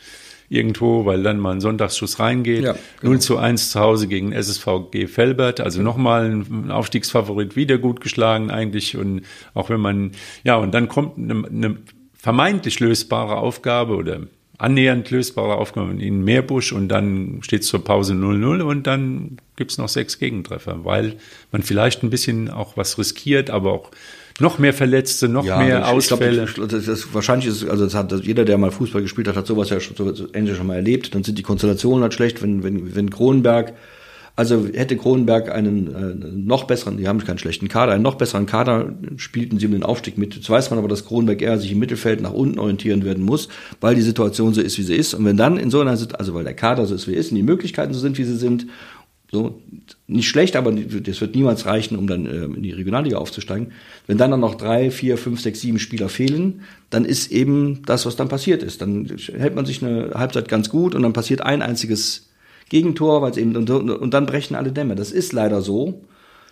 irgendwo, 0.52 1.06
weil 1.06 1.24
dann 1.24 1.40
mal 1.40 1.54
ein 1.54 1.62
Sonntagsschuss 1.62 2.20
reingeht. 2.20 2.64
Ja, 2.64 2.74
genau. 3.00 3.14
0 3.14 3.20
zu 3.20 3.38
1 3.38 3.72
zu 3.72 3.80
Hause 3.80 4.08
gegen 4.08 4.34
SSVG 4.34 5.08
Felbert, 5.08 5.62
also 5.62 5.82
nochmal 5.82 6.30
ein 6.30 6.72
Aufstiegsfavorit 6.72 7.56
wieder 7.56 7.78
gut 7.78 8.02
geschlagen 8.02 8.52
eigentlich 8.52 8.98
und 8.98 9.22
auch 9.54 9.70
wenn 9.70 9.80
man, 9.80 10.12
ja, 10.44 10.58
und 10.58 10.74
dann 10.74 10.90
kommt 10.90 11.18
eine, 11.18 11.48
eine 11.48 11.78
vermeintlich 12.14 12.82
lösbare 12.82 13.38
Aufgabe 13.38 13.96
oder 13.96 14.20
annähernd 14.58 15.10
lösbare 15.10 15.56
Aufgaben 15.56 16.00
in 16.02 16.24
Meerbusch 16.24 16.74
und 16.74 16.90
dann 16.90 17.40
steht 17.42 17.64
zur 17.64 17.84
Pause 17.84 18.14
0-0 18.14 18.62
und 18.62 18.86
dann 18.86 19.38
gibt's 19.56 19.78
noch 19.78 19.90
sechs 19.90 20.20
Gegentreffer, 20.20 20.84
weil 20.84 21.16
man 21.52 21.64
vielleicht 21.64 22.04
ein 22.04 22.10
bisschen 22.10 22.50
auch 22.50 22.76
was 22.76 22.98
riskiert, 23.00 23.50
aber 23.50 23.72
auch 23.72 23.92
noch 24.42 24.60
mehr 24.60 24.74
Verletzte, 24.74 25.30
noch 25.30 25.46
ja, 25.46 25.60
mehr 25.60 25.88
Ausfälle. 25.88 26.44
Ich 26.44 26.56
glaub, 26.56 26.70
das, 26.70 26.86
das, 26.86 27.14
wahrscheinlich 27.14 27.48
ist 27.48 27.68
also 27.68 27.86
das 27.86 27.96
hat 27.96 28.12
jeder, 28.24 28.46
der 28.46 28.58
mal 28.58 28.72
Fußball 28.72 29.02
gespielt 29.02 29.28
hat, 29.28 29.36
hat 29.36 29.48
sowas 29.48 29.70
ja 29.70 29.80
schon, 29.80 29.96
so, 29.96 30.28
endlich 30.34 30.58
schon 30.58 30.68
mal 30.68 30.76
erlebt. 30.76 31.16
Dann 31.16 31.24
sind 31.24 31.38
die 31.38 31.44
Konstellationen 31.44 32.04
halt 32.04 32.14
schlecht, 32.14 32.42
wenn 32.42 32.64
wenn 32.64 32.96
wenn 32.96 33.10
Kronenberg 33.10 33.74
also 34.36 34.66
hätte 34.74 34.96
Kronenberg 34.98 35.52
einen 35.52 35.94
äh, 35.94 36.32
noch 36.34 36.64
besseren, 36.64 36.98
die 36.98 37.08
haben 37.08 37.20
keinen 37.20 37.38
schlechten 37.38 37.68
Kader, 37.68 37.92
einen 37.92 38.04
noch 38.04 38.16
besseren 38.16 38.46
Kader, 38.46 38.94
spielten 39.18 39.60
sie 39.60 39.66
um 39.66 39.74
den 39.74 39.84
Aufstieg 39.84 40.18
mit. 40.18 40.36
Jetzt 40.36 40.50
weiß 40.50 40.70
man 40.70 40.80
aber, 40.80 40.88
dass 40.88 41.06
Kronenberg 41.06 41.42
eher 41.42 41.58
sich 41.58 41.74
im 41.74 41.80
Mittelfeld 41.80 42.22
nach 42.22 42.32
unten 42.32 42.58
orientieren 42.58 43.04
werden 43.04 43.24
muss, 43.24 43.50
weil 43.82 43.94
die 43.94 44.02
Situation 44.02 44.54
so 44.54 44.62
ist, 44.62 44.78
wie 44.78 44.84
sie 44.84 44.96
ist. 44.96 45.14
Und 45.14 45.26
wenn 45.26 45.38
dann 45.38 45.58
in 45.58 45.70
so 45.70 45.82
einer 45.82 45.98
Situation, 45.98 46.20
also 46.20 46.34
weil 46.34 46.46
der 46.46 46.54
Kader 46.54 46.86
so 46.86 46.96
ist, 46.96 47.08
wie 47.08 47.14
er 47.14 47.20
ist, 47.20 47.32
und 47.32 47.36
die 47.36 47.44
Möglichkeiten 47.44 47.94
so 47.94 48.00
sind, 48.00 48.18
wie 48.18 48.24
sie 48.24 48.38
sind, 48.38 48.68
so 49.32 49.62
nicht 50.08 50.28
schlecht, 50.28 50.58
aber 50.58 50.74
das 50.74 51.22
wird 51.22 51.36
niemals 51.36 51.66
reichen, 51.66 51.98
um 51.98 52.06
dann 52.06 52.26
äh, 52.26 52.44
in 52.44 52.64
die 52.64 52.72
Regionalliga 52.72 53.18
aufzusteigen. 53.18 53.72
Wenn 54.06 54.18
dann, 54.18 54.30
dann 54.30 54.42
noch 54.42 54.56
drei, 54.56 54.92
vier, 54.92 55.18
fünf, 55.18 55.40
sechs, 55.40 55.62
sieben 55.62 55.80
Spieler 55.80 56.10
fehlen, 56.10 56.62
dann 56.90 57.06
ist 57.06 57.32
eben 57.32 57.82
das, 57.86 58.06
was 58.06 58.18
dann 58.18 58.28
passiert 58.28 58.62
ist. 58.62 58.82
Dann 58.82 59.10
hält 59.38 59.56
man 59.56 59.66
sich 59.66 59.84
eine 59.84 60.12
Halbzeit 60.16 60.50
ganz 60.50 60.70
gut 60.70 60.96
und 60.96 61.04
dann 61.04 61.14
passiert 61.14 61.42
ein 61.42 61.62
einziges 61.62 62.30
Gegentor, 62.68 63.22
weil 63.22 63.32
es 63.32 63.38
eben 63.38 63.56
und, 63.56 63.70
und, 63.70 64.14
dann 64.14 64.26
brechen 64.26 64.56
alle 64.56 64.74
Dämme. 64.74 64.96
Das 64.96 65.12
ist 65.12 65.32
leider 65.32 65.62
so. 65.62 66.04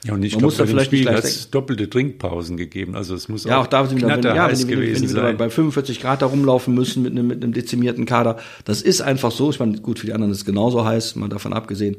Ja, 0.06 0.13
und 0.13 0.24
ich 0.24 0.38
glaube, 0.38 0.56
bei 0.56 0.63
dem 0.63 0.80
Spiel 0.80 1.10
hat 1.10 1.26
es 1.26 1.52
doppelte 1.52 1.89
Trinkpausen 1.89 2.56
gegeben. 2.56 2.96
Also 2.96 3.13
es 3.13 3.28
muss 3.28 3.44
ja, 3.44 3.60
auch, 3.60 3.68
da 3.68 3.86
sind 3.86 4.02
wir, 4.02 4.08
wenn, 4.08 4.24
ja, 4.24 4.50
wenn, 4.50 4.70
wenn, 4.70 5.02
wenn, 5.02 5.15
wenn 5.15 5.38
bei 5.38 5.50
45 5.50 6.00
Grad 6.00 6.22
da 6.22 6.28
rumlaufen 6.28 6.74
müssen 6.74 7.04
mit 7.04 7.12
einem, 7.12 7.28
mit 7.28 7.44
einem 7.44 7.52
dezimierten 7.52 8.06
Kader. 8.06 8.38
Das 8.63 8.82
ist 8.82 9.02
einfach 9.02 9.32
so. 9.32 9.50
Ich 9.50 9.60
meine, 9.60 9.80
gut, 9.80 10.00
für 10.00 10.06
die 10.06 10.13
anderen 10.13 10.32
ist 10.32 10.39
es 10.39 10.46
genauso 10.46 10.86
heiß, 10.86 11.18
mal 11.18 11.28
davon 11.28 11.52
abgesehen. 11.52 11.98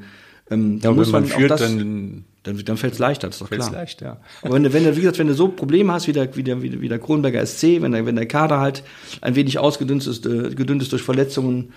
Ähm, 0.50 0.80
ja, 0.82 0.92
muss 0.92 1.06
wenn 1.08 1.12
man, 1.12 1.22
man 1.22 1.30
führt, 1.30 1.50
das, 1.50 1.60
dann, 1.60 2.24
dann, 2.42 2.64
dann 2.64 2.76
fällt 2.76 2.94
es 2.94 2.98
leichter, 2.98 3.28
das 3.28 3.36
ist 3.36 3.42
doch 3.42 3.50
klar. 3.50 3.70
leicht, 3.70 4.00
ja. 4.00 4.18
Aber 4.42 4.54
wenn 4.54 4.64
du, 4.64 4.72
wenn 4.72 4.84
du, 4.84 4.96
wie 4.96 5.00
gesagt, 5.00 5.18
wenn 5.18 5.28
du 5.28 5.34
so 5.34 5.48
Probleme 5.48 5.92
hast 5.92 6.08
wie 6.08 6.12
der, 6.12 6.34
wie 6.36 6.42
der, 6.42 6.62
wie 6.62 6.88
der 6.88 6.98
Kronberger 6.98 7.44
SC, 7.44 7.80
wenn 7.80 7.92
der, 7.92 8.06
wenn 8.06 8.16
der 8.16 8.26
Kader 8.26 8.60
halt 8.60 8.82
ein 9.20 9.36
wenig 9.36 9.58
ausgedünnt 9.58 10.06
ist, 10.06 10.26
äh, 10.26 10.50
gedünnt 10.54 10.82
ist 10.82 10.92
durch 10.92 11.02
Verletzungen, 11.02 11.72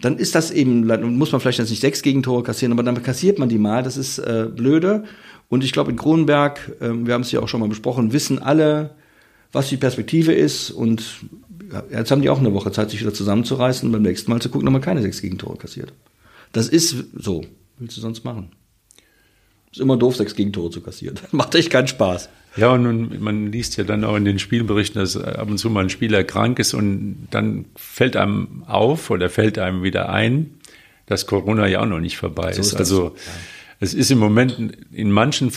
dann 0.00 0.18
ist 0.18 0.34
das 0.34 0.50
eben, 0.50 0.86
muss 1.16 1.32
man 1.32 1.40
vielleicht 1.40 1.58
jetzt 1.58 1.70
nicht 1.70 1.80
sechs 1.80 2.02
Gegentore 2.02 2.42
kassieren, 2.42 2.72
aber 2.72 2.82
dann 2.82 3.02
kassiert 3.02 3.38
man 3.38 3.48
die 3.48 3.58
mal, 3.58 3.82
das 3.82 3.96
ist 3.96 4.18
äh, 4.18 4.48
blöde. 4.54 5.04
Und 5.48 5.64
ich 5.64 5.72
glaube, 5.72 5.90
in 5.90 5.96
Kronenberg, 5.96 6.76
äh, 6.80 6.90
wir 6.92 7.14
haben 7.14 7.22
es 7.22 7.32
ja 7.32 7.40
auch 7.40 7.48
schon 7.48 7.60
mal 7.60 7.68
besprochen, 7.68 8.12
wissen 8.12 8.38
alle, 8.40 8.90
was 9.52 9.68
die 9.68 9.76
Perspektive 9.76 10.32
ist. 10.32 10.70
Und 10.70 11.20
jetzt 11.90 12.10
haben 12.10 12.22
die 12.22 12.28
auch 12.28 12.40
eine 12.40 12.52
Woche 12.52 12.72
Zeit, 12.72 12.90
sich 12.90 13.00
wieder 13.00 13.14
zusammenzureißen 13.14 13.88
und 13.88 13.92
beim 13.92 14.02
nächsten 14.02 14.30
Mal 14.30 14.40
zu 14.40 14.50
gucken, 14.50 14.68
ob 14.68 14.72
man 14.72 14.82
keine 14.82 15.02
sechs 15.02 15.22
Gegentore 15.22 15.56
kassiert. 15.56 15.92
Das 16.52 16.68
ist 16.68 16.96
so. 17.14 17.42
Willst 17.78 17.96
du 17.96 18.00
sonst 18.00 18.24
machen? 18.24 18.50
Ist 19.70 19.80
immer 19.80 19.96
doof, 19.96 20.16
sechs 20.16 20.34
Gegentore 20.34 20.70
zu 20.70 20.80
kassieren. 20.80 21.18
Macht 21.32 21.54
echt 21.54 21.70
keinen 21.70 21.88
Spaß. 21.88 22.28
Ja, 22.56 22.72
und 22.72 22.82
nun, 22.84 23.22
man 23.22 23.52
liest 23.52 23.76
ja 23.76 23.84
dann 23.84 24.04
auch 24.04 24.16
in 24.16 24.24
den 24.24 24.38
Spielberichten, 24.38 25.00
dass 25.00 25.16
ab 25.16 25.48
und 25.48 25.58
zu 25.58 25.68
mal 25.68 25.84
ein 25.84 25.90
Spieler 25.90 26.24
krank 26.24 26.58
ist 26.58 26.72
und 26.72 27.28
dann 27.30 27.66
fällt 27.76 28.16
einem 28.16 28.64
auf 28.66 29.10
oder 29.10 29.28
fällt 29.28 29.58
einem 29.58 29.82
wieder 29.82 30.08
ein, 30.08 30.54
dass 31.04 31.26
Corona 31.26 31.66
ja 31.66 31.80
auch 31.82 31.86
noch 31.86 32.00
nicht 32.00 32.16
vorbei 32.16 32.54
so 32.54 32.60
ist. 32.60 32.68
ist 32.68 32.76
also 32.76 33.14
ja. 33.14 33.32
Es 33.78 33.92
ist 33.92 34.10
im 34.10 34.18
Moment 34.18 34.56
in 34.90 35.10
manchen 35.10 35.52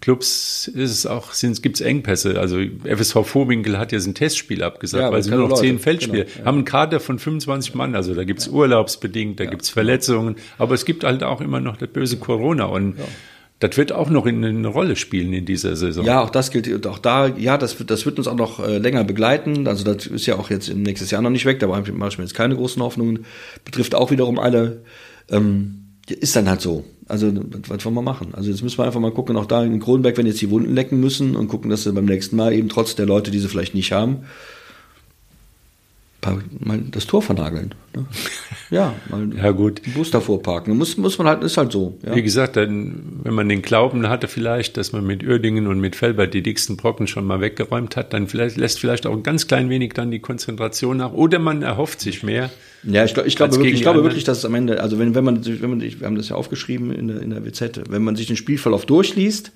Clubs 0.00 0.68
ist 0.68 0.90
es 0.90 1.06
auch 1.06 1.32
sind 1.32 1.60
gibt's 1.62 1.80
Engpässe. 1.80 2.38
Also 2.38 2.58
FSV 2.84 3.26
Vorwinkel 3.26 3.76
hat 3.78 3.92
jetzt 3.92 4.06
ein 4.06 4.14
Testspiel 4.14 4.62
abgesagt, 4.62 5.02
ja, 5.02 5.12
weil 5.12 5.22
sie 5.22 5.30
nur 5.30 5.40
noch 5.40 5.50
Leute. 5.50 5.62
zehn 5.62 5.78
Feldspiele 5.78 6.24
genau, 6.26 6.38
ja. 6.38 6.44
haben 6.44 6.56
einen 6.58 6.64
Kader 6.64 7.00
von 7.00 7.18
25 7.18 7.74
Mann. 7.74 7.96
Also 7.96 8.14
da 8.14 8.24
gibt's 8.24 8.46
urlaubsbedingt, 8.46 9.40
da 9.40 9.46
gibt's 9.46 9.70
Verletzungen, 9.70 10.36
aber 10.58 10.74
es 10.74 10.84
gibt 10.84 11.02
halt 11.02 11.24
auch 11.24 11.40
immer 11.40 11.60
noch 11.60 11.76
das 11.76 11.88
böse 11.88 12.18
Corona 12.18 12.66
und 12.66 12.96
das 13.58 13.76
wird 13.76 13.92
auch 13.92 14.08
noch 14.08 14.24
in, 14.26 14.42
eine 14.42 14.68
Rolle 14.68 14.96
spielen 14.96 15.34
in 15.34 15.44
dieser 15.44 15.76
Saison. 15.76 16.04
Ja, 16.04 16.22
auch 16.22 16.30
das 16.30 16.50
gilt, 16.50 16.86
auch 16.86 16.98
da, 16.98 17.26
ja, 17.26 17.58
das, 17.58 17.78
wird, 17.78 17.90
das 17.90 18.06
wird 18.06 18.16
uns 18.18 18.26
auch 18.26 18.34
noch 18.34 18.58
äh, 18.60 18.78
länger 18.78 19.04
begleiten. 19.04 19.68
Also 19.68 19.84
das 19.84 20.06
ist 20.06 20.24
ja 20.24 20.36
auch 20.36 20.48
jetzt 20.48 20.68
im 20.70 20.82
nächsten 20.82 21.06
Jahr 21.08 21.20
noch 21.20 21.30
nicht 21.30 21.44
weg, 21.44 21.58
da 21.58 21.66
mache 21.66 21.82
ich 21.90 22.18
mir 22.18 22.24
jetzt 22.24 22.34
keine 22.34 22.56
großen 22.56 22.82
Hoffnungen. 22.82 23.26
Betrifft 23.64 23.94
auch 23.94 24.10
wiederum 24.10 24.38
alle. 24.38 24.82
Ähm, 25.30 25.79
ist 26.10 26.36
dann 26.36 26.48
halt 26.48 26.60
so. 26.60 26.84
Also, 27.08 27.32
was 27.68 27.84
wollen 27.84 27.94
wir 27.94 28.02
machen? 28.02 28.34
Also, 28.34 28.50
jetzt 28.50 28.62
müssen 28.62 28.78
wir 28.78 28.84
einfach 28.84 29.00
mal 29.00 29.12
gucken, 29.12 29.36
auch 29.36 29.46
da 29.46 29.64
in 29.64 29.80
Kronenberg, 29.80 30.16
wenn 30.16 30.26
jetzt 30.26 30.40
die 30.40 30.50
Wunden 30.50 30.74
lecken 30.74 31.00
müssen 31.00 31.36
und 31.36 31.48
gucken, 31.48 31.70
dass 31.70 31.84
sie 31.84 31.92
beim 31.92 32.04
nächsten 32.04 32.36
Mal 32.36 32.52
eben 32.52 32.68
trotz 32.68 32.94
der 32.94 33.06
Leute, 33.06 33.30
die 33.30 33.38
sie 33.38 33.48
vielleicht 33.48 33.74
nicht 33.74 33.92
haben, 33.92 34.18
mal 36.58 36.80
das 36.90 37.06
Tor 37.06 37.22
vernageln. 37.22 37.74
Ne? 37.94 38.06
Ja, 38.70 38.94
mal 39.08 39.28
ja, 39.36 39.50
gut. 39.50 39.82
einen 39.84 39.94
Bus 39.94 40.12
davor 40.12 40.40
parken. 40.42 40.76
Muss, 40.76 40.96
muss 40.96 41.18
man 41.18 41.26
halt, 41.26 41.42
ist 41.42 41.56
halt 41.56 41.72
so. 41.72 41.98
Ja? 42.06 42.14
Wie 42.14 42.22
gesagt, 42.22 42.54
dann, 42.54 43.20
wenn 43.24 43.34
man 43.34 43.48
den 43.48 43.62
Glauben 43.62 44.08
hatte 44.08 44.28
vielleicht, 44.28 44.76
dass 44.76 44.92
man 44.92 45.04
mit 45.04 45.24
Uerdingen 45.24 45.66
und 45.66 45.80
mit 45.80 45.96
Felbert 45.96 46.34
die 46.34 46.42
dicksten 46.42 46.76
Brocken 46.76 47.08
schon 47.08 47.24
mal 47.24 47.40
weggeräumt 47.40 47.96
hat, 47.96 48.12
dann 48.12 48.28
vielleicht, 48.28 48.56
lässt 48.56 48.78
vielleicht 48.78 49.08
auch 49.08 49.12
ein 49.12 49.24
ganz 49.24 49.48
klein 49.48 49.70
wenig 49.70 49.94
dann 49.94 50.12
die 50.12 50.20
Konzentration 50.20 50.98
nach. 50.98 51.12
Oder 51.12 51.40
man 51.40 51.62
erhofft 51.62 52.00
sich 52.00 52.22
mehr. 52.22 52.50
Ja, 52.84 53.04
ich, 53.04 53.16
ich 53.16 53.34
glaube, 53.34 53.56
wirklich, 53.56 53.74
ich 53.74 53.82
glaube 53.82 54.04
wirklich, 54.04 54.22
dass 54.22 54.38
es 54.38 54.44
am 54.44 54.54
Ende, 54.54 54.80
also 54.80 55.00
wenn, 55.00 55.16
wenn 55.16 55.24
man, 55.24 55.44
wenn 55.44 55.70
man, 55.70 55.80
wir 55.80 56.06
haben 56.06 56.14
das 56.14 56.28
ja 56.28 56.36
aufgeschrieben 56.36 56.92
in 56.92 57.08
der, 57.08 57.20
in 57.20 57.30
der 57.30 57.44
WZ, 57.44 57.90
wenn 57.90 58.04
man 58.04 58.14
sich 58.14 58.28
den 58.28 58.36
Spielverlauf 58.36 58.86
durchliest, 58.86 59.50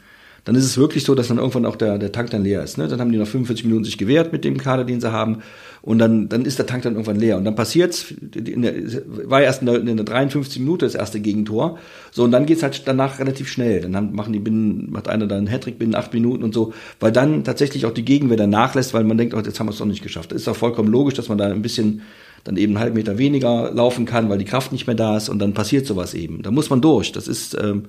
dann 0.44 0.54
ist 0.54 0.64
es 0.64 0.76
wirklich 0.76 1.04
so, 1.04 1.14
dass 1.14 1.28
dann 1.28 1.38
irgendwann 1.38 1.64
auch 1.64 1.76
der, 1.76 1.98
der 1.98 2.12
Tank 2.12 2.30
dann 2.30 2.44
leer 2.44 2.62
ist. 2.62 2.76
Ne? 2.76 2.87
Dann 2.87 3.00
haben 3.00 3.11
die 3.11 3.16
noch 3.18 3.26
45 3.26 3.64
Minuten 3.64 3.85
sich 3.85 3.96
gewehrt 3.96 4.30
mit 4.30 4.44
dem 4.44 4.59
Kader, 4.59 4.85
den 4.85 5.00
sie 5.00 5.11
haben. 5.11 5.38
Und 5.80 5.98
dann, 5.98 6.28
dann 6.28 6.44
ist 6.44 6.59
der 6.59 6.66
Tank 6.66 6.83
dann 6.83 6.94
irgendwann 6.94 7.18
leer. 7.18 7.38
Und 7.38 7.44
dann 7.44 7.54
passiert's, 7.54 8.12
der, 8.20 8.74
war 9.07 9.40
erst 9.40 9.62
in 9.62 9.66
der, 9.66 9.76
in 9.76 9.96
der 9.96 10.04
53 10.04 10.61
Minute 10.61 10.85
das 10.85 10.94
erste 10.94 11.20
Gegentor. 11.20 11.78
So, 12.11 12.24
und 12.24 12.30
dann 12.30 12.44
geht's 12.44 12.62
halt 12.62 12.83
danach 12.87 13.18
relativ 13.18 13.48
schnell. 13.48 13.80
Dann 13.80 13.96
haben, 13.96 14.14
machen 14.14 14.35
die 14.35 14.38
binnen, 14.38 14.90
macht 14.90 15.09
einer 15.09 15.26
dann 15.26 15.38
einen 15.38 15.46
Hattrick 15.46 15.78
binnen 15.78 15.94
acht 15.94 16.12
Minuten 16.12 16.44
und 16.44 16.52
so, 16.52 16.74
weil 17.00 17.12
dann 17.12 17.42
tatsächlich 17.44 17.87
auch 17.87 17.92
die 17.92 18.04
Gegenwehr 18.04 18.37
dann 18.37 18.50
nachlässt, 18.50 18.92
weil 18.92 19.04
man 19.04 19.16
denkt, 19.16 19.35
oh, 19.35 19.40
jetzt 19.40 19.59
haben 19.61 19.66
wir 19.66 19.72
es 19.72 19.78
doch 19.78 19.87
nicht 19.87 20.02
geschafft. 20.02 20.33
Das 20.33 20.42
ist 20.42 20.48
auch 20.48 20.57
vollkommen 20.57 20.90
logisch, 20.90 21.14
dass 21.14 21.28
man 21.28 21.38
da 21.38 21.46
ein 21.46 21.62
bisschen 21.62 22.02
dann 22.44 22.59
eben 22.59 22.74
einen 22.74 22.80
halben 22.80 22.96
Meter 22.96 23.16
weniger 23.16 23.72
laufen 23.72 24.04
kann, 24.04 24.28
weil 24.28 24.37
die 24.37 24.44
Kraft 24.44 24.72
nicht 24.72 24.87
mehr 24.87 24.96
da 24.96 25.16
ist 25.16 25.30
und 25.30 25.38
dann 25.38 25.54
passiert 25.54 25.87
sowas 25.87 26.12
eben. 26.12 26.42
Da 26.42 26.50
muss 26.50 26.68
man 26.68 26.83
durch. 26.83 27.12
Das 27.12 27.28
ist, 27.28 27.57
ähm, 27.59 27.85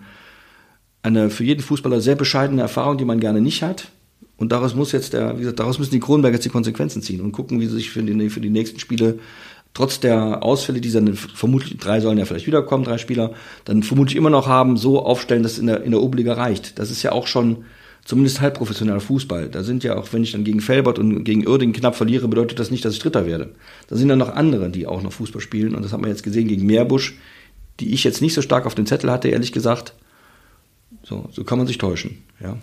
eine 1.06 1.30
für 1.30 1.44
jeden 1.44 1.62
Fußballer 1.62 2.02
sehr 2.02 2.16
bescheidene 2.16 2.62
Erfahrung, 2.62 2.98
die 2.98 3.06
man 3.06 3.20
gerne 3.20 3.40
nicht 3.40 3.62
hat. 3.62 3.90
Und 4.38 4.52
daraus 4.52 4.76
muss 4.76 4.92
jetzt 4.92 5.14
der, 5.14 5.36
wie 5.36 5.42
gesagt, 5.42 5.60
daraus 5.60 5.80
müssen 5.80 5.92
die 5.92 6.00
Kronenberger 6.00 6.36
jetzt 6.36 6.46
die 6.46 6.50
Konsequenzen 6.50 7.02
ziehen 7.02 7.22
und 7.22 7.32
gucken, 7.32 7.62
wie 7.62 7.68
sie 7.68 7.76
sich 7.76 7.92
für 7.92 8.04
die, 8.04 8.30
für 8.30 8.42
die 8.42 8.50
nächsten 8.50 8.80
Spiele 8.80 9.20
trotz 9.74 10.00
der 10.00 10.44
Ausfälle, 10.44 10.82
die 10.82 10.92
dann 10.92 11.14
vermutlich 11.14 11.78
drei 11.78 12.00
sollen 12.00 12.18
ja 12.18 12.26
vielleicht 12.26 12.48
wiederkommen, 12.48 12.84
drei 12.84 12.98
Spieler, 12.98 13.34
dann 13.66 13.84
vermutlich 13.84 14.16
immer 14.18 14.30
noch 14.30 14.48
haben, 14.48 14.78
so 14.78 15.06
aufstellen, 15.06 15.44
dass 15.44 15.54
es 15.54 15.60
in 15.60 15.68
der, 15.68 15.84
in 15.84 15.92
der 15.92 16.02
Oberliga 16.02 16.34
reicht. 16.34 16.80
Das 16.80 16.92
ist 16.92 17.04
ja 17.04 17.12
auch 17.12 17.28
schon 17.28 17.66
zumindest 18.04 18.42
halb 18.42 18.56
professioneller 18.56 19.00
Fußball. 19.00 19.50
Da 19.50 19.64
sind 19.64 19.84
ja 19.84 19.98
auch, 19.98 20.12
wenn 20.12 20.24
ich 20.24 20.32
dann 20.32 20.44
gegen 20.44 20.62
Felbert 20.62 20.98
und 20.98 21.24
gegen 21.24 21.48
Uerdingen 21.48 21.76
knapp 21.76 21.96
verliere, 21.96 22.28
bedeutet 22.28 22.60
das 22.60 22.72
nicht, 22.72 22.84
dass 22.84 22.94
ich 22.94 23.00
Dritter 23.00 23.26
werde. 23.26 23.52
Da 23.88 23.96
sind 23.96 24.10
dann 24.10 24.20
noch 24.20 24.34
andere, 24.34 24.70
die 24.70 24.88
auch 24.88 25.02
noch 25.02 25.14
Fußball 25.14 25.42
spielen. 25.42 25.76
Und 25.76 25.84
das 25.84 25.92
hat 25.92 26.02
man 26.02 26.10
jetzt 26.10 26.24
gesehen 26.24 26.48
gegen 26.48 26.66
Meerbusch, 26.66 27.18
die 27.80 27.94
ich 27.94 28.04
jetzt 28.04 28.22
nicht 28.22 28.34
so 28.34 28.42
stark 28.42 28.66
auf 28.66 28.76
den 28.76 28.86
Zettel 28.86 29.12
hatte, 29.12 29.28
ehrlich 29.28 29.52
gesagt. 29.52 29.94
So, 31.06 31.30
so 31.32 31.44
kann 31.44 31.60
man 31.60 31.68
sich 31.68 31.78
täuschen, 31.78 32.24
ja. 32.42 32.58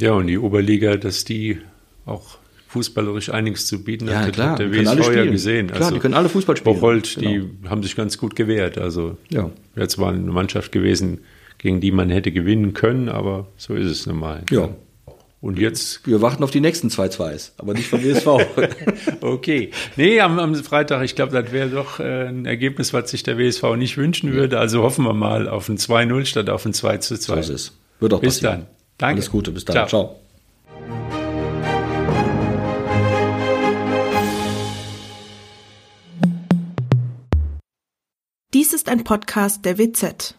Ja, 0.00 0.12
und 0.14 0.26
die 0.26 0.38
Oberliga, 0.38 0.96
dass 0.96 1.24
die 1.24 1.58
auch 2.04 2.38
fußballerisch 2.68 3.30
einiges 3.30 3.66
zu 3.66 3.84
bieten 3.84 4.08
ja, 4.08 4.20
hat, 4.20 4.32
klar, 4.32 4.50
hat 4.52 4.58
der 4.58 4.72
WSV 4.72 5.14
ja 5.14 5.24
gesehen. 5.26 5.68
Klar, 5.68 5.80
also, 5.82 5.94
die 5.94 6.00
können 6.00 6.14
alle 6.14 6.28
Fußball 6.28 6.56
spielen. 6.56 6.74
Bocholt, 6.74 7.14
genau. 7.14 7.30
die 7.30 7.68
haben 7.68 7.82
sich 7.84 7.94
ganz 7.94 8.18
gut 8.18 8.34
gewehrt. 8.34 8.78
Also 8.78 9.16
ja. 9.28 9.50
jetzt 9.76 9.98
war 9.98 10.12
eine 10.12 10.32
Mannschaft 10.32 10.72
gewesen, 10.72 11.20
gegen 11.58 11.80
die 11.80 11.92
man 11.92 12.10
hätte 12.10 12.32
gewinnen 12.32 12.72
können, 12.72 13.08
aber 13.08 13.46
so 13.56 13.74
ist 13.74 13.86
es 13.86 14.06
nun 14.06 14.18
mal. 14.18 14.42
Ja. 14.50 14.70
Und 15.44 15.58
jetzt? 15.58 16.06
Wir 16.06 16.22
warten 16.22 16.42
auf 16.42 16.50
die 16.50 16.60
nächsten 16.62 16.88
zwei 16.88 17.08
Zweis, 17.08 17.52
aber 17.58 17.74
nicht 17.74 17.88
vom 17.88 18.02
WSV. 18.02 18.26
okay. 19.20 19.72
Nee, 19.94 20.18
am, 20.22 20.38
am 20.38 20.54
Freitag, 20.54 21.04
ich 21.04 21.16
glaube, 21.16 21.38
das 21.38 21.52
wäre 21.52 21.68
doch 21.68 22.00
äh, 22.00 22.28
ein 22.28 22.46
Ergebnis, 22.46 22.94
was 22.94 23.10
sich 23.10 23.24
der 23.24 23.36
WSV 23.36 23.76
nicht 23.76 23.98
wünschen 23.98 24.32
würde. 24.32 24.58
Also 24.58 24.82
hoffen 24.82 25.04
wir 25.04 25.12
mal 25.12 25.46
auf 25.46 25.68
ein 25.68 25.76
2-0 25.76 26.24
statt 26.24 26.48
auf 26.48 26.64
ein 26.64 26.72
2 26.72 26.96
2. 26.96 27.16
So 27.16 27.34
ist 27.34 27.48
es. 27.50 27.78
Wird 28.00 28.14
auch 28.14 28.20
bis 28.20 28.36
passieren. 28.36 28.60
dann. 28.60 28.66
Danke. 28.96 29.16
Alles 29.16 29.30
Gute, 29.30 29.50
bis 29.50 29.66
dann. 29.66 29.86
Ciao. 29.86 29.86
Ciao. 29.86 30.20
Dies 38.54 38.72
ist 38.72 38.88
ein 38.88 39.04
Podcast 39.04 39.66
der 39.66 39.76
WZ. 39.76 40.36